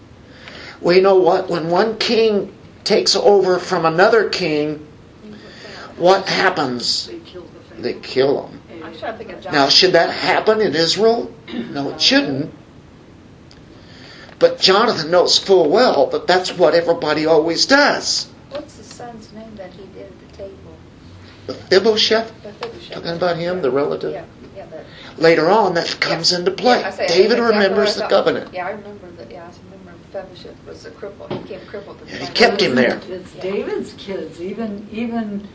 We 0.81 1.01
know 1.01 1.17
what? 1.17 1.49
When 1.49 1.71
one 1.71 1.99
king 1.99 2.53
takes 2.85 3.17
over 3.17 3.59
from 3.59 3.85
another 3.85 4.29
king, 4.29 4.87
what 5.97 6.29
happens? 6.29 7.07
They 7.79 7.95
kill 7.95 8.49
him. 8.49 8.61
Now, 9.53 9.69
should 9.69 9.93
that 9.93 10.11
happen 10.11 10.61
in 10.61 10.75
Israel? 10.75 11.33
No, 11.53 11.91
it 11.91 12.01
shouldn't. 12.01 12.53
But 14.39 14.61
Jonathan 14.61 15.11
knows 15.11 15.39
full 15.39 15.71
well 15.71 16.07
that 16.09 16.27
that's 16.27 16.53
what 16.53 16.75
everybody 16.75 17.27
always 17.27 17.67
does. 17.67 18.29
What's 18.51 18.77
the 18.77 18.85
son's 18.85 19.33
name 19.33 19.57
that 19.57 19.73
he 19.73 19.87
did 19.87 20.07
at 20.07 20.29
the 20.29 20.37
table? 20.37 20.77
Mephibosheth, 21.49 22.33
Mephibosheth. 22.45 22.95
talking 22.95 23.11
about 23.17 23.37
him, 23.37 23.63
the 23.63 23.71
relative. 23.71 24.13
Yeah, 24.13 24.25
yeah, 24.57 24.67
that. 24.67 24.85
Later 25.19 25.49
on, 25.49 25.75
that 25.75 25.97
comes 26.01 26.33
into 26.33 26.51
play. 26.51 26.81
Yeah, 26.81 26.91
say- 26.91 27.07
David 27.07 27.39
exactly 27.39 27.57
remembers 27.57 27.97
the 27.97 28.07
covenant. 28.09 28.53
Yeah, 28.53 28.67
I 28.67 28.71
remember 28.71 29.11
that, 29.13 29.31
yeah, 29.31 29.45
I 29.45 29.53
remember 29.71 29.93
Mephibosheth 30.13 30.57
was 30.67 30.85
a 30.87 30.91
cripple, 30.91 31.31
he 31.31 31.39
became 31.39 31.67
crippled. 31.67 31.99
Yeah, 32.07 32.17
he 32.17 32.27
kept 32.35 32.61
him 32.61 32.75
there. 32.75 33.01
It's 33.09 33.33
David's 33.35 33.93
kids, 33.95 34.41
even, 34.41 34.89
even 34.91 35.47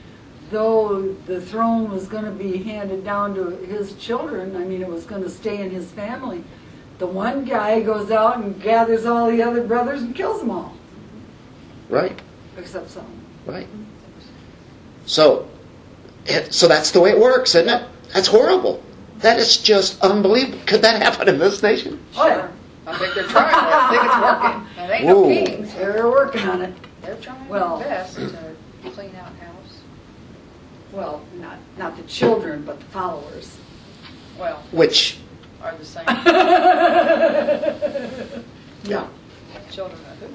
though 0.50 1.14
the 1.26 1.42
throne 1.42 1.90
was 1.92 2.08
gonna 2.08 2.32
be 2.32 2.58
handed 2.58 3.04
down 3.04 3.36
to 3.36 3.50
his 3.58 3.94
children, 3.96 4.56
I 4.56 4.60
mean, 4.60 4.82
it 4.82 4.88
was 4.88 5.06
gonna 5.06 5.30
stay 5.30 5.62
in 5.62 5.72
his 5.72 5.92
family. 5.92 6.44
The 7.00 7.08
one 7.08 7.46
guy 7.46 7.82
goes 7.82 8.12
out 8.12 8.38
and 8.38 8.62
gathers 8.62 9.06
all 9.06 9.30
the 9.32 9.42
other 9.42 9.64
brothers 9.64 10.04
and 10.04 10.16
kills 10.16 10.40
them 10.40 10.52
all, 10.52 10.74
Right, 11.90 12.18
except 12.58 12.92
some. 12.92 13.06
right. 13.46 13.68
So, 15.06 15.48
it, 16.26 16.54
so 16.54 16.68
that's 16.68 16.92
the 16.92 17.00
way 17.00 17.12
it 17.12 17.20
works, 17.20 17.56
isn't 17.56 17.70
it? 17.70 17.88
That's 18.14 18.28
horrible. 18.28 18.84
That 19.20 19.40
is 19.40 19.56
just 19.58 20.02
unbelievable. 20.02 20.60
Could 20.66 20.82
that 20.82 21.02
happen 21.02 21.30
in 21.30 21.38
this 21.40 21.62
nation? 21.62 22.00
Oh, 22.18 22.26
yeah, 22.28 22.50
I 22.88 22.98
think 22.98 23.14
they're 23.14 23.24
trying, 23.26 23.54
I 23.54 23.90
think 23.90 24.04
it's 24.06 24.20
working. 24.22 24.68
And 24.78 24.92
ain't 24.92 25.06
no 25.06 25.24
kings, 25.24 25.74
they're 25.76 26.10
working 26.10 26.42
on 26.48 26.62
it. 26.64 26.74
they're 27.02 27.16
trying 27.18 27.48
Well- 27.48 27.78
their 27.80 27.88
best 27.90 28.16
to 28.16 28.56
clean 28.92 29.16
out 29.16 29.32
house. 29.40 29.80
Well, 30.92 31.22
not, 31.36 31.58
not 31.78 31.96
the 31.98 32.04
children, 32.04 32.64
but 32.66 32.80
the 32.80 32.86
followers. 32.88 33.58
Well, 34.40 34.64
Which, 34.72 35.18
are 35.62 35.76
the 35.78 35.86
same, 35.86 36.06
Yeah. 38.84 39.08
children 39.70 40.02
of 40.12 40.18
who? 40.18 40.28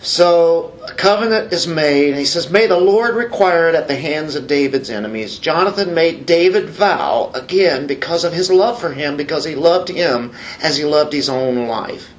So 0.00 0.72
a 0.86 0.92
covenant 0.92 1.52
is 1.52 1.66
made, 1.66 2.10
and 2.10 2.18
he 2.18 2.24
says, 2.24 2.50
May 2.50 2.66
the 2.66 2.78
Lord 2.78 3.16
require 3.16 3.68
it 3.68 3.74
at 3.74 3.88
the 3.88 3.96
hands 3.96 4.36
of 4.36 4.46
David's 4.46 4.90
enemies. 4.90 5.38
Jonathan 5.38 5.92
made 5.92 6.24
David 6.24 6.68
vow, 6.68 7.32
again, 7.34 7.86
because 7.86 8.24
of 8.24 8.32
his 8.32 8.50
love 8.50 8.80
for 8.80 8.92
him, 8.92 9.16
because 9.16 9.44
he 9.44 9.56
loved 9.56 9.88
him 9.88 10.32
as 10.62 10.76
he 10.76 10.84
loved 10.84 11.12
his 11.12 11.28
own 11.28 11.66
life. 11.66 12.10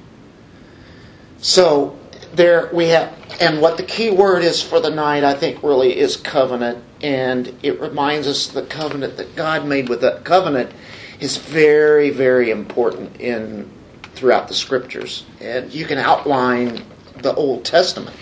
So 1.38 1.98
there 2.34 2.68
we 2.72 2.88
have, 2.88 3.14
and 3.40 3.62
what 3.62 3.78
the 3.78 3.82
key 3.82 4.10
word 4.10 4.42
is 4.42 4.62
for 4.62 4.78
the 4.80 4.90
night, 4.90 5.24
I 5.24 5.32
think, 5.32 5.62
really 5.62 5.98
is 5.98 6.18
covenant, 6.18 6.84
and 7.02 7.56
it 7.62 7.80
reminds 7.80 8.26
us 8.26 8.48
the 8.48 8.62
covenant 8.62 9.16
that 9.16 9.34
God 9.36 9.66
made 9.66 9.88
with 9.88 10.02
that 10.02 10.24
covenant 10.24 10.70
is 11.18 11.38
very, 11.38 12.10
very 12.10 12.50
important 12.50 13.20
in 13.20 13.70
throughout 14.14 14.48
the 14.48 14.54
scriptures, 14.54 15.24
and 15.40 15.72
you 15.72 15.86
can 15.86 15.96
outline 15.96 16.84
the 17.22 17.34
Old 17.34 17.64
Testament 17.64 18.16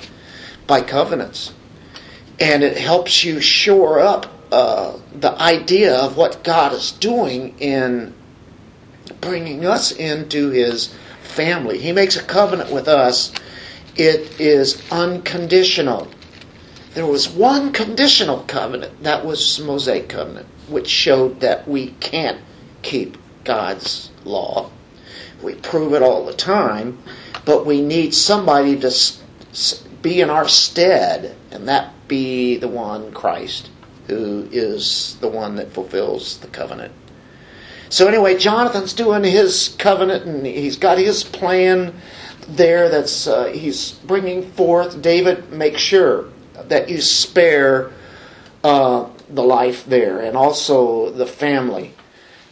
by 0.67 0.81
covenants, 0.81 1.53
and 2.39 2.63
it 2.63 2.77
helps 2.77 3.25
you 3.25 3.41
shore 3.41 4.01
up 4.01 4.27
uh, 4.51 4.97
the 5.15 5.33
idea 5.41 5.97
of 5.97 6.17
what 6.17 6.43
God 6.45 6.73
is 6.73 6.93
doing 6.93 7.59
in 7.59 8.15
bringing 9.21 9.67
us 9.67 9.93
into 9.93 10.51
His 10.51 10.95
family. 11.23 11.79
He 11.79 11.93
makes 11.93 12.17
a 12.17 12.23
covenant 12.23 12.73
with 12.73 12.89
us. 12.89 13.33
It 13.97 14.41
is 14.41 14.83
unconditional. 14.91 16.09
There 16.95 17.07
was 17.07 17.29
one 17.29 17.73
conditional 17.73 18.45
covenant, 18.47 19.03
that 19.03 19.25
was 19.25 19.57
the 19.57 19.65
Mosaic 19.65 20.09
covenant, 20.09 20.47
which 20.69 20.89
showed 20.89 21.41
that 21.41 21.69
we 21.69 21.89
can't 22.01 22.41
keep 22.83 23.17
God's 23.45 24.11
law. 24.25 24.71
We 25.43 25.55
prove 25.55 25.95
it 25.95 26.03
all 26.03 26.27
the 26.27 26.33
time, 26.33 26.99
but 27.49 27.65
we 27.65 27.81
need 27.81 28.13
somebody 28.13 28.79
to 28.79 28.95
be 30.03 30.21
in 30.21 30.29
our 30.29 30.47
stead, 30.47 31.35
and 31.51 31.67
that 31.67 31.95
be 32.07 32.59
the 32.59 32.69
one, 32.69 33.11
Christ, 33.13 33.71
who 34.07 34.47
is 34.53 35.17
the 35.23 35.29
one 35.29 35.57
that 35.57 35.73
fulfills 35.73 36.37
the 36.41 36.49
covenant. 36.49 36.93
So 37.89 38.07
anyway, 38.07 38.37
Jonathan's 38.37 38.93
doing 38.93 39.25
his 39.25 39.75
covenant, 39.79 40.27
and 40.27 40.45
he's 40.45 40.77
got 40.77 40.99
his 40.99 41.25
plan 41.25 41.95
there. 42.49 42.91
That's 42.91 43.27
uh, 43.27 43.47
he's 43.47 43.93
bringing 43.93 44.51
forth. 44.51 45.01
David, 45.01 45.51
make 45.51 45.79
sure 45.79 46.27
that 46.65 46.91
you 46.91 47.01
spare 47.01 47.93
uh, 48.63 49.09
the 49.31 49.43
life 49.43 49.87
there, 49.87 50.21
and 50.21 50.37
also 50.37 51.09
the 51.13 51.27
family 51.27 51.95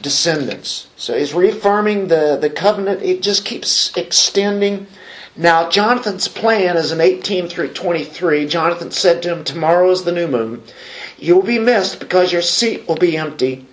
descendants. 0.06 0.86
So 0.96 1.18
he's 1.18 1.34
reaffirming 1.34 2.06
the 2.06 2.38
the 2.40 2.48
covenant. 2.48 3.02
It 3.02 3.22
just 3.22 3.44
keeps 3.44 3.90
extending. 3.96 4.86
Now, 5.36 5.68
Jonathan's 5.68 6.28
plan 6.28 6.76
is 6.76 6.92
in 6.92 7.00
18 7.00 7.48
through 7.48 7.72
23. 7.72 8.46
Jonathan 8.46 8.92
said 8.92 9.20
to 9.22 9.32
him, 9.32 9.42
Tomorrow 9.42 9.90
is 9.90 10.04
the 10.04 10.12
new 10.12 10.28
moon. 10.28 10.62
You 11.18 11.34
will 11.34 11.42
be 11.42 11.58
missed 11.58 11.98
because 11.98 12.32
your 12.32 12.40
seat 12.40 12.86
will 12.86 12.94
be 12.94 13.16
empty. 13.16 13.66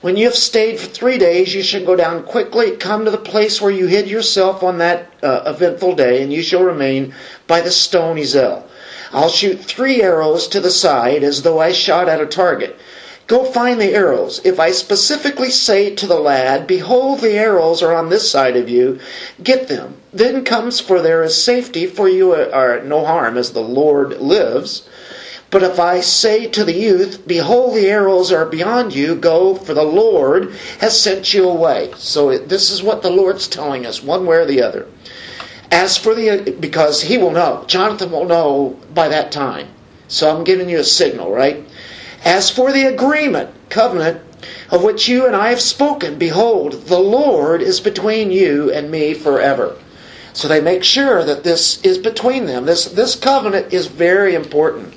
When 0.00 0.16
you 0.16 0.24
have 0.24 0.36
stayed 0.36 0.80
for 0.80 0.86
three 0.86 1.18
days, 1.18 1.54
you 1.54 1.62
shall 1.62 1.84
go 1.84 1.96
down 1.96 2.22
quickly, 2.22 2.70
come 2.70 3.04
to 3.04 3.10
the 3.10 3.18
place 3.18 3.60
where 3.60 3.70
you 3.70 3.88
hid 3.88 4.08
yourself 4.08 4.62
on 4.62 4.78
that 4.78 5.12
uh, 5.22 5.42
eventful 5.44 5.96
day, 5.96 6.22
and 6.22 6.32
you 6.32 6.42
shall 6.42 6.62
remain 6.62 7.14
by 7.46 7.60
the 7.60 7.70
stone 7.70 8.16
Ezel. 8.16 8.62
I'll 9.12 9.28
shoot 9.28 9.60
three 9.62 10.00
arrows 10.00 10.48
to 10.48 10.60
the 10.60 10.70
side 10.70 11.22
as 11.22 11.42
though 11.42 11.60
I 11.60 11.72
shot 11.72 12.08
at 12.08 12.22
a 12.22 12.26
target. 12.26 12.74
Go 13.28 13.44
find 13.44 13.78
the 13.78 13.92
arrows. 13.92 14.40
If 14.42 14.58
I 14.58 14.70
specifically 14.70 15.50
say 15.50 15.94
to 15.94 16.06
the 16.06 16.18
lad, 16.18 16.66
Behold, 16.66 17.20
the 17.20 17.34
arrows 17.34 17.82
are 17.82 17.94
on 17.94 18.08
this 18.08 18.30
side 18.30 18.56
of 18.56 18.70
you, 18.70 19.00
get 19.42 19.68
them. 19.68 19.96
Then 20.14 20.44
comes, 20.44 20.80
for 20.80 21.02
there 21.02 21.22
is 21.22 21.40
safety, 21.40 21.86
for 21.86 22.08
you 22.08 22.32
are 22.32 22.80
no 22.80 23.04
harm, 23.04 23.36
as 23.36 23.52
the 23.52 23.60
Lord 23.60 24.18
lives. 24.22 24.88
But 25.50 25.62
if 25.62 25.78
I 25.78 26.00
say 26.00 26.46
to 26.46 26.64
the 26.64 26.72
youth, 26.72 27.26
Behold, 27.26 27.74
the 27.74 27.88
arrows 27.88 28.32
are 28.32 28.46
beyond 28.46 28.94
you, 28.94 29.14
go, 29.14 29.54
for 29.54 29.74
the 29.74 29.82
Lord 29.82 30.54
has 30.80 30.98
sent 30.98 31.34
you 31.34 31.46
away. 31.46 31.92
So 31.98 32.38
this 32.38 32.70
is 32.70 32.82
what 32.82 33.02
the 33.02 33.10
Lord's 33.10 33.46
telling 33.46 33.84
us, 33.84 34.02
one 34.02 34.24
way 34.24 34.38
or 34.38 34.46
the 34.46 34.62
other. 34.62 34.86
As 35.70 35.98
for 35.98 36.14
the, 36.14 36.56
because 36.58 37.02
he 37.02 37.18
will 37.18 37.32
know, 37.32 37.64
Jonathan 37.66 38.10
will 38.10 38.24
know 38.24 38.78
by 38.94 39.08
that 39.08 39.32
time. 39.32 39.68
So 40.06 40.34
I'm 40.34 40.44
giving 40.44 40.70
you 40.70 40.78
a 40.78 40.84
signal, 40.84 41.30
right? 41.30 41.62
As 42.24 42.50
for 42.50 42.72
the 42.72 42.84
agreement, 42.84 43.50
covenant, 43.68 44.20
of 44.70 44.82
which 44.82 45.08
you 45.08 45.26
and 45.26 45.34
I 45.34 45.50
have 45.50 45.60
spoken, 45.60 46.18
behold, 46.18 46.72
the 46.86 46.98
Lord 46.98 47.62
is 47.62 47.80
between 47.80 48.30
you 48.30 48.72
and 48.72 48.90
me 48.90 49.14
forever. 49.14 49.76
So 50.32 50.46
they 50.46 50.60
make 50.60 50.84
sure 50.84 51.24
that 51.24 51.42
this 51.42 51.82
is 51.82 51.98
between 51.98 52.46
them. 52.46 52.64
This, 52.64 52.86
this 52.86 53.16
covenant 53.16 53.72
is 53.72 53.86
very 53.86 54.34
important. 54.34 54.94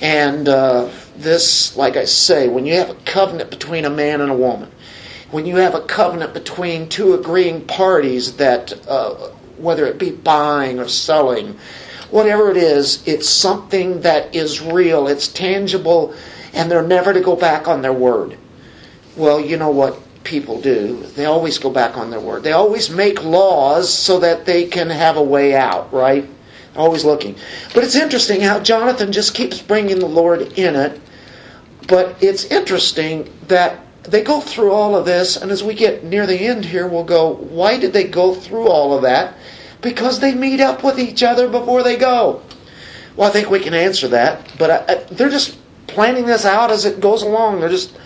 And 0.00 0.48
uh, 0.48 0.90
this, 1.16 1.76
like 1.76 1.96
I 1.96 2.04
say, 2.04 2.48
when 2.48 2.66
you 2.66 2.74
have 2.74 2.90
a 2.90 2.94
covenant 3.06 3.50
between 3.50 3.84
a 3.84 3.90
man 3.90 4.20
and 4.20 4.30
a 4.30 4.36
woman, 4.36 4.70
when 5.30 5.46
you 5.46 5.56
have 5.56 5.74
a 5.74 5.80
covenant 5.80 6.34
between 6.34 6.88
two 6.88 7.14
agreeing 7.14 7.64
parties 7.64 8.36
that, 8.36 8.72
uh, 8.86 9.14
whether 9.56 9.86
it 9.86 9.98
be 9.98 10.10
buying 10.10 10.78
or 10.78 10.88
selling, 10.88 11.58
whatever 12.10 12.50
it 12.50 12.56
is, 12.56 13.06
it's 13.06 13.28
something 13.28 14.02
that 14.02 14.34
is 14.34 14.60
real, 14.60 15.08
it's 15.08 15.28
tangible, 15.28 16.14
and 16.56 16.70
they're 16.70 16.82
never 16.82 17.12
to 17.12 17.20
go 17.20 17.36
back 17.36 17.68
on 17.68 17.82
their 17.82 17.92
word. 17.92 18.36
Well, 19.14 19.40
you 19.40 19.56
know 19.56 19.70
what 19.70 20.00
people 20.24 20.60
do. 20.60 21.02
They 21.14 21.26
always 21.26 21.58
go 21.58 21.70
back 21.70 21.96
on 21.96 22.10
their 22.10 22.20
word. 22.20 22.42
They 22.42 22.52
always 22.52 22.90
make 22.90 23.22
laws 23.22 23.92
so 23.92 24.18
that 24.20 24.46
they 24.46 24.66
can 24.66 24.90
have 24.90 25.16
a 25.16 25.22
way 25.22 25.54
out, 25.54 25.92
right? 25.92 26.28
Always 26.74 27.04
looking. 27.04 27.36
But 27.74 27.84
it's 27.84 27.94
interesting 27.94 28.40
how 28.40 28.60
Jonathan 28.60 29.12
just 29.12 29.34
keeps 29.34 29.62
bringing 29.62 29.98
the 29.98 30.08
Lord 30.08 30.58
in 30.58 30.74
it. 30.74 31.00
But 31.86 32.22
it's 32.22 32.46
interesting 32.46 33.32
that 33.48 33.78
they 34.02 34.22
go 34.22 34.40
through 34.40 34.72
all 34.72 34.96
of 34.96 35.04
this, 35.04 35.36
and 35.36 35.50
as 35.50 35.62
we 35.62 35.74
get 35.74 36.04
near 36.04 36.26
the 36.26 36.38
end 36.38 36.64
here, 36.64 36.86
we'll 36.86 37.04
go, 37.04 37.34
why 37.34 37.78
did 37.78 37.92
they 37.92 38.04
go 38.04 38.34
through 38.34 38.68
all 38.68 38.94
of 38.94 39.02
that? 39.02 39.34
Because 39.82 40.20
they 40.20 40.34
meet 40.34 40.60
up 40.60 40.82
with 40.82 40.98
each 40.98 41.22
other 41.22 41.48
before 41.48 41.82
they 41.82 41.96
go. 41.96 42.42
Well, 43.14 43.28
I 43.28 43.32
think 43.32 43.50
we 43.50 43.60
can 43.60 43.74
answer 43.74 44.08
that, 44.08 44.52
but 44.58 44.70
I, 44.70 44.92
I, 44.92 44.94
they're 45.10 45.30
just 45.30 45.56
planning 45.86 46.26
this 46.26 46.44
out 46.44 46.70
as 46.70 46.84
it 46.84 47.00
goes 47.00 47.22
along. 47.22 47.60
They're 47.60 47.68
just, 47.68 47.96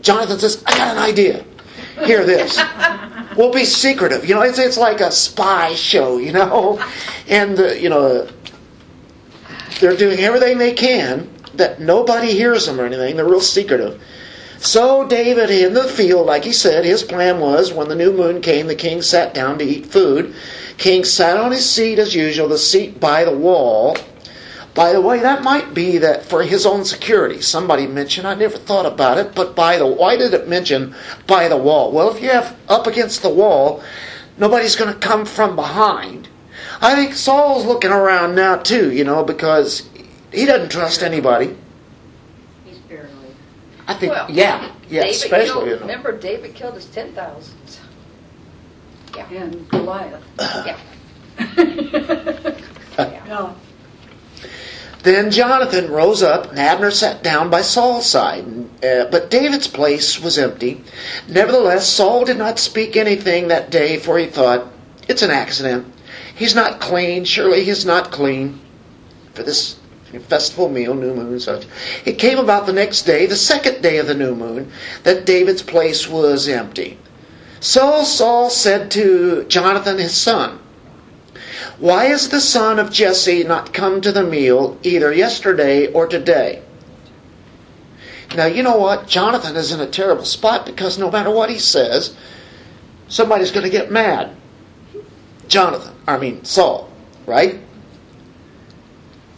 Jonathan 0.00 0.38
says, 0.38 0.62
I 0.66 0.76
got 0.76 0.96
an 0.96 1.02
idea. 1.02 1.44
Hear 2.04 2.24
this. 2.24 2.60
we'll 3.36 3.52
be 3.52 3.64
secretive. 3.64 4.28
You 4.28 4.34
know, 4.34 4.42
it's, 4.42 4.58
it's 4.58 4.78
like 4.78 5.00
a 5.00 5.10
spy 5.10 5.74
show, 5.74 6.18
you 6.18 6.32
know? 6.32 6.82
And, 7.28 7.58
uh, 7.58 7.72
you 7.72 7.88
know, 7.88 8.28
they're 9.80 9.96
doing 9.96 10.18
everything 10.20 10.58
they 10.58 10.74
can 10.74 11.30
that 11.54 11.80
nobody 11.80 12.32
hears 12.32 12.66
them 12.66 12.80
or 12.80 12.86
anything. 12.86 13.16
They're 13.16 13.24
real 13.24 13.40
secretive. 13.40 14.02
So 14.58 15.06
David 15.06 15.50
in 15.50 15.74
the 15.74 15.84
field, 15.84 16.26
like 16.26 16.44
he 16.44 16.52
said, 16.52 16.84
his 16.84 17.02
plan 17.02 17.40
was 17.40 17.72
when 17.72 17.88
the 17.88 17.94
new 17.94 18.12
moon 18.12 18.40
came, 18.40 18.66
the 18.66 18.74
king 18.74 19.02
sat 19.02 19.34
down 19.34 19.58
to 19.58 19.64
eat 19.64 19.86
food. 19.86 20.34
King 20.78 21.04
sat 21.04 21.36
on 21.36 21.52
his 21.52 21.68
seat 21.68 21.98
as 21.98 22.14
usual, 22.14 22.48
the 22.48 22.58
seat 22.58 22.98
by 22.98 23.24
the 23.24 23.36
wall. 23.36 23.96
By 24.76 24.92
the 24.92 25.00
way, 25.00 25.20
that 25.20 25.42
might 25.42 25.72
be 25.72 25.96
that 25.98 26.26
for 26.26 26.42
his 26.42 26.66
own 26.66 26.84
security. 26.84 27.40
Somebody 27.40 27.86
mentioned, 27.86 28.26
I 28.26 28.34
never 28.34 28.58
thought 28.58 28.84
about 28.84 29.16
it, 29.16 29.34
but 29.34 29.56
by 29.56 29.78
the 29.78 29.86
why 29.86 30.16
did 30.18 30.34
it 30.34 30.48
mention 30.48 30.94
by 31.26 31.48
the 31.48 31.56
wall? 31.56 31.90
Well, 31.92 32.14
if 32.14 32.22
you 32.22 32.28
have 32.28 32.54
up 32.68 32.86
against 32.86 33.22
the 33.22 33.30
wall, 33.30 33.82
nobody's 34.36 34.76
going 34.76 34.92
to 34.92 34.98
come 35.00 35.24
from 35.24 35.56
behind. 35.56 36.28
I 36.82 36.94
think 36.94 37.14
Saul's 37.14 37.64
looking 37.64 37.90
around 37.90 38.34
now 38.34 38.56
too, 38.56 38.92
you 38.92 39.02
know, 39.04 39.24
because 39.24 39.88
he 40.30 40.44
doesn't 40.44 40.70
trust 40.70 41.02
anybody. 41.02 41.56
He's 42.66 42.78
paranoid. 42.80 43.34
I 43.88 43.94
think, 43.94 44.12
Well, 44.12 44.30
yeah, 44.30 44.72
yeah, 44.90 45.02
David 45.04 45.16
especially, 45.16 45.46
killed, 45.46 45.66
you 45.68 45.74
know. 45.76 45.80
remember 45.80 46.18
David 46.18 46.54
killed 46.54 46.74
his 46.74 46.84
ten 46.86 47.14
thousand. 47.14 47.54
And 49.30 49.66
Goliath. 49.70 50.22
Yeah. 50.38 50.78
Yeah. 52.98 53.54
Then 55.06 55.30
Jonathan 55.30 55.92
rose 55.92 56.20
up, 56.20 56.50
and 56.50 56.58
Abner 56.58 56.90
sat 56.90 57.22
down 57.22 57.48
by 57.48 57.62
Saul's 57.62 58.06
side. 58.06 58.44
Uh, 58.84 59.04
but 59.04 59.30
David's 59.30 59.68
place 59.68 60.20
was 60.20 60.36
empty. 60.36 60.82
Nevertheless, 61.28 61.86
Saul 61.86 62.24
did 62.24 62.38
not 62.38 62.58
speak 62.58 62.96
anything 62.96 63.46
that 63.46 63.70
day, 63.70 63.98
for 63.98 64.18
he 64.18 64.26
thought, 64.26 64.66
It's 65.06 65.22
an 65.22 65.30
accident. 65.30 65.86
He's 66.34 66.56
not 66.56 66.80
clean. 66.80 67.24
Surely 67.24 67.62
he's 67.62 67.86
not 67.86 68.10
clean 68.10 68.58
for 69.32 69.44
this 69.44 69.76
festival 70.26 70.68
meal, 70.68 70.94
new 70.94 71.14
moon, 71.14 71.28
and 71.28 71.40
such. 71.40 71.66
It 72.04 72.18
came 72.18 72.38
about 72.38 72.66
the 72.66 72.72
next 72.72 73.02
day, 73.02 73.26
the 73.26 73.36
second 73.36 73.82
day 73.82 73.98
of 73.98 74.08
the 74.08 74.14
new 74.14 74.34
moon, 74.34 74.72
that 75.04 75.24
David's 75.24 75.62
place 75.62 76.08
was 76.08 76.48
empty. 76.48 76.98
So 77.60 78.02
Saul 78.02 78.50
said 78.50 78.90
to 78.90 79.44
Jonathan 79.44 79.98
his 79.98 80.16
son, 80.16 80.58
why 81.78 82.06
is 82.06 82.28
the 82.28 82.40
son 82.40 82.78
of 82.78 82.92
Jesse 82.92 83.44
not 83.44 83.72
come 83.72 84.00
to 84.00 84.12
the 84.12 84.24
meal 84.24 84.78
either 84.82 85.12
yesterday 85.12 85.92
or 85.92 86.06
today? 86.06 86.62
Now, 88.34 88.46
you 88.46 88.62
know 88.62 88.76
what? 88.76 89.06
Jonathan 89.06 89.56
is 89.56 89.72
in 89.72 89.80
a 89.80 89.86
terrible 89.86 90.24
spot 90.24 90.66
because 90.66 90.98
no 90.98 91.10
matter 91.10 91.30
what 91.30 91.50
he 91.50 91.58
says, 91.58 92.16
somebody's 93.08 93.50
going 93.50 93.64
to 93.64 93.70
get 93.70 93.90
mad. 93.90 94.34
Jonathan, 95.48 95.94
I 96.06 96.18
mean, 96.18 96.44
Saul, 96.44 96.90
right? 97.26 97.60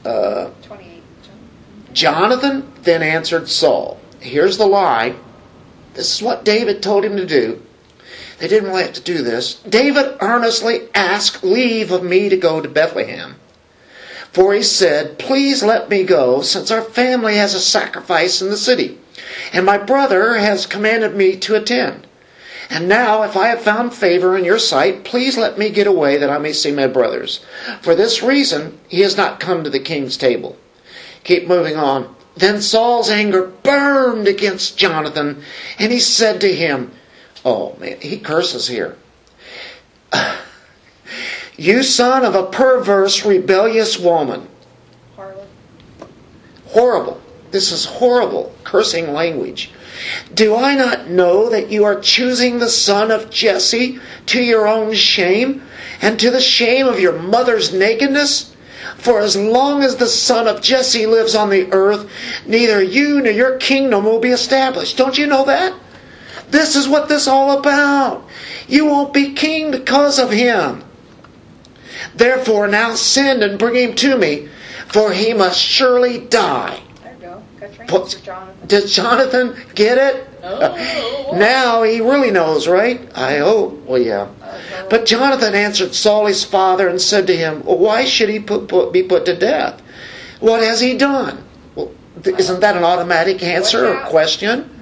Uh. 0.04 0.50
Jonathan 1.92 2.70
then 2.82 3.02
answered 3.02 3.48
Saul. 3.48 3.98
Here's 4.20 4.56
the 4.56 4.66
lie. 4.66 5.16
This 5.94 6.14
is 6.14 6.22
what 6.22 6.44
David 6.44 6.82
told 6.82 7.04
him 7.04 7.16
to 7.16 7.26
do. 7.26 7.62
They 8.38 8.46
didn't 8.48 8.70
have 8.70 8.92
to 8.92 9.00
do 9.00 9.22
this. 9.22 9.54
David 9.68 10.16
earnestly 10.20 10.82
asked 10.94 11.42
leave 11.42 11.90
of 11.90 12.04
me 12.04 12.28
to 12.28 12.36
go 12.36 12.60
to 12.60 12.68
Bethlehem. 12.68 13.36
For 14.32 14.54
he 14.54 14.62
said, 14.62 15.18
Please 15.18 15.64
let 15.64 15.88
me 15.88 16.04
go, 16.04 16.42
since 16.42 16.70
our 16.70 16.82
family 16.82 17.36
has 17.36 17.54
a 17.54 17.60
sacrifice 17.60 18.40
in 18.40 18.50
the 18.50 18.56
city, 18.56 18.98
and 19.52 19.66
my 19.66 19.78
brother 19.78 20.34
has 20.34 20.66
commanded 20.66 21.16
me 21.16 21.36
to 21.36 21.56
attend. 21.56 22.06
And 22.70 22.86
now, 22.86 23.22
if 23.22 23.36
I 23.36 23.48
have 23.48 23.62
found 23.62 23.94
favor 23.94 24.36
in 24.36 24.44
your 24.44 24.58
sight, 24.58 25.02
please 25.02 25.38
let 25.38 25.58
me 25.58 25.70
get 25.70 25.86
away 25.86 26.18
that 26.18 26.30
I 26.30 26.38
may 26.38 26.52
see 26.52 26.70
my 26.70 26.86
brothers. 26.86 27.40
For 27.80 27.94
this 27.94 28.22
reason, 28.22 28.78
he 28.88 29.00
has 29.00 29.16
not 29.16 29.40
come 29.40 29.64
to 29.64 29.70
the 29.70 29.80
king's 29.80 30.18
table. 30.18 30.56
Keep 31.24 31.48
moving 31.48 31.76
on. 31.76 32.14
Then 32.36 32.60
Saul's 32.60 33.10
anger 33.10 33.46
burned 33.46 34.28
against 34.28 34.76
Jonathan, 34.76 35.42
and 35.78 35.90
he 35.90 35.98
said 35.98 36.40
to 36.42 36.54
him, 36.54 36.92
Oh 37.44 37.76
man, 37.78 38.00
he 38.00 38.18
curses 38.18 38.68
here. 38.68 38.96
You 41.56 41.82
son 41.82 42.24
of 42.24 42.36
a 42.36 42.46
perverse, 42.46 43.24
rebellious 43.24 43.98
woman. 43.98 44.46
Harlot. 45.16 45.46
Horrible. 46.66 47.20
This 47.50 47.72
is 47.72 47.84
horrible, 47.84 48.54
cursing 48.62 49.12
language. 49.12 49.72
Do 50.32 50.54
I 50.54 50.76
not 50.76 51.08
know 51.08 51.48
that 51.50 51.70
you 51.72 51.84
are 51.84 52.00
choosing 52.00 52.58
the 52.58 52.68
son 52.68 53.10
of 53.10 53.30
Jesse 53.30 53.98
to 54.26 54.40
your 54.40 54.68
own 54.68 54.94
shame 54.94 55.62
and 56.00 56.20
to 56.20 56.30
the 56.30 56.40
shame 56.40 56.86
of 56.86 57.00
your 57.00 57.18
mother's 57.18 57.72
nakedness? 57.72 58.54
For 58.96 59.18
as 59.18 59.36
long 59.36 59.82
as 59.82 59.96
the 59.96 60.06
son 60.06 60.46
of 60.46 60.62
Jesse 60.62 61.06
lives 61.06 61.34
on 61.34 61.50
the 61.50 61.72
earth, 61.72 62.08
neither 62.46 62.80
you 62.80 63.20
nor 63.20 63.32
your 63.32 63.56
kingdom 63.56 64.04
will 64.04 64.20
be 64.20 64.30
established. 64.30 64.96
Don't 64.96 65.18
you 65.18 65.26
know 65.26 65.44
that? 65.46 65.74
This 66.50 66.76
is 66.76 66.88
what 66.88 67.08
this 67.08 67.22
is 67.22 67.28
all 67.28 67.58
about. 67.58 68.26
You 68.66 68.86
won't 68.86 69.12
be 69.12 69.34
king 69.34 69.70
because 69.70 70.18
of 70.18 70.30
him. 70.30 70.84
Therefore 72.14 72.68
now 72.68 72.94
send 72.94 73.42
and 73.42 73.58
bring 73.58 73.74
him 73.74 73.94
to 73.96 74.16
me, 74.16 74.48
for 74.88 75.12
he 75.12 75.34
must 75.34 75.60
surely 75.60 76.18
die. 76.18 76.80
There 77.02 77.14
you 77.14 77.20
go. 77.20 77.42
Put- 77.86 78.02
answer, 78.02 78.18
Jonathan. 78.20 78.66
Does 78.66 78.94
Jonathan 78.94 79.56
get 79.74 79.98
it? 79.98 80.28
Oh. 80.42 81.34
Now 81.36 81.82
he 81.82 82.00
really 82.00 82.30
knows, 82.30 82.66
right? 82.66 83.00
I 83.14 83.38
hope. 83.38 83.84
Well, 83.84 84.00
yeah. 84.00 84.22
Uh-huh. 84.22 84.86
But 84.88 85.04
Jonathan 85.04 85.54
answered 85.54 85.94
Saul 85.94 86.26
his 86.26 86.42
father 86.42 86.88
and 86.88 87.00
said 87.00 87.26
to 87.26 87.36
him, 87.36 87.62
Why 87.62 88.06
should 88.06 88.30
he 88.30 88.40
put, 88.40 88.68
put, 88.68 88.92
be 88.92 89.02
put 89.02 89.26
to 89.26 89.36
death? 89.36 89.82
What 90.40 90.62
has 90.62 90.80
he 90.80 90.96
done? 90.96 91.44
Well, 91.74 91.90
isn't 92.24 92.60
that 92.60 92.76
an 92.76 92.84
automatic 92.84 93.42
answer 93.42 93.88
or 93.88 94.06
question? 94.06 94.77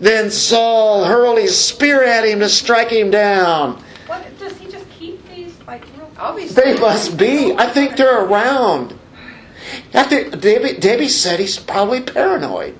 Then 0.00 0.30
Saul 0.30 1.04
hurled 1.04 1.38
his 1.38 1.56
spear 1.56 2.02
at 2.02 2.24
him 2.24 2.40
to 2.40 2.48
strike 2.48 2.90
him 2.90 3.10
down. 3.10 3.82
What, 4.06 4.26
does 4.38 4.58
he 4.58 4.70
just 4.70 4.88
keep 4.90 5.26
these, 5.28 5.56
like, 5.66 5.84
real? 5.96 6.10
Obviously. 6.18 6.62
They 6.62 6.78
must 6.80 7.16
be. 7.16 7.54
I 7.54 7.66
think 7.68 7.96
they're 7.96 8.24
around. 8.24 8.98
I 9.94 10.02
think 10.04 10.40
Debbie, 10.40 10.78
Debbie 10.78 11.08
said 11.08 11.40
he's 11.40 11.58
probably 11.58 12.00
paranoid. 12.00 12.76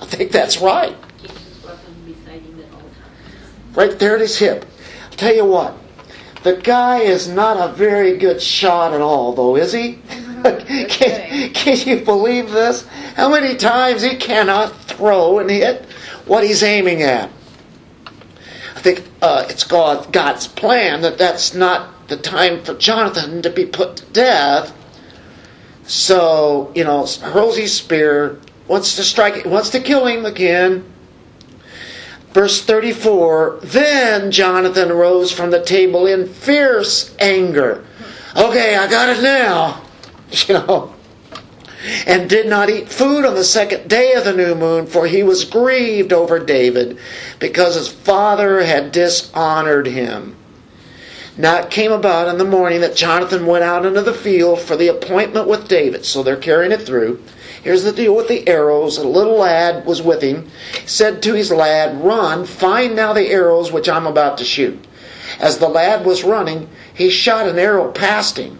I 0.00 0.04
think 0.04 0.30
that's 0.30 0.58
right. 0.58 0.94
Keeps 1.18 1.38
his 1.38 1.64
weapon 1.64 1.94
beside 2.04 2.42
him 2.42 2.60
at 2.60 2.72
all 2.72 2.80
times. 2.80 3.76
Right 3.76 3.98
there 3.98 4.14
at 4.16 4.20
his 4.20 4.38
hip. 4.38 4.66
I'll 5.04 5.16
tell 5.16 5.34
you 5.34 5.44
what, 5.46 5.76
the 6.42 6.56
guy 6.56 6.98
is 6.98 7.28
not 7.28 7.70
a 7.70 7.72
very 7.72 8.18
good 8.18 8.42
shot 8.42 8.92
at 8.92 9.00
all, 9.00 9.32
though, 9.32 9.56
is 9.56 9.72
he? 9.72 9.98
can, 10.88 11.52
can 11.52 11.88
you 11.88 12.04
believe 12.04 12.50
this? 12.50 12.86
How 13.14 13.28
many 13.30 13.56
times 13.56 14.02
he 14.02 14.16
cannot 14.16 14.72
throw 14.82 15.38
and 15.38 15.50
hit 15.50 15.86
what 16.26 16.44
he's 16.44 16.62
aiming 16.62 17.02
at? 17.02 17.30
I 18.74 18.80
think 18.80 19.04
uh, 19.22 19.46
it's 19.48 19.64
God, 19.64 20.12
God's 20.12 20.46
plan 20.46 21.02
that 21.02 21.18
that's 21.18 21.54
not 21.54 22.08
the 22.08 22.16
time 22.16 22.62
for 22.62 22.74
Jonathan 22.74 23.42
to 23.42 23.50
be 23.50 23.66
put 23.66 23.96
to 23.96 24.04
death. 24.06 24.72
So, 25.84 26.72
you 26.74 26.84
know, 26.84 27.06
hurls 27.06 27.56
his 27.56 27.72
spear, 27.72 28.40
wants 28.68 28.96
to 28.96 29.02
strike, 29.02 29.44
wants 29.44 29.70
to 29.70 29.80
kill 29.80 30.06
him 30.06 30.26
again. 30.26 30.84
Verse 32.32 32.62
34 32.62 33.60
Then 33.62 34.30
Jonathan 34.30 34.92
rose 34.92 35.32
from 35.32 35.50
the 35.50 35.64
table 35.64 36.06
in 36.06 36.28
fierce 36.28 37.14
anger. 37.18 37.84
Okay, 38.36 38.76
I 38.76 38.88
got 38.88 39.16
it 39.16 39.22
now. 39.22 39.82
You 40.48 40.54
know. 40.54 40.95
And 42.06 42.28
did 42.28 42.46
not 42.46 42.70
eat 42.70 42.88
food 42.88 43.24
on 43.24 43.34
the 43.34 43.44
second 43.44 43.88
day 43.88 44.14
of 44.14 44.24
the 44.24 44.32
new 44.32 44.54
moon, 44.54 44.86
for 44.86 45.06
he 45.06 45.22
was 45.22 45.44
grieved 45.44 46.12
over 46.12 46.38
David, 46.38 46.98
because 47.38 47.74
his 47.74 47.88
father 47.88 48.64
had 48.64 48.92
dishonored 48.92 49.86
him. 49.86 50.36
Now 51.38 51.58
it 51.58 51.70
came 51.70 51.92
about 51.92 52.28
in 52.28 52.38
the 52.38 52.44
morning 52.44 52.80
that 52.80 52.96
Jonathan 52.96 53.44
went 53.44 53.62
out 53.62 53.84
into 53.84 54.00
the 54.00 54.14
field 54.14 54.60
for 54.60 54.74
the 54.74 54.88
appointment 54.88 55.46
with 55.46 55.68
David. 55.68 56.06
So 56.06 56.22
they're 56.22 56.36
carrying 56.36 56.72
it 56.72 56.82
through. 56.82 57.22
Here's 57.62 57.82
the 57.82 57.92
deal 57.92 58.14
with 58.14 58.28
the 58.28 58.48
arrows. 58.48 58.96
A 58.96 59.06
little 59.06 59.38
lad 59.38 59.84
was 59.84 60.00
with 60.00 60.22
him, 60.22 60.48
said 60.86 61.20
to 61.22 61.34
his 61.34 61.50
lad, 61.50 62.02
Run, 62.02 62.46
find 62.46 62.96
now 62.96 63.12
the 63.12 63.28
arrows 63.28 63.70
which 63.70 63.88
I'm 63.88 64.06
about 64.06 64.38
to 64.38 64.44
shoot. 64.44 64.82
As 65.40 65.58
the 65.58 65.68
lad 65.68 66.06
was 66.06 66.24
running, 66.24 66.68
he 66.94 67.10
shot 67.10 67.48
an 67.48 67.58
arrow 67.58 67.90
past 67.90 68.38
him. 68.38 68.58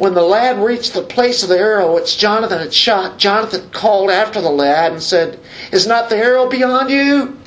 When 0.00 0.14
the 0.14 0.22
lad 0.22 0.64
reached 0.64 0.94
the 0.94 1.02
place 1.02 1.42
of 1.42 1.50
the 1.50 1.58
arrow 1.58 1.94
which 1.94 2.16
Jonathan 2.16 2.58
had 2.58 2.72
shot, 2.72 3.18
Jonathan 3.18 3.68
called 3.68 4.08
after 4.08 4.40
the 4.40 4.48
lad 4.48 4.92
and 4.92 5.02
said, 5.02 5.38
Is 5.72 5.86
not 5.86 6.08
the 6.08 6.16
arrow 6.16 6.48
beyond 6.48 6.88
you? 6.88 7.38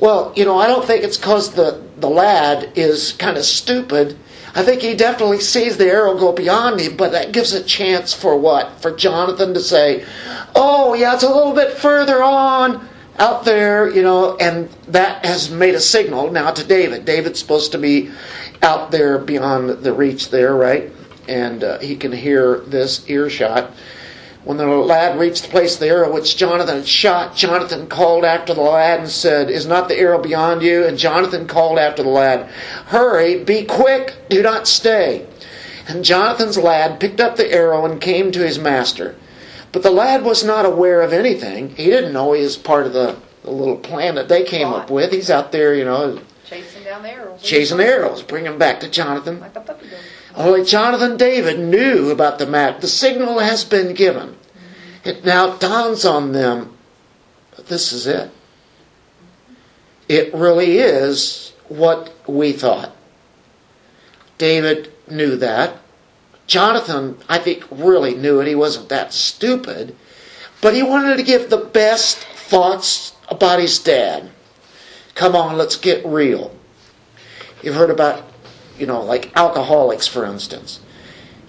Well, 0.00 0.32
you 0.34 0.46
know, 0.46 0.58
I 0.58 0.66
don't 0.66 0.86
think 0.86 1.04
it's 1.04 1.18
because 1.18 1.52
the, 1.52 1.82
the 1.98 2.08
lad 2.08 2.72
is 2.74 3.12
kind 3.12 3.36
of 3.36 3.44
stupid. 3.44 4.16
I 4.54 4.62
think 4.62 4.80
he 4.80 4.94
definitely 4.94 5.40
sees 5.40 5.76
the 5.76 5.84
arrow 5.84 6.16
go 6.16 6.32
beyond 6.32 6.80
him, 6.80 6.96
but 6.96 7.12
that 7.12 7.32
gives 7.32 7.52
a 7.52 7.62
chance 7.62 8.14
for 8.14 8.34
what? 8.34 8.80
For 8.80 8.90
Jonathan 8.90 9.52
to 9.52 9.60
say, 9.60 10.06
Oh, 10.54 10.94
yeah, 10.94 11.12
it's 11.12 11.22
a 11.22 11.28
little 11.28 11.52
bit 11.52 11.74
further 11.74 12.22
on 12.22 12.88
out 13.18 13.44
there, 13.44 13.90
you 13.90 14.02
know, 14.02 14.38
and 14.38 14.70
that 14.88 15.26
has 15.26 15.50
made 15.50 15.74
a 15.74 15.80
signal 15.80 16.30
now 16.30 16.50
to 16.50 16.64
David. 16.64 17.04
David's 17.04 17.40
supposed 17.40 17.72
to 17.72 17.78
be 17.78 18.10
out 18.62 18.90
there 18.90 19.18
beyond 19.18 19.68
the 19.68 19.92
reach 19.92 20.30
there, 20.30 20.54
right? 20.54 20.90
And 21.28 21.64
uh, 21.64 21.78
he 21.78 21.96
can 21.96 22.12
hear 22.12 22.60
this 22.60 23.08
earshot. 23.08 23.70
When 24.44 24.58
the 24.58 24.66
lad 24.66 25.18
reached 25.18 25.44
the 25.44 25.48
place 25.48 25.74
of 25.74 25.80
the 25.80 25.88
arrow 25.88 26.12
which 26.12 26.36
Jonathan 26.36 26.76
had 26.76 26.86
shot, 26.86 27.34
Jonathan 27.34 27.86
called 27.86 28.26
after 28.26 28.52
the 28.52 28.60
lad 28.60 29.00
and 29.00 29.08
said, 29.08 29.48
Is 29.48 29.66
not 29.66 29.88
the 29.88 29.98
arrow 29.98 30.20
beyond 30.20 30.62
you? 30.62 30.84
And 30.84 30.98
Jonathan 30.98 31.46
called 31.46 31.78
after 31.78 32.02
the 32.02 32.10
lad, 32.10 32.50
Hurry, 32.86 33.42
be 33.42 33.64
quick, 33.64 34.14
do 34.28 34.42
not 34.42 34.68
stay. 34.68 35.26
And 35.88 36.04
Jonathan's 36.04 36.58
lad 36.58 37.00
picked 37.00 37.20
up 37.20 37.36
the 37.36 37.50
arrow 37.50 37.86
and 37.86 38.00
came 38.00 38.32
to 38.32 38.44
his 38.44 38.58
master. 38.58 39.16
But 39.72 39.82
the 39.82 39.90
lad 39.90 40.24
was 40.24 40.44
not 40.44 40.66
aware 40.66 41.00
of 41.00 41.12
anything. 41.12 41.70
He 41.70 41.86
didn't 41.86 42.12
know 42.12 42.32
he 42.32 42.42
was 42.42 42.56
part 42.56 42.86
of 42.86 42.92
the, 42.92 43.16
the 43.42 43.50
little 43.50 43.76
plan 43.78 44.14
that 44.16 44.28
they 44.28 44.44
came 44.44 44.68
up 44.68 44.90
with. 44.90 45.10
He's 45.10 45.30
out 45.30 45.52
there, 45.52 45.74
you 45.74 45.84
know, 45.84 46.20
Chasing 46.46 46.84
down 46.84 47.02
the 47.02 47.10
arrows. 47.10 47.42
chasing 47.42 47.78
the 47.78 47.86
arrows, 47.86 48.22
bring 48.22 48.44
them 48.44 48.58
back 48.58 48.80
to 48.80 48.90
Jonathan. 48.90 49.40
Like 49.40 49.56
a 49.56 49.60
puppy 49.60 49.88
dog. 49.88 49.98
Only 50.36 50.64
Jonathan 50.64 51.16
David 51.16 51.60
knew 51.60 52.10
about 52.10 52.38
the 52.38 52.46
matter. 52.46 52.80
The 52.80 52.88
signal 52.88 53.38
has 53.38 53.64
been 53.64 53.94
given. 53.94 54.36
It 55.04 55.24
now 55.24 55.56
dawns 55.56 56.04
on 56.04 56.32
them 56.32 56.74
this 57.66 57.92
is 57.92 58.06
it. 58.06 58.30
It 60.08 60.34
really 60.34 60.78
is 60.78 61.52
what 61.68 62.14
we 62.26 62.52
thought. 62.52 62.94
David 64.38 64.92
knew 65.08 65.36
that. 65.36 65.78
Jonathan, 66.46 67.16
I 67.28 67.38
think, 67.38 67.64
really 67.70 68.14
knew 68.14 68.40
it. 68.40 68.46
He 68.46 68.54
wasn't 68.54 68.90
that 68.90 69.14
stupid. 69.14 69.96
But 70.60 70.74
he 70.74 70.82
wanted 70.82 71.16
to 71.16 71.22
give 71.22 71.48
the 71.48 71.56
best 71.56 72.18
thoughts 72.18 73.14
about 73.28 73.60
his 73.60 73.78
dad. 73.78 74.30
Come 75.14 75.34
on, 75.34 75.56
let's 75.56 75.76
get 75.76 76.04
real. 76.04 76.54
You've 77.62 77.76
heard 77.76 77.90
about, 77.90 78.24
you 78.78 78.86
know, 78.86 79.02
like 79.02 79.36
alcoholics, 79.36 80.06
for 80.06 80.24
instance. 80.24 80.80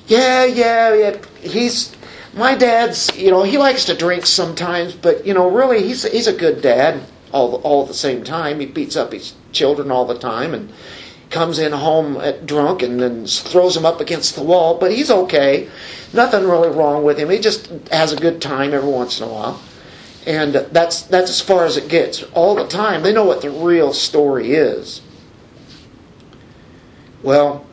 Yeah, 0.08 0.46
yeah, 0.46 0.94
yeah. 0.94 1.18
He's 1.42 1.96
my 2.34 2.56
dad's. 2.56 3.16
You 3.16 3.32
know, 3.32 3.44
he 3.44 3.58
likes 3.58 3.86
to 3.86 3.96
drink 3.96 4.26
sometimes, 4.26 4.94
but 4.94 5.26
you 5.26 5.34
know, 5.34 5.50
really, 5.50 5.84
he's 5.84 6.04
he's 6.04 6.28
a 6.28 6.34
good 6.34 6.62
dad. 6.62 7.02
All 7.32 7.56
all 7.64 7.82
at 7.84 7.88
the 7.88 7.94
same 7.94 8.24
time, 8.24 8.60
he 8.60 8.66
beats 8.66 8.96
up 8.96 9.12
his 9.12 9.34
children 9.52 9.92
all 9.92 10.06
the 10.06 10.18
time, 10.18 10.54
and 10.54 10.72
comes 11.30 11.60
in 11.60 11.72
home 11.72 12.18
at 12.18 12.46
drunk 12.46 12.82
and 12.82 13.00
then 13.00 13.26
throws 13.26 13.76
them 13.76 13.86
up 13.86 14.00
against 14.00 14.36
the 14.36 14.44
wall. 14.44 14.78
But 14.78 14.92
he's 14.92 15.12
okay. 15.12 15.70
Nothing 16.14 16.48
really 16.48 16.70
wrong 16.70 17.04
with 17.04 17.18
him. 17.18 17.30
He 17.30 17.40
just 17.40 17.68
has 17.92 18.14
a 18.14 18.16
good 18.16 18.42
time 18.42 18.74
every 18.74 18.90
once 18.90 19.20
in 19.20 19.28
a 19.28 19.32
while. 19.32 19.60
And 20.26 20.56
that's 20.56 21.04
that's 21.04 21.30
as 21.30 21.42
far 21.42 21.66
as 21.66 21.78
it 21.78 21.90
gets. 21.90 22.24
All 22.34 22.56
the 22.56 22.68
time, 22.68 23.04
they 23.04 23.14
know 23.14 23.26
what 23.26 23.42
the 23.42 23.52
real 23.52 23.94
story 23.94 24.54
is. 24.54 25.02
Well, 27.26 27.66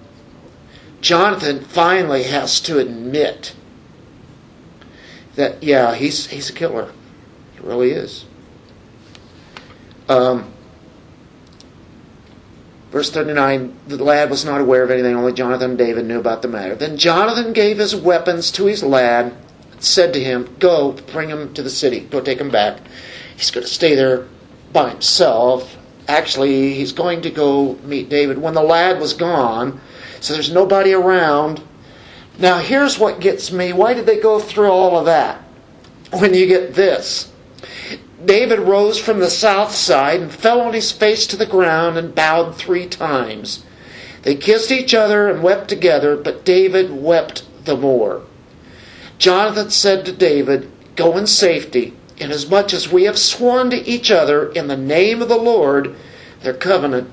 Jonathan 1.02 1.60
finally 1.60 2.22
has 2.22 2.58
to 2.62 2.78
admit 2.78 3.54
that 5.34 5.62
yeah, 5.62 5.94
he's 5.94 6.28
he's 6.28 6.48
a 6.48 6.54
killer. 6.54 6.90
He 7.54 7.60
really 7.60 7.90
is. 7.90 8.24
Um, 10.08 10.50
verse 12.90 13.10
39 13.10 13.76
the 13.88 14.02
lad 14.02 14.30
was 14.30 14.46
not 14.46 14.62
aware 14.62 14.82
of 14.82 14.90
anything. 14.90 15.14
Only 15.14 15.34
jonathan 15.34 15.70
and 15.70 15.78
david 15.78 16.06
knew 16.06 16.18
about 16.18 16.40
the 16.40 16.48
matter. 16.48 16.74
Then 16.74 16.96
jonathan 16.96 17.52
gave 17.52 17.76
his 17.76 17.94
weapons 17.94 18.50
to 18.52 18.64
his 18.64 18.82
lad 18.82 19.34
and 19.72 19.82
said 19.82 20.14
to 20.14 20.20
him 20.24 20.56
go 20.58 20.92
bring 21.12 21.28
him 21.28 21.52
to 21.54 21.62
the 21.62 21.70
city. 21.70 22.00
Go 22.00 22.22
take 22.22 22.40
him 22.40 22.50
back. 22.50 22.78
He's 23.36 23.50
going 23.50 23.66
to 23.66 23.72
stay 23.72 23.94
there 23.94 24.26
by 24.72 24.90
himself 24.90 25.76
actually 26.12 26.74
he's 26.74 26.92
going 26.92 27.22
to 27.22 27.30
go 27.30 27.74
meet 27.84 28.08
david. 28.08 28.38
When 28.38 28.54
the 28.54 28.62
lad 28.62 29.00
was 29.00 29.14
gone 29.14 29.80
so 30.22 30.34
there's 30.34 30.52
nobody 30.52 30.92
around. 30.92 31.60
Now 32.38 32.58
here's 32.58 32.96
what 32.96 33.18
gets 33.18 33.50
me. 33.50 33.72
Why 33.72 33.92
did 33.92 34.06
they 34.06 34.20
go 34.20 34.38
through 34.38 34.70
all 34.70 34.96
of 34.96 35.06
that? 35.06 35.42
When 36.12 36.32
you 36.32 36.46
get 36.46 36.74
this. 36.74 37.32
David 38.24 38.60
rose 38.60 39.00
from 39.00 39.18
the 39.18 39.30
south 39.30 39.74
side 39.74 40.20
and 40.20 40.30
fell 40.30 40.60
on 40.60 40.74
his 40.74 40.92
face 40.92 41.26
to 41.26 41.36
the 41.36 41.46
ground 41.46 41.98
and 41.98 42.14
bowed 42.14 42.54
three 42.54 42.86
times. 42.86 43.64
They 44.22 44.36
kissed 44.36 44.70
each 44.70 44.94
other 44.94 45.28
and 45.28 45.42
wept 45.42 45.68
together, 45.68 46.16
but 46.16 46.44
David 46.44 46.92
wept 46.92 47.42
the 47.64 47.76
more. 47.76 48.22
Jonathan 49.18 49.70
said 49.70 50.04
to 50.04 50.12
David, 50.12 50.70
Go 50.94 51.16
in 51.16 51.26
safety, 51.26 51.94
inasmuch 52.22 52.72
as 52.72 52.90
we 52.90 53.04
have 53.04 53.18
sworn 53.18 53.70
to 53.70 53.76
each 53.76 54.10
other 54.10 54.50
in 54.52 54.68
the 54.68 54.76
name 54.76 55.20
of 55.20 55.28
the 55.28 55.36
Lord, 55.36 55.94
their 56.40 56.54
covenant. 56.54 57.10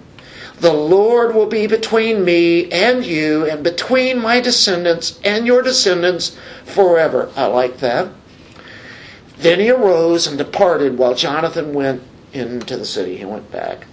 The 0.59 0.73
Lord 0.73 1.33
will 1.33 1.45
be 1.45 1.67
between 1.67 2.25
me 2.25 2.69
and 2.71 3.05
you, 3.05 3.45
and 3.45 3.63
between 3.63 4.21
my 4.21 4.39
descendants 4.39 5.19
and 5.23 5.47
your 5.47 5.61
descendants 5.61 6.37
forever. 6.65 7.31
I 7.35 7.45
like 7.45 7.77
that. 7.77 8.09
Then 9.37 9.59
he 9.59 9.69
arose 9.69 10.27
and 10.27 10.37
departed 10.37 10.97
while 10.97 11.15
Jonathan 11.15 11.73
went 11.73 12.01
into 12.33 12.75
the 12.75 12.85
city. 12.85 13.15
He 13.15 13.25
went 13.25 13.49
back. 13.51 13.87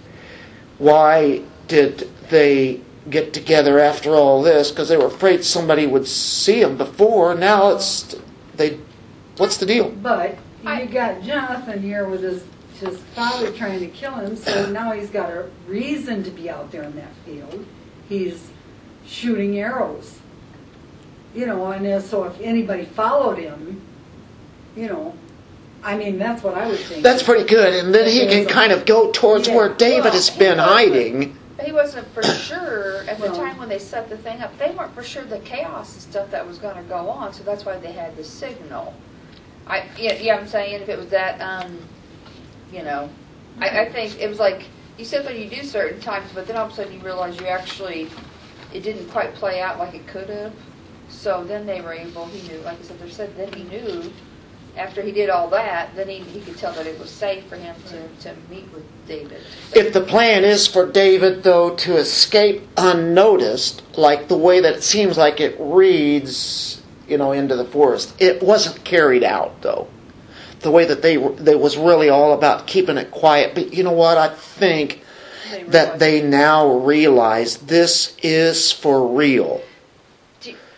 Why 0.77 1.41
did 1.67 2.09
they 2.29 2.81
get 3.09 3.33
together 3.33 3.79
after 3.79 4.13
all 4.13 4.41
this? 4.41 4.69
Because 4.69 4.89
they 4.89 4.97
were 4.97 5.05
afraid 5.05 5.45
somebody 5.45 5.87
would 5.87 6.05
see 6.07 6.61
them 6.61 6.77
before. 6.77 7.33
Now 7.33 7.69
it's 7.69 8.15
they. 8.55 8.77
What's 9.37 9.57
the 9.57 9.65
deal? 9.65 9.89
But 9.89 10.37
I- 10.65 10.81
you 10.83 10.87
got 10.89 11.21
Jonathan 11.21 11.81
here 11.81 12.07
with 12.07 12.21
his, 12.21 12.43
his 12.79 12.97
father 13.15 13.51
trying 13.51 13.79
to 13.79 13.87
kill 13.87 14.13
him, 14.13 14.35
so 14.35 14.69
now 14.69 14.91
he's 14.91 15.09
got 15.09 15.29
a 15.29 15.45
reason 15.67 16.23
to 16.23 16.31
be 16.31 16.49
out 16.49 16.71
there 16.71 16.83
in 16.83 16.95
that 16.95 17.13
field. 17.25 17.65
He's 18.09 18.49
shooting 19.05 19.57
arrows. 19.59 20.15
You 21.35 21.45
know, 21.45 21.67
and 21.67 21.85
then- 21.85 22.01
so 22.01 22.23
if 22.23 22.39
anybody 22.41 22.85
followed 22.85 23.37
him, 23.37 23.81
you 24.75 24.87
know, 24.87 25.13
I 25.83 25.95
mean, 25.95 26.17
that's 26.17 26.43
what 26.43 26.55
I 26.55 26.67
would 26.67 26.79
think. 26.79 27.03
That's 27.03 27.23
pretty 27.23 27.45
good. 27.45 27.73
And 27.73 27.93
then 27.93 28.09
he 28.09 28.25
can 28.27 28.45
kind 28.47 28.71
of 28.71 28.85
go 28.85 29.11
towards 29.11 29.47
where 29.47 29.69
David 29.69 30.13
has 30.13 30.29
been 30.29 30.57
hiding. 30.57 31.37
But 31.55 31.65
he 31.65 31.71
wasn't 31.71 32.07
for 32.13 32.23
sure 32.23 33.03
at 33.07 33.17
the 33.19 33.27
Well- 33.27 33.35
time 33.35 33.57
when 33.57 33.69
they 33.69 33.79
set 33.79 34.09
the 34.09 34.17
thing 34.17 34.41
up. 34.41 34.57
They 34.57 34.71
weren't 34.71 34.93
for 34.93 35.03
sure 35.03 35.23
the 35.23 35.39
chaos 35.39 35.93
and 35.93 36.01
stuff 36.01 36.31
that 36.31 36.47
was 36.47 36.57
going 36.57 36.75
to 36.75 36.83
go 36.83 37.09
on, 37.09 37.33
so 37.33 37.43
that's 37.43 37.65
why 37.65 37.77
they 37.77 37.91
had 37.91 38.17
the 38.17 38.23
signal. 38.23 38.93
I, 39.69 39.85
yeah, 39.97 40.13
yeah, 40.13 40.37
I'm 40.37 40.47
saying 40.47 40.81
if 40.81 40.89
it 40.89 40.97
was 40.97 41.09
that, 41.09 41.41
um, 41.41 41.77
you 42.71 42.83
know, 42.83 43.09
I, 43.59 43.81
I 43.81 43.89
think 43.91 44.19
it 44.19 44.27
was 44.27 44.39
like 44.39 44.65
you 44.97 45.05
said 45.05 45.25
when 45.25 45.37
you 45.37 45.49
do 45.49 45.63
certain 45.63 45.99
times, 46.01 46.29
but 46.33 46.47
then 46.47 46.57
all 46.57 46.65
of 46.65 46.71
a 46.71 46.75
sudden 46.75 46.93
you 46.93 46.99
realize 46.99 47.39
you 47.39 47.47
actually 47.47 48.09
it 48.73 48.81
didn't 48.81 49.09
quite 49.09 49.33
play 49.35 49.61
out 49.61 49.79
like 49.79 49.93
it 49.93 50.07
could 50.07 50.29
have. 50.29 50.53
So 51.09 51.43
then 51.43 51.65
they 51.65 51.81
were 51.81 51.93
able. 51.93 52.25
He 52.27 52.41
knew, 52.47 52.59
like 52.61 52.79
I 52.79 52.81
said, 52.83 52.99
they 52.99 53.09
said 53.09 53.35
then 53.37 53.51
he 53.53 53.63
knew. 53.63 54.11
After 54.75 55.01
he 55.01 55.11
did 55.11 55.31
all 55.31 55.49
that, 55.49 55.95
then 55.95 56.07
he, 56.07 56.19
he 56.19 56.39
could 56.41 56.55
tell 56.55 56.71
that 56.73 56.85
it 56.85 56.99
was 56.99 57.09
safe 57.09 57.43
for 57.45 57.55
him 57.55 57.75
to, 57.87 58.07
to 58.21 58.35
meet 58.47 58.71
with 58.71 58.83
David. 59.07 59.41
If 59.73 59.91
the 59.91 60.01
plan 60.01 60.43
is 60.43 60.67
for 60.67 60.85
David, 60.85 61.41
though, 61.41 61.75
to 61.77 61.97
escape 61.97 62.61
unnoticed, 62.77 63.81
like 63.97 64.27
the 64.27 64.37
way 64.37 64.59
that 64.59 64.75
it 64.75 64.83
seems 64.83 65.17
like 65.17 65.39
it 65.39 65.57
reads, 65.59 66.79
you 67.07 67.17
know, 67.17 67.31
into 67.31 67.55
the 67.55 67.65
forest, 67.65 68.13
it 68.19 68.41
wasn't 68.41 68.83
carried 68.83 69.23
out, 69.23 69.61
though. 69.61 69.87
The 70.59 70.71
way 70.71 70.85
that 70.85 71.01
they 71.01 71.17
were, 71.17 71.33
that 71.33 71.59
was 71.59 71.77
really 71.77 72.09
all 72.09 72.33
about 72.33 72.67
keeping 72.67 72.97
it 72.97 73.11
quiet. 73.11 73.53
But 73.53 73.73
you 73.73 73.83
know 73.83 73.91
what? 73.91 74.17
I 74.17 74.29
think 74.29 75.03
They 75.51 75.63
that 75.63 75.99
they 75.99 76.21
now 76.21 76.77
realize 76.79 77.57
this 77.57 78.17
is 78.23 78.71
for 78.71 79.07
real. 79.15 79.61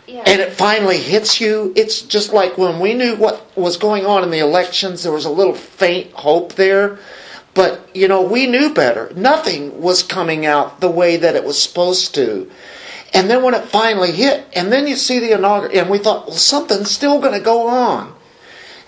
Yeah. 0.06 0.24
And 0.26 0.40
it 0.40 0.52
finally 0.52 0.98
hits 0.98 1.40
you. 1.40 1.72
It's 1.76 2.02
just 2.02 2.32
like 2.32 2.58
when 2.58 2.80
we 2.80 2.94
knew 2.94 3.14
what 3.14 3.46
was 3.56 3.76
going 3.76 4.06
on 4.06 4.24
in 4.24 4.30
the 4.30 4.40
elections, 4.40 5.04
there 5.04 5.12
was 5.12 5.24
a 5.24 5.30
little 5.30 5.54
faint 5.54 6.12
hope 6.12 6.54
there. 6.54 6.98
But, 7.54 7.94
you 7.94 8.08
know, 8.08 8.22
we 8.22 8.46
knew 8.46 8.74
better. 8.74 9.12
Nothing 9.14 9.80
was 9.80 10.02
coming 10.02 10.46
out 10.46 10.80
the 10.80 10.90
way 10.90 11.16
that 11.16 11.36
it 11.36 11.44
was 11.44 11.60
supposed 11.60 12.14
to. 12.16 12.50
And 13.12 13.28
then 13.28 13.42
when 13.42 13.54
it 13.54 13.64
finally 13.64 14.12
hit, 14.12 14.46
and 14.54 14.70
then 14.72 14.86
you 14.86 14.96
see 14.96 15.18
the 15.18 15.32
inauguration, 15.32 15.80
and 15.80 15.90
we 15.90 15.98
thought, 15.98 16.28
well, 16.28 16.36
something's 16.36 16.90
still 16.90 17.20
going 17.20 17.34
to 17.34 17.44
go 17.44 17.66
on. 17.68 18.14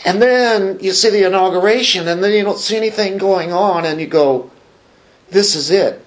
And 0.04 0.20
then 0.22 0.78
you 0.80 0.92
see 0.92 1.10
the 1.10 1.26
inauguration, 1.26 2.08
and 2.08 2.22
then 2.22 2.32
you 2.32 2.44
don't 2.44 2.58
see 2.58 2.76
anything 2.76 3.18
going 3.18 3.52
on, 3.52 3.84
and 3.84 4.00
you 4.00 4.06
go, 4.06 4.50
this 5.30 5.54
is 5.56 5.70
it. 5.70 6.04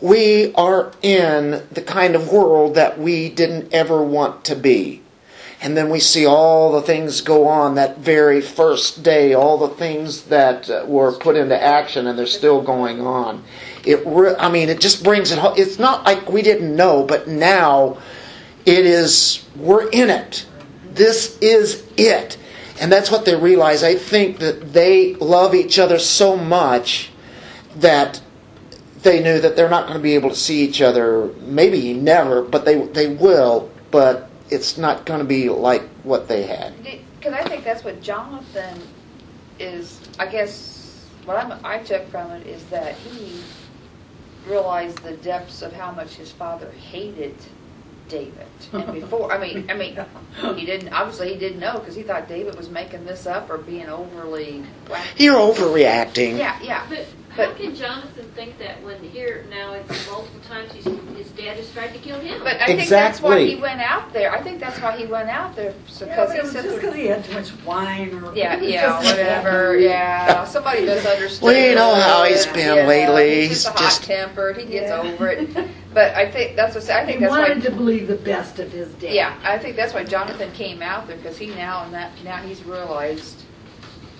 we 0.00 0.52
are 0.54 0.92
in 1.02 1.62
the 1.72 1.82
kind 1.82 2.14
of 2.14 2.30
world 2.32 2.76
that 2.76 2.98
we 2.98 3.28
didn't 3.28 3.72
ever 3.74 4.02
want 4.02 4.44
to 4.44 4.54
be. 4.56 5.02
And 5.60 5.76
then 5.76 5.90
we 5.90 5.98
see 5.98 6.24
all 6.24 6.72
the 6.72 6.82
things 6.82 7.20
go 7.20 7.48
on 7.48 7.74
that 7.74 7.98
very 7.98 8.40
first 8.40 9.02
day, 9.02 9.34
all 9.34 9.58
the 9.58 9.74
things 9.74 10.22
that 10.24 10.70
uh, 10.70 10.84
were 10.86 11.12
put 11.12 11.34
into 11.34 11.60
action 11.60 12.06
and 12.06 12.16
they're 12.16 12.26
still 12.26 12.62
going 12.62 13.00
on. 13.00 13.42
It 13.84 14.02
re- 14.06 14.34
I 14.38 14.50
mean, 14.50 14.68
it 14.68 14.80
just 14.80 15.02
brings 15.04 15.32
it 15.32 15.38
home. 15.38 15.54
It's 15.56 15.78
not 15.78 16.04
like 16.04 16.30
we 16.30 16.42
didn't 16.42 16.74
know, 16.74 17.04
but 17.04 17.28
now 17.28 17.98
it 18.66 18.84
is, 18.84 19.44
we're 19.56 19.88
in 19.88 20.10
it. 20.10 20.46
This 20.92 21.38
is 21.38 21.86
it. 21.96 22.36
And 22.80 22.92
that's 22.92 23.10
what 23.10 23.24
they 23.24 23.34
realize. 23.34 23.82
I 23.82 23.96
think 23.96 24.38
that 24.38 24.72
they 24.72 25.14
love 25.14 25.54
each 25.54 25.78
other 25.78 25.98
so 25.98 26.36
much 26.36 27.10
that 27.76 28.20
they 29.02 29.22
knew 29.22 29.40
that 29.40 29.56
they're 29.56 29.68
not 29.70 29.86
going 29.86 29.98
to 29.98 30.02
be 30.02 30.14
able 30.14 30.30
to 30.30 30.36
see 30.36 30.62
each 30.62 30.82
other, 30.82 31.32
maybe 31.40 31.92
never, 31.94 32.42
but 32.42 32.64
they, 32.64 32.76
they 32.88 33.08
will, 33.08 33.70
but 33.90 34.28
it's 34.50 34.78
not 34.78 35.06
going 35.06 35.20
to 35.20 35.24
be 35.24 35.48
like 35.48 35.82
what 36.02 36.28
they 36.28 36.42
had. 36.44 36.74
Because 36.82 37.32
I 37.32 37.44
think 37.44 37.64
that's 37.64 37.84
what 37.84 38.00
Jonathan 38.02 38.80
is. 39.58 40.00
I 40.18 40.26
guess 40.26 41.06
what 41.24 41.36
I'm, 41.36 41.58
I 41.64 41.78
took 41.78 42.08
from 42.08 42.30
it 42.32 42.46
is 42.46 42.64
that 42.66 42.94
he 42.96 43.40
realized 44.46 45.02
the 45.02 45.16
depths 45.16 45.62
of 45.62 45.72
how 45.72 45.90
much 45.92 46.14
his 46.14 46.30
father 46.32 46.70
hated 46.72 47.34
David. 48.08 48.46
And 48.72 48.92
before, 49.00 49.32
I 49.32 49.38
mean, 49.38 49.70
I 49.70 49.74
mean, 49.74 49.98
he 50.56 50.64
didn't. 50.64 50.92
Obviously, 50.92 51.32
he 51.32 51.38
didn't 51.38 51.60
know 51.60 51.78
because 51.78 51.94
he 51.94 52.02
thought 52.02 52.28
David 52.28 52.56
was 52.56 52.70
making 52.70 53.04
this 53.04 53.26
up 53.26 53.50
or 53.50 53.58
being 53.58 53.88
overly. 53.88 54.64
wacky. 54.86 55.20
You're 55.20 55.36
overreacting. 55.36 56.38
Yeah, 56.38 56.58
yeah. 56.62 56.86
But 56.88 57.06
how 57.38 57.54
can 57.54 57.74
Jonathan 57.74 58.24
think 58.34 58.58
that 58.58 58.82
when 58.82 59.02
here 59.02 59.46
now 59.48 59.72
it's 59.72 59.88
multiple 60.10 60.40
times 60.48 60.72
he's, 60.72 60.84
his 60.84 61.30
dad 61.30 61.56
has 61.56 61.72
tried 61.72 61.92
to 61.92 61.98
kill 61.98 62.18
him? 62.20 62.42
But 62.42 62.60
I 62.60 62.66
think 62.66 62.88
that's 62.88 63.20
why 63.22 63.36
Exactly. 63.38 63.54
he 63.54 63.60
went 63.62 63.80
out 63.80 64.12
there. 64.12 64.32
I 64.32 64.42
think 64.42 64.60
that's 64.60 64.78
why 64.80 64.96
he 64.96 65.06
went 65.06 65.28
out 65.28 65.54
there 65.56 65.70
Yeah, 65.70 65.98
because 66.00 66.08
but 66.28 66.34
he 66.36 66.40
was 66.42 66.52
said, 66.52 66.64
just 66.64 66.76
because 66.76 66.94
he 66.94 67.06
had 67.06 67.24
too 67.24 67.32
much 67.34 67.52
wine 67.64 68.12
or. 68.22 68.34
yeah, 68.34 68.60
yeah, 68.60 68.82
just- 69.00 69.10
whatever, 69.16 69.78
yeah. 69.78 70.44
Somebody 70.44 70.84
misunderstood. 70.84 71.46
We 71.46 71.74
know 71.74 71.94
how 71.94 72.24
it. 72.24 72.32
he's 72.32 72.46
been 72.46 72.76
Yeah, 72.76 72.86
lately. 72.86 73.46
He's 73.48 73.62
just 73.64 73.68
He's 73.78 73.80
just- 73.80 74.00
hot 74.00 74.06
tempered. 74.06 74.56
He 74.58 74.64
gets 74.66 74.90
Yeah. 74.90 75.00
over 75.12 75.28
it. 75.28 75.48
But 75.94 76.14
I 76.14 76.30
think 76.30 76.54
that's 76.54 76.74
what 76.74 76.88
I 76.90 77.04
think 77.04 77.18
He 77.18 77.24
that's 77.24 77.30
why. 77.32 77.48
wanted 77.48 77.62
to 77.64 77.70
believe 77.70 78.08
the 78.08 78.16
best 78.16 78.58
of 78.58 78.70
his 78.70 78.88
dad. 78.94 79.12
Yeah, 79.12 79.34
I 79.42 79.58
think 79.58 79.74
that's 79.74 79.94
why 79.94 80.04
Jonathan 80.04 80.52
came 80.52 80.82
out 80.82 81.06
there 81.08 81.16
because 81.16 81.38
he 81.38 81.46
now 81.46 81.82
and 81.84 81.94
that 81.94 82.10
now 82.22 82.36
he's 82.36 82.62
realized 82.64 83.42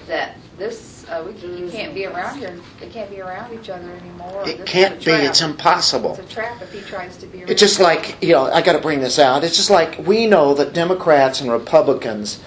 that 0.06 0.36
this 0.58 0.97
uh, 1.08 1.24
we 1.26 1.32
can, 1.34 1.56
you 1.56 1.70
can't 1.70 1.94
be 1.94 2.06
around 2.06 2.38
here. 2.38 2.58
They 2.80 2.88
can't 2.88 3.10
be 3.10 3.20
around 3.20 3.58
each 3.58 3.70
other 3.70 3.90
anymore. 3.90 4.44
This 4.44 4.54
It 4.54 4.60
is 4.60 4.68
can't 4.68 5.04
be. 5.04 5.12
It's 5.12 5.40
impossible. 5.40 6.16
It's 6.18 6.30
a 6.30 6.34
trap 6.34 6.60
if 6.60 6.72
he 6.72 6.80
tries 6.80 7.16
to 7.18 7.26
be. 7.26 7.38
Around. 7.38 7.50
It's 7.50 7.60
just 7.60 7.80
like, 7.80 8.16
you 8.22 8.32
know, 8.32 8.44
I 8.44 8.62
got 8.62 8.74
to 8.74 8.80
bring 8.80 9.00
this 9.00 9.18
out. 9.18 9.44
It's 9.44 9.56
just 9.56 9.70
like 9.70 9.98
we 10.06 10.26
know 10.26 10.54
that 10.54 10.74
Democrats 10.74 11.40
and 11.40 11.50
Republicans 11.50 12.40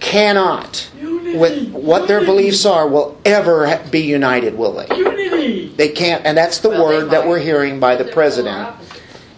cannot, 0.00 0.88
with 1.02 1.72
what 1.72 2.08
their 2.08 2.24
beliefs 2.24 2.66
are, 2.66 2.86
will 2.88 3.18
ever 3.24 3.80
be 3.90 4.00
united, 4.00 4.56
will 4.56 4.72
they? 4.72 4.96
Unity. 4.96 5.68
They 5.76 5.88
can't, 5.88 6.24
and 6.24 6.36
that's 6.36 6.58
the 6.58 6.70
Well, 6.70 6.84
word 6.84 7.10
that 7.10 7.26
we're 7.26 7.38
hearing 7.38 7.80
by 7.80 7.96
the 7.96 8.04
They're 8.04 8.12
president. 8.12 8.68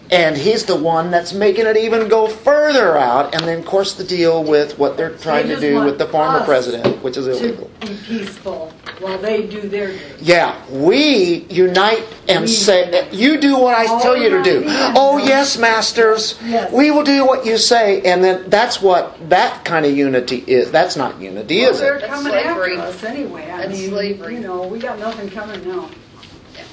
Opposites. 0.07 0.13
And 0.27 0.37
he's 0.37 0.65
the 0.65 0.75
one 0.75 1.11
that's 1.11 1.33
making 1.33 1.65
it 1.65 1.77
even 1.77 2.07
go 2.07 2.27
further 2.27 2.97
out. 2.97 3.33
And 3.33 3.43
then, 3.43 3.59
of 3.59 3.65
course, 3.65 3.93
the 3.93 4.03
deal 4.03 4.43
with 4.43 4.77
what 4.79 4.97
they're 4.97 5.15
trying 5.17 5.47
to 5.49 5.59
do 5.59 5.83
with 5.83 5.97
the 5.97 6.07
former 6.07 6.43
president, 6.43 7.03
which 7.03 7.17
is 7.17 7.25
To 7.25 7.31
illegal. 7.31 7.69
be 7.81 7.87
peaceful 8.07 8.73
while 8.99 9.17
they 9.19 9.45
do 9.47 9.61
their 9.61 9.87
duty. 9.91 10.03
Yeah, 10.21 10.55
we 10.71 11.45
unite 11.49 12.05
and 12.27 12.41
We 12.41 12.47
say, 12.47 13.07
you 13.11 13.39
do 13.39 13.57
what 13.57 13.75
I 13.77 13.85
tell 14.01 14.17
you 14.17 14.29
to 14.29 14.43
do. 14.43 14.65
right. 14.65 14.93
Oh, 14.95 15.17
yes, 15.17 15.57
masters. 15.57 16.37
Yes. 16.43 16.71
We 16.71 16.91
will 16.91 17.03
do 17.03 17.25
what 17.25 17.45
you 17.45 17.57
say. 17.57 18.01
And 18.01 18.23
then 18.23 18.49
that's 18.49 18.81
what 18.81 19.17
that 19.29 19.63
kind 19.65 19.85
of 19.85 19.95
unity 19.95 20.43
is. 20.47 20.71
That's 20.71 20.95
not 20.95 21.19
unity, 21.21 21.61
Well, 21.61 21.71
is 21.71 21.79
they're 21.79 21.95
it? 21.97 22.01
That's 22.01 22.13
coming 22.13 22.31
slavery. 22.31 22.77
after 22.77 22.87
us 22.89 23.03
anyway. 23.03 23.43
I 23.51 23.57
That's 23.67 23.79
mean, 23.79 23.89
slavery. 23.89 24.33
you 24.35 24.39
know, 24.41 24.67
we 24.67 24.79
got 24.79 24.99
nothing 24.99 25.29
coming 25.29 25.67
now. 25.67 25.89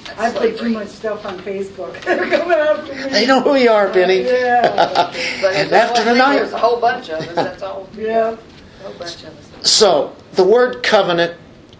Yeah, 0.05 0.13
that's 0.15 0.35
I 0.35 0.39
put 0.39 0.57
too 0.57 0.57
slavery. 0.57 0.71
much 0.73 0.87
stuff 0.89 1.25
on 1.25 1.39
Facebook. 1.39 2.01
They're 2.05 2.29
coming 2.29 2.57
after 2.57 2.93
me. 2.95 3.03
They 3.09 3.25
know 3.25 3.41
who 3.41 3.55
you 3.55 3.69
are, 3.71 3.91
Benny. 3.91 4.21
Yeah. 4.23 5.11
But 5.41 5.55
and 5.55 5.71
there's 5.71 5.71
after 5.71 6.03
one 6.05 6.05
thing, 6.05 6.13
tonight. 6.13 6.35
there's 6.37 6.53
a 6.53 6.57
whole 6.57 6.79
bunch 6.79 7.09
of 7.09 7.19
us. 7.21 7.35
That's 7.35 7.63
all. 7.63 7.89
Yeah. 7.97 8.37
A 8.81 8.83
whole 8.83 8.93
bunch 8.99 9.23
of 9.23 9.37
us. 9.37 9.69
So, 9.69 10.15
the 10.33 10.43
word 10.43 10.83
covenant 10.83 11.35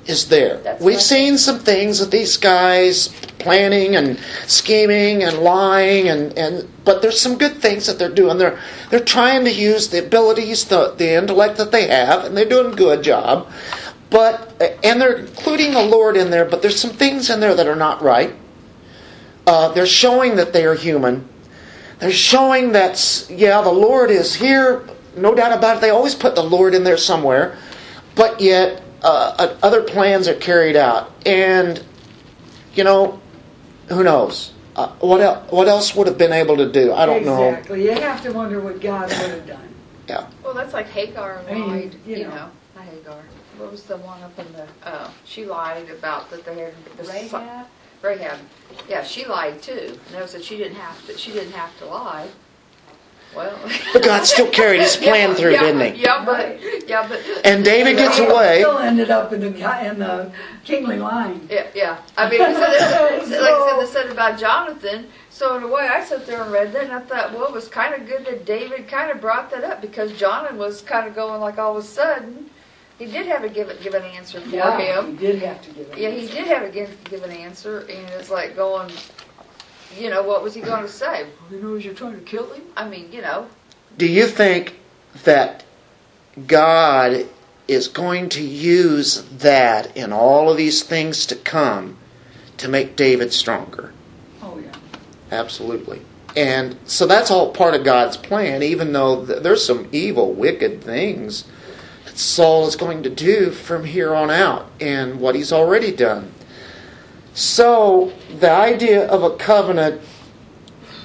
is 0.07 0.29
there. 0.29 0.57
That's 0.61 0.83
We've 0.83 0.95
right. 0.95 1.03
seen 1.03 1.37
some 1.37 1.59
things 1.59 1.99
that 1.99 2.11
these 2.11 2.37
guys 2.37 3.09
planning 3.39 3.95
and 3.95 4.19
scheming 4.47 5.23
and 5.23 5.37
lying 5.39 6.07
and, 6.09 6.35
and 6.37 6.67
but 6.83 7.01
there's 7.01 7.19
some 7.19 7.37
good 7.37 7.57
things 7.57 7.85
that 7.87 7.99
they're 7.99 8.09
doing. 8.13 8.37
They're 8.37 8.59
they're 8.89 8.99
trying 8.99 9.45
to 9.45 9.51
use 9.51 9.89
the 9.89 10.05
abilities, 10.05 10.65
the, 10.65 10.91
the 10.95 11.13
intellect 11.15 11.57
that 11.57 11.71
they 11.71 11.87
have, 11.87 12.25
and 12.25 12.35
they're 12.37 12.45
doing 12.49 12.73
a 12.73 12.75
good 12.75 13.03
job. 13.03 13.51
But 14.09 14.79
and 14.83 15.01
they're 15.01 15.17
including 15.17 15.73
the 15.73 15.81
Lord 15.83 16.15
in 16.15 16.29
there, 16.29 16.45
but 16.45 16.61
there's 16.61 16.79
some 16.79 16.91
things 16.91 17.29
in 17.29 17.39
there 17.39 17.55
that 17.55 17.67
are 17.67 17.75
not 17.75 18.01
right. 18.01 18.35
Uh, 19.47 19.69
they're 19.73 19.85
showing 19.85 20.35
that 20.37 20.53
they 20.53 20.65
are 20.65 20.75
human. 20.75 21.27
They're 21.99 22.11
showing 22.11 22.71
that 22.73 23.27
yeah, 23.29 23.61
the 23.61 23.71
Lord 23.71 24.11
is 24.11 24.35
here, 24.35 24.87
no 25.15 25.33
doubt 25.33 25.57
about 25.57 25.77
it. 25.77 25.81
They 25.81 25.89
always 25.89 26.15
put 26.15 26.35
the 26.35 26.43
Lord 26.43 26.73
in 26.73 26.83
there 26.83 26.97
somewhere, 26.97 27.57
but 28.15 28.39
yet 28.41 28.83
uh, 29.01 29.35
uh, 29.37 29.57
other 29.63 29.81
plans 29.83 30.27
are 30.27 30.35
carried 30.35 30.75
out, 30.75 31.11
and 31.25 31.83
you 32.73 32.83
know, 32.83 33.19
who 33.89 34.03
knows? 34.03 34.51
Uh, 34.75 34.89
what 34.99 35.21
else? 35.21 35.51
What 35.51 35.67
else 35.67 35.95
would 35.95 36.07
have 36.07 36.17
been 36.17 36.33
able 36.33 36.57
to 36.57 36.71
do? 36.71 36.91
I 36.91 37.05
don't 37.05 37.23
know. 37.23 37.49
Exactly. 37.49 37.83
You 37.85 37.91
have 37.91 38.21
to 38.23 38.31
wonder 38.31 38.59
what 38.59 38.81
God 38.81 39.09
would 39.09 39.31
have 39.31 39.47
done. 39.47 39.73
Yeah, 40.07 40.27
Well, 40.43 40.53
that's 40.53 40.73
like 40.73 40.87
Hagar 40.87 41.43
I 41.49 41.53
mean, 41.53 41.99
you 42.05 42.17
you, 42.17 42.23
know. 42.25 42.35
know. 42.35 42.51
Hagar. 42.77 43.23
What 43.57 43.71
was 43.71 43.83
the 43.83 43.97
one 43.97 44.21
up 44.23 44.37
in 44.39 44.51
the? 44.53 44.67
Oh, 44.85 45.13
she 45.25 45.45
lied 45.45 45.89
about 45.89 46.29
that 46.31 46.45
they 46.45 46.57
had 46.59 46.73
the 46.97 47.05
si- 47.05 47.11
Rahab? 47.31 47.67
Rahab. 48.01 48.37
Yeah, 48.89 49.03
she 49.03 49.25
lied 49.25 49.61
too. 49.61 49.97
Notice 50.11 50.33
that 50.33 50.43
she 50.43 50.57
didn't 50.57 50.75
have 50.77 51.05
to. 51.07 51.17
She 51.17 51.31
didn't 51.31 51.53
have 51.53 51.77
to 51.79 51.85
lie. 51.85 52.27
Well, 53.35 53.57
but 53.91 54.01
God 54.01 54.23
still 54.25 54.49
carried 54.49 54.79
His 54.79 54.95
plan 55.03 55.29
Yeah, 55.29 55.35
through, 55.35 55.51
yeah, 55.53 55.59
didn't 55.61 55.95
He? 55.95 56.03
Yeah, 56.03 56.23
but 56.23 56.87
yeah, 56.87 57.05
but 57.07 57.21
And 57.43 57.65
David 57.65 57.97
gets 57.97 58.15
Still- 58.15 58.31
away. 58.31 58.59
Still 58.61 58.77
ended 58.77 59.09
up 59.11 59.33
in 59.33 59.41
the 59.41 59.47
in 59.47 59.99
the 59.99 60.31
kingly 60.63 60.97
line. 60.97 61.45
Yeah, 61.49 61.67
yeah. 61.75 61.97
I 62.17 62.29
mean, 62.29 62.39
so 62.39 62.47
this, 62.59 63.29
like 63.29 63.51
I 63.51 63.67
said, 63.69 63.79
they 63.81 63.91
said 63.91 64.09
about 64.11 64.39
Jonathan. 64.39 65.07
So 65.29 65.57
in 65.57 65.63
a 65.63 65.67
way, 65.67 65.87
I 65.87 66.01
sat 66.05 66.25
there 66.25 66.41
and 66.43 66.51
read 66.51 66.71
that, 66.73 66.83
and 66.85 66.93
I 66.93 66.99
thought, 67.01 67.33
well, 67.33 67.45
it 67.45 67.51
was 67.51 67.67
kind 67.67 67.93
of 67.93 68.07
good 68.07 68.25
that 68.25 68.45
David 68.45 68.87
kind 68.87 69.11
of 69.11 69.19
brought 69.19 69.51
that 69.51 69.65
up 69.65 69.81
because 69.81 70.13
Jonathan 70.17 70.57
was 70.57 70.81
kind 70.81 71.05
of 71.07 71.13
going 71.15 71.41
like 71.41 71.57
all 71.57 71.75
of 71.77 71.83
a 71.83 71.87
sudden, 71.87 72.49
he 72.97 73.05
did 73.05 73.25
have 73.27 73.41
to 73.41 73.49
give 73.49 73.69
it, 73.69 73.81
give 73.81 73.93
an 73.93 74.03
answer 74.03 74.39
for 74.41 74.47
Yeah, 74.49 74.77
him. 74.77 75.11
he 75.11 75.17
did 75.17 75.41
have 75.41 75.61
to 75.63 75.71
give 75.71 75.89
it. 75.89 75.97
Yeah, 75.97 76.09
he 76.11 76.27
did 76.27 76.47
have 76.47 76.63
to 76.65 76.69
give, 76.71 77.03
give 77.05 77.23
an 77.23 77.31
answer, 77.31 77.79
and 77.81 78.09
it's 78.11 78.29
like 78.29 78.55
going, 78.55 78.91
you 79.97 80.09
know, 80.09 80.23
what 80.23 80.43
was 80.43 80.53
he 80.53 80.61
going 80.61 80.81
to 80.83 80.89
say? 80.89 81.23
Well, 81.23 81.49
he 81.49 81.57
knows 81.57 81.83
you're 81.85 81.93
trying 81.93 82.13
to 82.15 82.21
kill 82.21 82.51
him. 82.53 82.63
I 82.75 82.87
mean, 82.87 83.11
you 83.11 83.21
know, 83.21 83.47
Do 83.97 84.05
you 84.07 84.27
think 84.27 84.77
that 85.23 85.63
God 86.47 87.25
is 87.67 87.87
going 87.87 88.29
to 88.29 88.41
use 88.41 89.23
that 89.39 89.95
in 89.97 90.13
all 90.13 90.49
of 90.51 90.57
these 90.57 90.83
things 90.83 91.25
to 91.27 91.35
come 91.35 91.97
to 92.57 92.67
make 92.67 92.95
David 92.95 93.33
stronger? 93.33 93.91
Oh 94.41 94.57
yeah. 94.59 94.71
Absolutely. 95.31 96.01
And 96.35 96.77
so 96.85 97.07
that's 97.07 97.31
all 97.31 97.51
part 97.51 97.73
of 97.75 97.83
God's 97.85 98.17
plan, 98.17 98.61
even 98.61 98.91
though 98.93 99.25
th- 99.25 99.41
there's 99.41 99.65
some 99.65 99.87
evil, 99.93 100.33
wicked 100.33 100.83
things 100.83 101.45
that 101.45 101.54
Saul 102.15 102.67
is 102.67 102.77
going 102.77 103.03
to 103.03 103.09
do 103.09 103.51
from 103.51 103.83
here 103.83 104.15
on 104.15 104.31
out 104.31 104.71
and 104.79 105.19
what 105.19 105.35
he's 105.35 105.51
already 105.51 105.91
done. 105.91 106.31
So 107.33 108.13
the 108.39 108.49
idea 108.49 109.05
of 109.05 109.21
a 109.21 109.35
covenant 109.35 110.01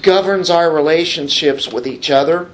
governs 0.02 0.50
our 0.50 0.72
relationships 0.72 1.68
with 1.68 1.86
each 1.86 2.10
other. 2.10 2.48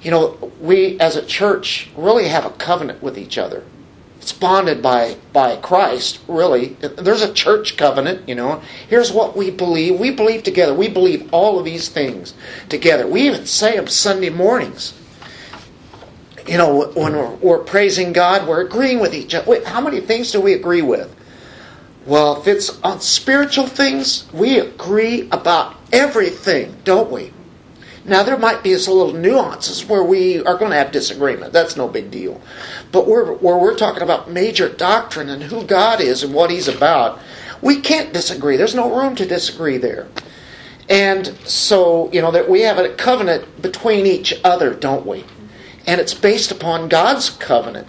You 0.00 0.10
know, 0.10 0.52
we 0.60 0.98
as 0.98 1.16
a 1.16 1.24
church 1.24 1.90
really 1.94 2.28
have 2.28 2.46
a 2.46 2.50
covenant 2.50 3.02
with 3.02 3.18
each 3.18 3.36
other. 3.36 3.62
It's 4.20 4.32
bonded 4.32 4.82
by, 4.82 5.16
by 5.32 5.56
Christ, 5.56 6.20
really. 6.26 6.76
There's 6.80 7.22
a 7.22 7.32
church 7.32 7.76
covenant, 7.76 8.28
you 8.28 8.34
know. 8.34 8.62
Here's 8.88 9.12
what 9.12 9.36
we 9.36 9.50
believe. 9.50 10.00
We 10.00 10.10
believe 10.10 10.42
together. 10.42 10.74
We 10.74 10.88
believe 10.88 11.28
all 11.32 11.58
of 11.58 11.64
these 11.64 11.88
things 11.88 12.34
together. 12.68 13.06
We 13.06 13.22
even 13.22 13.46
say 13.46 13.76
them 13.76 13.86
Sunday 13.86 14.30
mornings. 14.30 14.94
You 16.48 16.56
know, 16.56 16.88
when 16.94 17.12
we're, 17.12 17.34
we're 17.36 17.58
praising 17.58 18.12
God, 18.12 18.48
we're 18.48 18.62
agreeing 18.62 19.00
with 19.00 19.14
each 19.14 19.34
other. 19.34 19.48
Wait, 19.50 19.66
how 19.66 19.80
many 19.82 20.00
things 20.00 20.32
do 20.32 20.40
we 20.40 20.54
agree 20.54 20.82
with? 20.82 21.14
Well, 22.06 22.40
if 22.40 22.48
it's 22.48 22.80
on 22.80 23.00
spiritual 23.02 23.66
things, 23.66 24.26
we 24.32 24.58
agree 24.58 25.28
about 25.30 25.76
everything, 25.92 26.74
don't 26.84 27.10
we? 27.10 27.32
Now, 28.06 28.22
there 28.22 28.38
might 28.38 28.62
be 28.62 28.74
some 28.78 28.94
little 28.94 29.12
nuances 29.12 29.84
where 29.84 30.02
we 30.02 30.38
are 30.38 30.56
going 30.56 30.70
to 30.70 30.78
have 30.78 30.90
disagreement. 30.90 31.52
That's 31.52 31.76
no 31.76 31.86
big 31.86 32.10
deal. 32.10 32.40
But 32.90 33.06
where, 33.06 33.26
where 33.26 33.58
we're 33.58 33.76
talking 33.76 34.02
about 34.02 34.30
major 34.30 34.70
doctrine 34.70 35.28
and 35.28 35.42
who 35.42 35.62
God 35.64 36.00
is 36.00 36.22
and 36.22 36.32
what 36.32 36.50
He's 36.50 36.68
about, 36.68 37.20
we 37.60 37.80
can't 37.80 38.14
disagree. 38.14 38.56
There's 38.56 38.74
no 38.74 38.96
room 38.96 39.14
to 39.16 39.26
disagree 39.26 39.76
there. 39.76 40.08
And 40.88 41.26
so, 41.44 42.10
you 42.10 42.22
know, 42.22 42.30
that 42.30 42.48
we 42.48 42.62
have 42.62 42.78
a 42.78 42.94
covenant 42.94 43.60
between 43.60 44.06
each 44.06 44.32
other, 44.42 44.72
don't 44.72 45.04
we? 45.04 45.24
And 45.88 46.02
it's 46.02 46.12
based 46.12 46.52
upon 46.52 46.90
God's 46.90 47.30
covenant. 47.30 47.88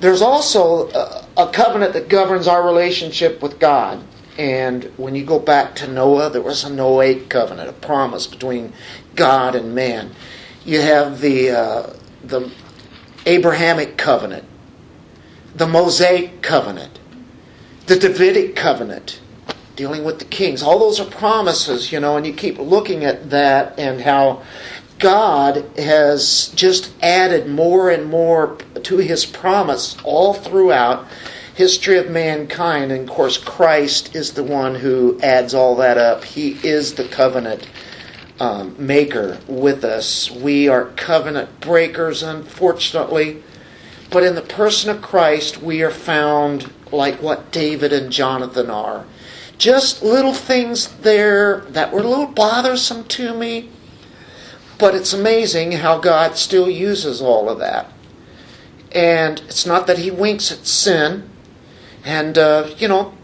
There's 0.00 0.22
also 0.22 0.90
a, 1.36 1.48
covenant 1.52 1.92
that 1.92 2.08
governs 2.08 2.48
our 2.48 2.66
relationship 2.66 3.40
with 3.40 3.60
God. 3.60 4.02
And 4.36 4.84
when 4.96 5.14
you 5.14 5.24
go 5.24 5.38
back 5.38 5.76
to 5.76 5.86
Noah, 5.86 6.30
there 6.30 6.42
was 6.42 6.64
a 6.64 6.68
Noahic 6.68 7.28
covenant, 7.28 7.68
a 7.70 7.72
promise 7.72 8.26
between 8.26 8.72
God 9.14 9.54
and 9.54 9.72
man. 9.72 10.10
You 10.64 10.80
have 10.80 11.20
the 11.20 11.50
uh, 11.50 11.92
the 12.24 12.50
Abrahamic 13.24 13.96
covenant, 13.96 14.44
the 15.54 15.68
Mosaic 15.68 16.42
covenant, 16.42 16.98
the 17.86 17.96
Davidic 17.96 18.56
covenant, 18.56 19.20
dealing 19.76 20.02
with 20.02 20.18
the 20.18 20.24
kings. 20.24 20.62
All 20.62 20.80
those 20.80 20.98
are 20.98 21.04
promises, 21.04 21.92
you 21.92 22.00
know, 22.00 22.16
and 22.16 22.26
you 22.26 22.32
keep 22.32 22.58
looking 22.58 23.04
at 23.04 23.30
that 23.30 23.78
and 23.78 24.00
how 24.00 24.42
God 25.02 25.76
has 25.76 26.52
just 26.54 26.92
added 27.02 27.48
more 27.48 27.90
and 27.90 28.06
more 28.06 28.56
to 28.84 28.98
his 28.98 29.26
promise 29.26 29.96
all 30.04 30.32
throughout 30.32 31.08
history 31.56 31.98
of 31.98 32.08
mankind. 32.08 32.92
And 32.92 33.08
of 33.08 33.14
course, 33.14 33.36
Christ 33.36 34.14
is 34.14 34.32
the 34.32 34.44
one 34.44 34.76
who 34.76 35.18
adds 35.20 35.54
all 35.54 35.74
that 35.76 35.98
up. 35.98 36.22
He 36.22 36.52
is 36.62 36.94
the 36.94 37.08
covenant 37.08 37.68
um, 38.38 38.76
maker 38.78 39.40
with 39.48 39.82
us. 39.82 40.30
We 40.30 40.68
are 40.68 40.86
covenant 40.96 41.58
breakers, 41.58 42.22
unfortunately. 42.22 43.42
But 44.08 44.22
in 44.22 44.36
the 44.36 44.42
person 44.42 44.90
of 44.90 45.02
Christ, 45.02 45.60
we 45.60 45.82
are 45.82 45.90
found 45.90 46.72
like 46.92 47.20
what 47.20 47.50
David 47.50 47.92
and 47.92 48.12
Jonathan 48.12 48.70
are. 48.70 49.04
Just 49.58 50.04
little 50.04 50.34
things 50.34 50.86
there 50.98 51.60
that 51.70 51.92
were 51.92 52.00
a 52.00 52.08
little 52.08 52.26
bothersome 52.26 53.02
to 53.04 53.34
me. 53.34 53.70
But 54.82 54.96
it's 54.96 55.12
amazing 55.12 55.70
how 55.70 55.98
God 55.98 56.34
still 56.34 56.68
uses 56.68 57.22
all 57.22 57.48
of 57.48 57.60
that. 57.60 57.86
And 58.90 59.38
it's 59.42 59.64
not 59.64 59.86
that 59.86 59.98
he 59.98 60.10
winks 60.10 60.50
at 60.50 60.66
sin. 60.66 61.30
And, 62.04 62.36
uh, 62.36 62.68
you 62.78 62.88
know, 62.88 63.14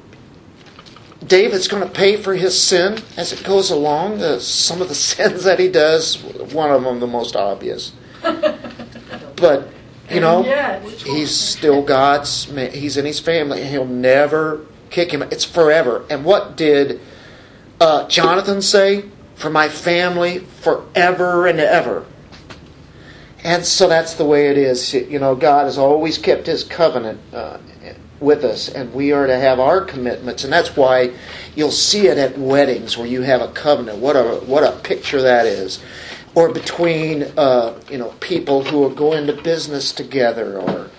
David's 1.27 1.67
going 1.67 1.83
to 1.83 1.93
pay 1.93 2.17
for 2.17 2.37
his 2.37 2.57
sin 2.57 3.03
as 3.17 3.33
it 3.33 3.43
goes 3.43 3.73
along. 3.73 4.23
Uh, 4.23 4.39
some 4.39 4.81
of 4.81 4.89
the 4.89 4.95
sins 5.11 5.43
that 5.43 5.59
he 5.59 5.69
does, 5.69 6.23
one 6.53 6.71
of 6.71 6.85
them 6.85 7.01
the 7.01 7.09
most 7.09 7.35
obvious. 7.35 7.91
But, 9.35 9.69
you 10.11 10.21
know, 10.21 10.43
he's 11.05 11.33
still 11.33 11.83
God's, 11.83 12.45
he's 12.73 12.97
in 12.97 13.05
his 13.05 13.19
family, 13.21 13.63
and 13.63 13.71
he'll 13.71 13.85
never 13.85 14.65
kick 14.91 15.13
him. 15.13 15.23
It's 15.23 15.45
forever. 15.45 16.05
And 16.09 16.25
what 16.25 16.57
did 16.57 17.01
uh, 17.81 18.07
Jonathan 18.09 18.63
say? 18.63 19.05
For 19.39 19.51
my 19.51 19.69
family, 19.69 20.41
forever 20.41 21.47
and 21.47 21.61
ever. 21.61 22.05
And 23.45 23.65
so 23.65 23.89
that's 23.89 24.15
the 24.15 24.25
way 24.25 24.49
it 24.49 24.59
is. 24.59 24.93
You 24.93 25.19
know, 25.19 25.35
God 25.35 25.65
has 25.65 25.79
always 25.79 26.19
kept 26.19 26.47
His 26.47 26.65
covenant 26.65 27.21
uh, 27.33 27.59
with 28.21 28.45
us, 28.45 28.69
and 28.69 28.93
we 28.93 29.13
are 29.13 29.27
to 29.27 29.39
have 29.39 29.61
our 29.61 29.81
commitments. 29.81 30.45
And 30.45 30.53
that's 30.53 30.77
why 30.77 31.15
you'll 31.55 31.71
see 31.71 32.09
it 32.09 32.19
at 32.19 32.37
weddings 32.37 32.99
where 32.99 33.07
you 33.07 33.23
have 33.23 33.41
a 33.41 33.49
covenant. 33.53 33.99
What 33.99 34.17
a 34.17 34.41
what 34.47 34.65
a 34.65 34.77
picture 34.81 35.23
that 35.23 35.47
is. 35.47 35.83
Or 36.35 36.53
between 36.53 37.25
uh, 37.37 37.81
you 37.91 37.99
know 37.99 38.11
people 38.21 38.65
who 38.65 38.85
are 38.85 38.95
going 38.95 39.27
to 39.29 39.33
business 39.33 39.93
together, 39.93 40.59
or 40.59 40.91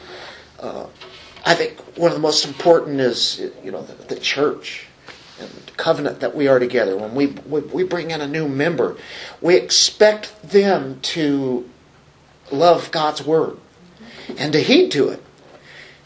uh, 0.59 0.87
I 1.45 1.55
think 1.55 1.77
one 1.97 2.11
of 2.11 2.15
the 2.15 2.21
most 2.21 2.45
important 2.45 2.99
is 2.99 3.39
you 3.63 3.71
know 3.71 3.83
the, 3.83 4.15
the 4.15 4.19
church 4.19 4.87
covenant 5.77 6.19
that 6.19 6.35
we 6.35 6.47
are 6.47 6.59
together. 6.59 6.97
When 6.97 7.15
we, 7.15 7.27
we 7.27 7.61
we 7.61 7.83
bring 7.83 8.11
in 8.11 8.21
a 8.21 8.27
new 8.27 8.47
member, 8.47 8.97
we 9.41 9.55
expect 9.55 10.33
them 10.43 10.99
to 11.01 11.69
love 12.51 12.91
God's 12.91 13.23
word 13.25 13.57
and 14.37 14.53
to 14.53 14.59
heed 14.59 14.91
to 14.91 15.09
it. 15.09 15.23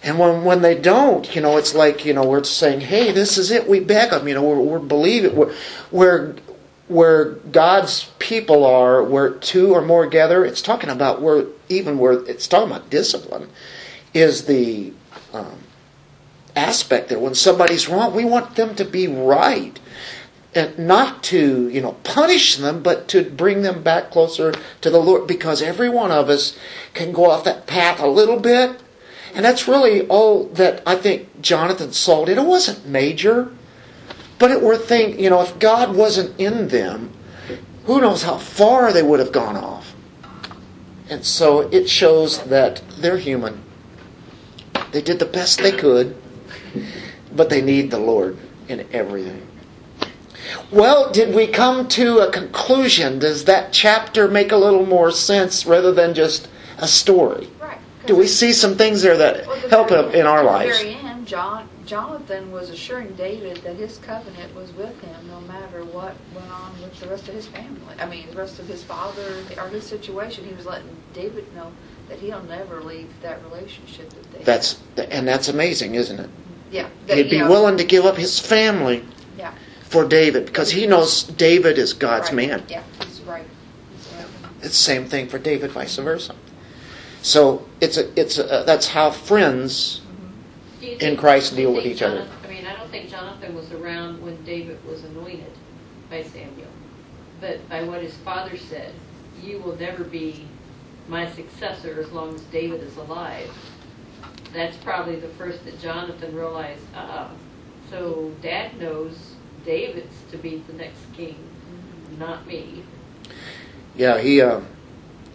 And 0.04 0.20
when 0.20 0.44
when 0.44 0.62
they 0.62 0.78
don't, 0.78 1.34
you 1.34 1.42
know, 1.42 1.58
it's 1.58 1.74
like 1.74 2.06
you 2.06 2.14
know 2.14 2.26
we're 2.26 2.44
saying, 2.44 2.82
"Hey, 2.82 3.12
this 3.12 3.38
is 3.38 3.52
it." 3.52 3.68
We 3.70 3.80
beg 3.80 4.12
them, 4.12 4.28
you 4.28 4.34
know, 4.34 4.44
we're, 4.44 4.60
we're 4.60 4.80
believing 4.80 5.36
where 5.36 5.54
where 5.92 6.36
where 6.90 7.26
God's 7.26 8.12
people 8.20 8.66
are, 8.66 9.02
where 9.02 9.30
two 9.30 9.74
or 9.74 9.82
more 9.82 10.06
gather. 10.06 10.46
It's 10.46 10.62
talking 10.62 10.90
about 10.90 11.22
where 11.22 11.46
even 11.70 11.98
where 11.98 12.14
it's 12.14 12.48
talking 12.48 12.70
about 12.70 12.90
discipline 12.90 13.50
is 14.14 14.46
the 14.46 14.92
um, 15.34 15.63
aspect 16.56 17.10
there. 17.10 17.20
When 17.20 17.36
somebody's 17.36 17.90
wrong, 17.90 18.14
we 18.14 18.26
want 18.26 18.56
them 18.56 18.76
to 18.76 18.86
be 18.86 19.08
right. 19.08 19.80
And 20.56 20.78
not 20.78 21.24
to, 21.24 21.68
you 21.70 21.82
know, 21.82 21.94
punish 22.04 22.58
them, 22.58 22.84
but 22.84 23.08
to 23.10 23.24
bring 23.24 23.64
them 23.64 23.82
back 23.82 24.12
closer 24.12 24.54
to 24.82 24.90
the 24.90 25.00
Lord. 25.00 25.28
Because 25.28 25.62
every 25.62 25.90
one 25.90 26.12
of 26.12 26.30
us 26.30 26.58
can 26.94 27.12
go 27.12 27.30
off 27.30 27.44
that 27.46 27.66
path 27.66 28.00
a 28.00 28.08
little 28.08 28.40
bit. 28.40 28.80
And 29.34 29.44
that's 29.44 29.68
really 29.68 30.08
all 30.08 30.46
that 30.50 30.84
I 30.86 30.96
think 30.96 31.42
Jonathan 31.42 31.92
saw. 31.92 32.26
It 32.26 32.40
wasn't 32.40 32.86
major. 32.88 33.52
But 34.38 34.52
it 34.52 34.62
were 34.62 34.78
things, 34.78 35.20
you 35.20 35.30
know, 35.30 35.42
if 35.42 35.58
God 35.58 35.96
wasn't 35.96 36.40
in 36.40 36.68
them, 36.68 37.12
who 37.86 38.02
knows 38.02 38.24
how 38.24 38.38
far 38.38 38.94
they 38.94 39.04
would 39.04 39.20
have 39.20 39.32
gone 39.32 39.56
off. 39.56 39.96
And 41.10 41.26
so 41.26 41.62
it 41.62 41.90
shows 41.90 42.44
that 42.46 42.82
they're 42.98 43.18
human. 43.18 43.64
They 44.92 45.02
did 45.02 45.20
the 45.20 45.26
best 45.26 45.60
they 45.60 45.72
could, 45.72 46.16
but 47.36 47.50
they 47.50 47.62
need 47.62 47.92
the 47.92 48.00
Lord 48.00 48.38
in 48.68 48.88
everything. 48.92 49.48
Well, 50.72 51.12
did 51.12 51.34
we 51.34 51.48
come 51.48 51.88
to 51.90 52.20
a 52.20 52.32
conclusion? 52.32 53.20
Does 53.20 53.46
that 53.46 53.72
chapter 53.72 54.28
make 54.28 54.52
a 54.52 54.58
little 54.58 54.86
more 54.86 55.12
sense 55.12 55.66
rather 55.66 55.92
than 55.92 56.14
just 56.14 56.48
a 56.78 56.88
story? 56.88 57.50
Right. 57.62 57.78
Do 58.06 58.16
we 58.16 58.28
see 58.28 58.52
some 58.52 58.76
things 58.76 59.02
there 59.02 59.18
that 59.18 59.48
Well, 59.48 59.62
the 59.62 59.70
help 59.70 59.92
in 59.92 60.26
our 60.26 60.40
at 60.40 60.42
the 60.42 60.48
lives? 60.48 60.82
very 60.82 60.96
end, 60.96 61.26
John, 61.26 61.70
Jonathan 61.86 62.52
was 62.52 62.70
assuring 62.70 63.14
David 63.16 63.58
that 63.64 63.76
his 63.76 63.98
covenant 64.00 64.54
was 64.56 64.74
with 64.74 65.00
him 65.02 65.28
no 65.30 65.40
matter 65.42 65.86
what 65.86 66.16
went 66.36 66.52
on 66.52 66.82
with 66.82 67.00
the 67.00 67.08
rest 67.08 67.30
of 67.30 67.34
his 67.34 67.48
family. 67.48 67.96
I 68.00 68.06
mean, 68.06 68.30
the 68.30 68.38
rest 68.38 68.60
of 68.60 68.68
his 68.68 68.84
father 68.84 69.44
or 69.58 69.70
his 69.70 69.86
situation. 69.86 70.44
He 70.46 70.54
was 70.54 70.66
letting 70.66 70.90
David 71.14 71.54
know 71.56 71.72
that 72.10 72.20
he'll 72.20 72.44
never 72.44 72.82
leave 72.82 73.10
that 73.22 73.42
relationship 73.46 74.10
that 74.10 74.32
they 74.34 74.44
That's 74.44 74.80
and 74.98 75.28
that's 75.28 75.48
amazing, 75.48 75.96
isn't 75.96 76.20
it? 76.20 76.30
Yeah. 76.74 76.90
that, 77.08 77.18
He'd 77.18 77.30
be 77.30 77.40
know, 77.40 77.50
willing 77.50 77.78
to 77.78 77.84
give 77.84 78.06
up 78.06 78.18
his 78.18 78.40
family 78.40 79.04
Yeah. 79.38 79.54
for 79.84 80.06
David 80.06 80.46
because 80.48 80.72
he 80.72 80.88
knows 80.88 81.24
David 81.24 81.78
is 81.78 81.94
God's 81.94 82.30
right. 82.30 82.48
man. 82.50 82.64
Yeah, 82.68 82.84
he's 83.06 83.22
right. 83.22 83.46
He's 83.96 84.14
right. 84.14 84.28
It's 84.58 84.70
the 84.70 84.84
same 84.92 85.06
thing 85.06 85.28
for 85.28 85.38
David, 85.38 85.72
vice 85.72 85.96
versa. 85.98 86.36
So 87.22 87.66
it's 87.80 87.98
a, 87.98 88.20
it's 88.20 88.38
a, 88.38 88.64
that's 88.66 88.88
how 88.88 89.12
friends 89.12 90.02
mm-hmm. 90.02 90.82
Do 90.82 90.88
you 90.88 90.98
in 90.98 91.18
Christ 91.18 91.56
deal 91.56 91.72
with 91.72 91.84
think 91.84 91.96
each 91.96 92.02
other. 92.02 92.28
I 92.44 92.48
mean, 92.48 92.66
I 92.66 92.76
don't 92.76 92.90
think 92.90 93.10
Jonathan 93.10 93.56
was 93.56 93.72
around 93.72 94.22
when 94.22 94.44
David 94.44 94.84
was 94.86 95.04
anointed 95.06 95.52
by 96.10 96.24
Samuel. 96.24 96.68
But 97.40 97.68
by 97.70 97.84
what 97.84 98.02
his 98.02 98.16
father 98.18 98.58
said, 98.58 98.94
you 99.42 99.60
will 99.60 99.76
never 99.78 100.04
be 100.04 100.46
my 101.08 101.30
successor 101.32 102.00
as 102.00 102.12
long 102.12 102.34
as 102.34 102.42
David 102.44 102.82
is 102.82 102.96
alive. 102.98 103.50
That's 104.54 104.78
probably 104.78 105.16
the 105.16 105.30
first 105.30 105.66
that 105.66 105.80
Jonathan 105.82 106.36
realized, 106.36 106.84
ah, 106.96 107.32
so 107.90 108.32
dad 108.42 108.80
knows 108.80 109.34
David's 109.66 110.16
to 110.32 110.38
be 110.38 110.64
the 110.68 110.74
next 110.74 111.00
king, 111.14 111.36
not 112.20 112.46
me. 112.46 112.84
Yeah, 113.96 114.20
he 114.20 114.42
uh, 114.42 114.62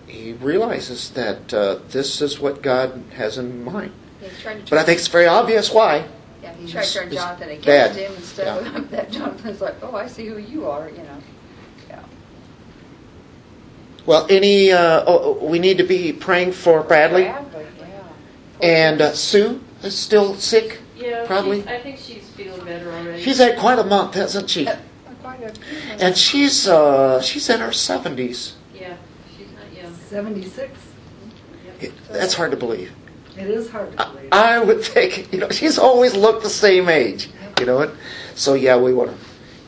he 0.07 0.33
realizes 0.35 1.11
that 1.11 1.53
uh, 1.53 1.79
this 1.89 2.21
is 2.21 2.41
what 2.41 2.63
God 2.63 3.03
has 3.15 3.39
in 3.39 3.65
mind. 3.65 3.93
Yeah, 4.21 4.29
he 4.29 4.43
tried 4.43 4.67
to 4.67 4.71
But 4.71 4.79
I 4.79 4.85
think 4.85 4.99
it's 4.99 5.09
very 5.09 5.27
obvious 5.27 5.73
why. 5.73 6.07
Yeah, 6.43 6.55
he 6.55 6.71
tried 6.71 6.85
to 6.85 6.93
turn 6.93 7.11
Jonathan 7.13 7.49
against 7.51 7.67
bad. 7.67 7.97
him 7.97 8.15
instead 8.15 8.67
of 8.67 8.91
that 8.91 9.11
Jonathan's 9.11 9.61
like, 9.61 9.75
oh, 9.83 9.95
I 9.95 10.07
see 10.07 10.27
who 10.27 10.39
you 10.39 10.69
are, 10.69 10.89
you 10.89 10.99
know. 10.99 11.19
Yeah. 11.89 12.03
Well, 14.07 14.27
any 14.31 14.73
uh, 14.73 15.05
oh, 15.07 15.39
we 15.45 15.59
need 15.59 15.79
to 15.79 15.85
be 15.85 16.13
praying 16.13 16.53
for 16.53 16.83
Bradley 16.83 17.25
Bradley, 17.25 17.25
yeah. 17.25 17.45
And 18.61 19.01
uh, 19.01 19.13
Sue 19.13 19.61
is 19.83 19.97
still 19.97 20.35
sick. 20.35 20.81
Yeah, 20.97 21.25
Probably. 21.27 21.67
I 21.69 21.81
think 21.81 21.99
she's 21.99 22.29
feeling 22.31 22.65
better 22.65 22.93
already. 22.93 23.23
She's 23.23 23.39
had 23.39 23.59
quite 23.59 23.79
a 23.79 23.85
month, 23.85 24.15
hasn't 24.15 24.51
she? 24.51 24.67
Uh, 24.67 24.77
quite 25.23 25.43
a 25.43 25.53
few. 25.53 25.79
And 26.01 26.17
she's 26.17 26.67
uh, 26.67 27.21
she's 27.23 27.49
in 27.49 27.61
her 27.61 27.73
seventies. 27.73 28.57
Yeah, 28.75 28.97
she's 29.37 29.47
not 29.53 29.83
young. 29.83 29.95
76. 29.95 30.73
That's 32.11 32.35
hard 32.35 32.51
to 32.51 32.57
believe. 32.57 32.93
It 33.37 33.47
is 33.47 33.71
hard 33.71 33.97
to 33.97 34.07
believe. 34.07 34.29
I 34.33 34.57
I 34.57 34.59
would 34.59 34.83
think, 34.83 35.33
you 35.33 35.39
know, 35.39 35.51
she's 35.51 35.79
always 35.79 36.17
looked 36.17 36.43
the 36.43 36.51
same 36.51 36.89
age, 36.89 37.29
you 37.61 37.67
know. 37.67 37.83
And 37.83 37.93
so 38.35 38.55
yeah, 38.55 38.77
we 38.77 38.93
want 38.93 39.11
to 39.11 39.17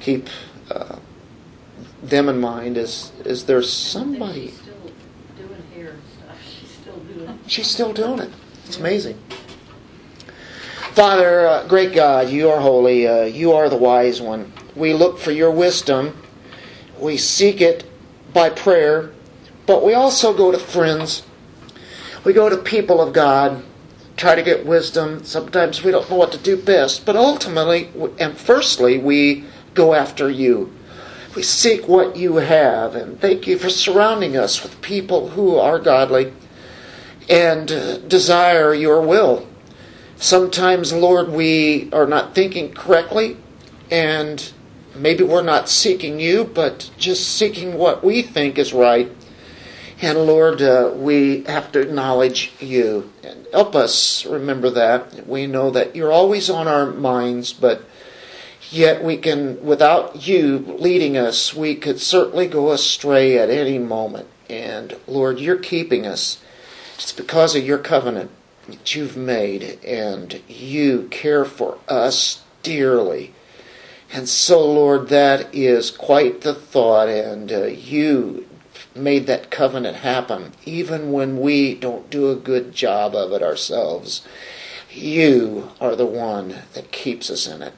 keep 0.01 0.29
uh, 0.71 0.97
them 2.03 2.29
in 2.29 2.41
mind? 2.41 2.77
Is 2.77 3.13
is 3.25 3.45
there 3.45 3.63
somebody? 3.63 4.49
she's 4.49 4.59
still 4.61 4.93
doing 5.37 5.63
hair 5.75 5.91
and 5.91 6.03
stuff. 6.19 6.37
She's 6.61 6.71
still 6.71 6.99
doing 6.99 7.29
it. 7.29 7.39
She's 7.47 7.71
still 7.71 7.93
doing 7.93 8.19
it. 8.21 8.31
It's 8.71 8.79
amazing. 8.79 9.19
Father, 10.93 11.45
uh, 11.45 11.67
great 11.67 11.93
God, 11.93 12.31
you 12.31 12.51
are 12.51 12.61
holy. 12.61 13.05
Uh, 13.05 13.25
you 13.25 13.51
are 13.53 13.69
the 13.69 13.77
wise 13.77 14.23
one. 14.23 14.53
We 14.77 14.95
look 14.95 15.19
for 15.19 15.33
your 15.33 15.51
wisdom. 15.51 16.17
We 16.97 17.17
seek 17.17 17.61
it 17.61 17.85
by 18.33 18.51
prayer, 18.51 19.11
but 19.67 19.85
we 19.85 19.95
also 19.95 20.33
go 20.33 20.53
to 20.53 20.59
friends. 20.61 21.25
We 22.23 22.33
go 22.33 22.49
to 22.49 22.59
people 22.59 23.01
of 23.01 23.13
God, 23.13 23.61
try 24.17 24.37
to 24.37 24.43
get 24.45 24.65
wisdom. 24.65 25.25
Sometimes 25.25 25.83
we 25.83 25.91
don't 25.91 26.09
know 26.09 26.15
what 26.15 26.31
to 26.31 26.39
do 26.39 26.57
best, 26.57 27.05
but 27.05 27.17
ultimately, 27.17 27.91
and 28.21 28.39
firstly, 28.39 28.99
we 28.99 29.47
go 29.75 29.95
after 29.95 30.31
you. 30.31 30.73
We 31.35 31.43
seek 31.43 31.89
what 31.89 32.15
you 32.15 32.37
have, 32.37 32.95
and 32.95 33.21
thank 33.21 33.49
you 33.49 33.59
for 33.59 33.69
surrounding 33.69 34.37
us 34.37 34.63
with 34.63 34.81
people 34.81 35.31
who 35.31 35.57
are 35.57 35.81
godly 35.81 36.33
and 37.29 38.09
desire 38.09 38.75
your 38.75 39.01
will. 39.01 39.47
Sometimes, 40.17 40.93
Lord, 40.93 41.31
we 41.31 41.89
are 41.93 42.07
not 42.07 42.35
thinking 42.35 42.73
correctly, 42.73 43.37
and 43.91 44.53
maybe 44.95 45.25
we're 45.25 45.43
not 45.43 45.69
seeking 45.69 46.21
you, 46.21 46.45
but 46.45 46.91
just 46.99 47.37
seeking 47.37 47.75
what 47.75 48.05
we 48.05 48.23
think 48.23 48.59
is 48.59 48.73
right. 48.73 49.11
And 50.03 50.19
Lord, 50.27 50.63
uh, 50.63 50.93
we 50.95 51.45
have 51.45 51.73
to 51.73 51.81
acknowledge 51.81 52.53
you. 52.59 53.11
And 53.23 53.47
help 53.53 53.75
us 53.75 54.25
remember 54.25 54.71
that. 54.71 55.27
We 55.27 55.47
know 55.47 55.71
that 55.71 55.95
you're 55.95 56.13
always 56.13 56.49
on 56.49 56.67
our 56.67 56.87
minds, 56.87 57.53
but 57.53 57.83
yet 58.71 59.05
we 59.05 59.19
can, 59.19 59.63
without 59.65 60.27
you 60.27 60.59
leading 60.79 61.19
us, 61.19 61.55
we 61.55 61.75
could 61.75 62.01
certainly 62.01 62.47
go 62.47 62.73
astray 62.73 63.39
at 63.39 63.51
any 63.51 63.79
moment. 63.79 64.27
And 64.49 64.97
Lord, 65.07 65.39
you're 65.39 65.59
keeping 65.59 66.07
us. 66.07 66.39
It's 67.03 67.13
because 67.13 67.57
of 67.57 67.65
your 67.65 67.79
covenant 67.79 68.31
that 68.69 68.95
you've 68.95 69.17
made, 69.17 69.83
and 69.83 70.43
you 70.47 71.09
care 71.11 71.47
for 71.47 71.79
us 71.89 72.43
dearly. 72.63 73.33
And 74.13 74.29
so, 74.29 74.71
Lord, 74.71 75.09
that 75.09 75.55
is 75.55 75.91
quite 75.91 76.43
the 76.43 76.53
thought, 76.53 77.09
and 77.09 77.51
uh, 77.51 77.65
you 77.65 78.47
made 78.95 79.27
that 79.29 79.51
covenant 79.51 79.97
happen, 79.97 80.53
even 80.67 81.11
when 81.11 81.41
we 81.41 81.75
don't 81.75 82.11
do 82.11 82.31
a 82.31 82.37
good 82.37 82.75
job 82.75 83.15
of 83.15 83.33
it 83.33 83.43
ourselves. 83.43 84.21
You 84.91 85.71
are 85.81 85.97
the 85.97 86.05
one 86.05 86.55
that 86.75 86.93
keeps 86.93 87.31
us 87.31 87.47
in 87.47 87.63
it. 87.63 87.73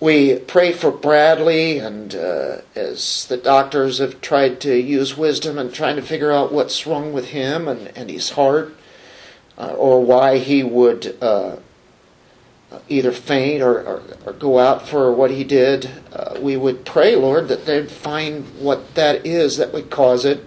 We 0.00 0.38
pray 0.38 0.70
for 0.70 0.92
Bradley, 0.92 1.78
and 1.78 2.14
uh, 2.14 2.58
as 2.76 3.26
the 3.26 3.36
doctors 3.36 3.98
have 3.98 4.20
tried 4.20 4.60
to 4.60 4.80
use 4.80 5.16
wisdom 5.16 5.58
and 5.58 5.74
trying 5.74 5.96
to 5.96 6.02
figure 6.02 6.30
out 6.30 6.52
what's 6.52 6.86
wrong 6.86 7.12
with 7.12 7.30
him 7.30 7.66
and, 7.66 7.88
and 7.96 8.08
his 8.08 8.30
heart, 8.30 8.76
uh, 9.58 9.72
or 9.72 10.04
why 10.04 10.38
he 10.38 10.62
would 10.62 11.18
uh, 11.20 11.56
either 12.88 13.10
faint 13.10 13.60
or, 13.60 13.80
or, 13.80 14.02
or, 14.24 14.32
go 14.34 14.60
out 14.60 14.86
for 14.86 15.12
what 15.12 15.32
he 15.32 15.42
did, 15.42 15.90
uh, 16.12 16.38
we 16.40 16.56
would 16.56 16.84
pray, 16.84 17.16
Lord, 17.16 17.48
that 17.48 17.66
they'd 17.66 17.90
find 17.90 18.44
what 18.60 18.94
that 18.94 19.26
is 19.26 19.56
that 19.56 19.72
would 19.72 19.90
cause 19.90 20.24
it. 20.24 20.44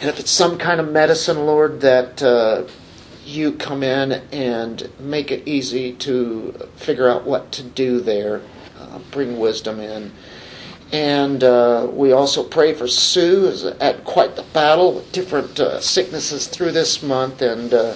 And 0.00 0.08
if 0.08 0.18
it's 0.18 0.30
some 0.30 0.56
kind 0.56 0.80
of 0.80 0.90
medicine, 0.90 1.44
Lord, 1.44 1.82
that 1.82 2.22
uh, 2.22 2.64
you 3.26 3.52
come 3.52 3.82
in 3.82 4.12
and 4.32 4.88
make 4.98 5.30
it 5.30 5.46
easy 5.46 5.92
to 5.92 6.68
figure 6.76 7.10
out 7.10 7.24
what 7.24 7.52
to 7.52 7.62
do 7.62 8.00
there, 8.00 8.40
bring 9.10 9.38
wisdom 9.38 9.80
in. 9.80 10.12
And 10.92 11.42
uh, 11.42 11.88
we 11.90 12.12
also 12.12 12.44
pray 12.44 12.74
for 12.74 12.86
Sue, 12.86 13.46
who's 13.46 13.64
at 13.64 14.04
quite 14.04 14.36
the 14.36 14.42
battle 14.42 14.92
with 14.92 15.10
different 15.12 15.58
uh, 15.58 15.80
sicknesses 15.80 16.46
through 16.46 16.72
this 16.72 17.02
month, 17.02 17.40
and 17.40 17.72
uh, 17.72 17.94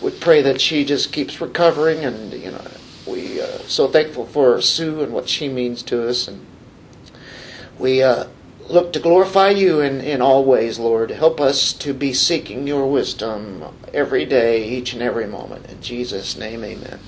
we 0.00 0.10
pray 0.10 0.42
that 0.42 0.60
she 0.60 0.84
just 0.84 1.12
keeps 1.12 1.40
recovering. 1.40 2.04
And 2.04 2.32
you 2.32 2.50
know, 2.50 2.64
we 3.06 3.40
uh, 3.40 3.58
so 3.68 3.86
thankful 3.86 4.26
for 4.26 4.60
Sue 4.60 5.02
and 5.02 5.12
what 5.12 5.28
she 5.28 5.48
means 5.48 5.84
to 5.84 6.08
us, 6.08 6.26
and 6.26 6.44
we 7.78 8.02
uh, 8.02 8.24
look 8.68 8.92
to 8.92 9.00
glorify 9.00 9.50
you 9.50 9.80
in, 9.80 10.00
in 10.00 10.20
all 10.20 10.44
ways, 10.44 10.78
Lord. 10.78 11.10
Help 11.10 11.40
us 11.40 11.72
to 11.74 11.92
be 11.92 12.12
seeking 12.12 12.66
your 12.66 12.90
wisdom 12.90 13.64
every 13.92 14.24
day, 14.24 14.64
each 14.64 14.92
and 14.94 15.02
every 15.02 15.26
moment. 15.26 15.70
In 15.70 15.80
Jesus' 15.80 16.36
name, 16.36 16.64
amen. 16.64 16.98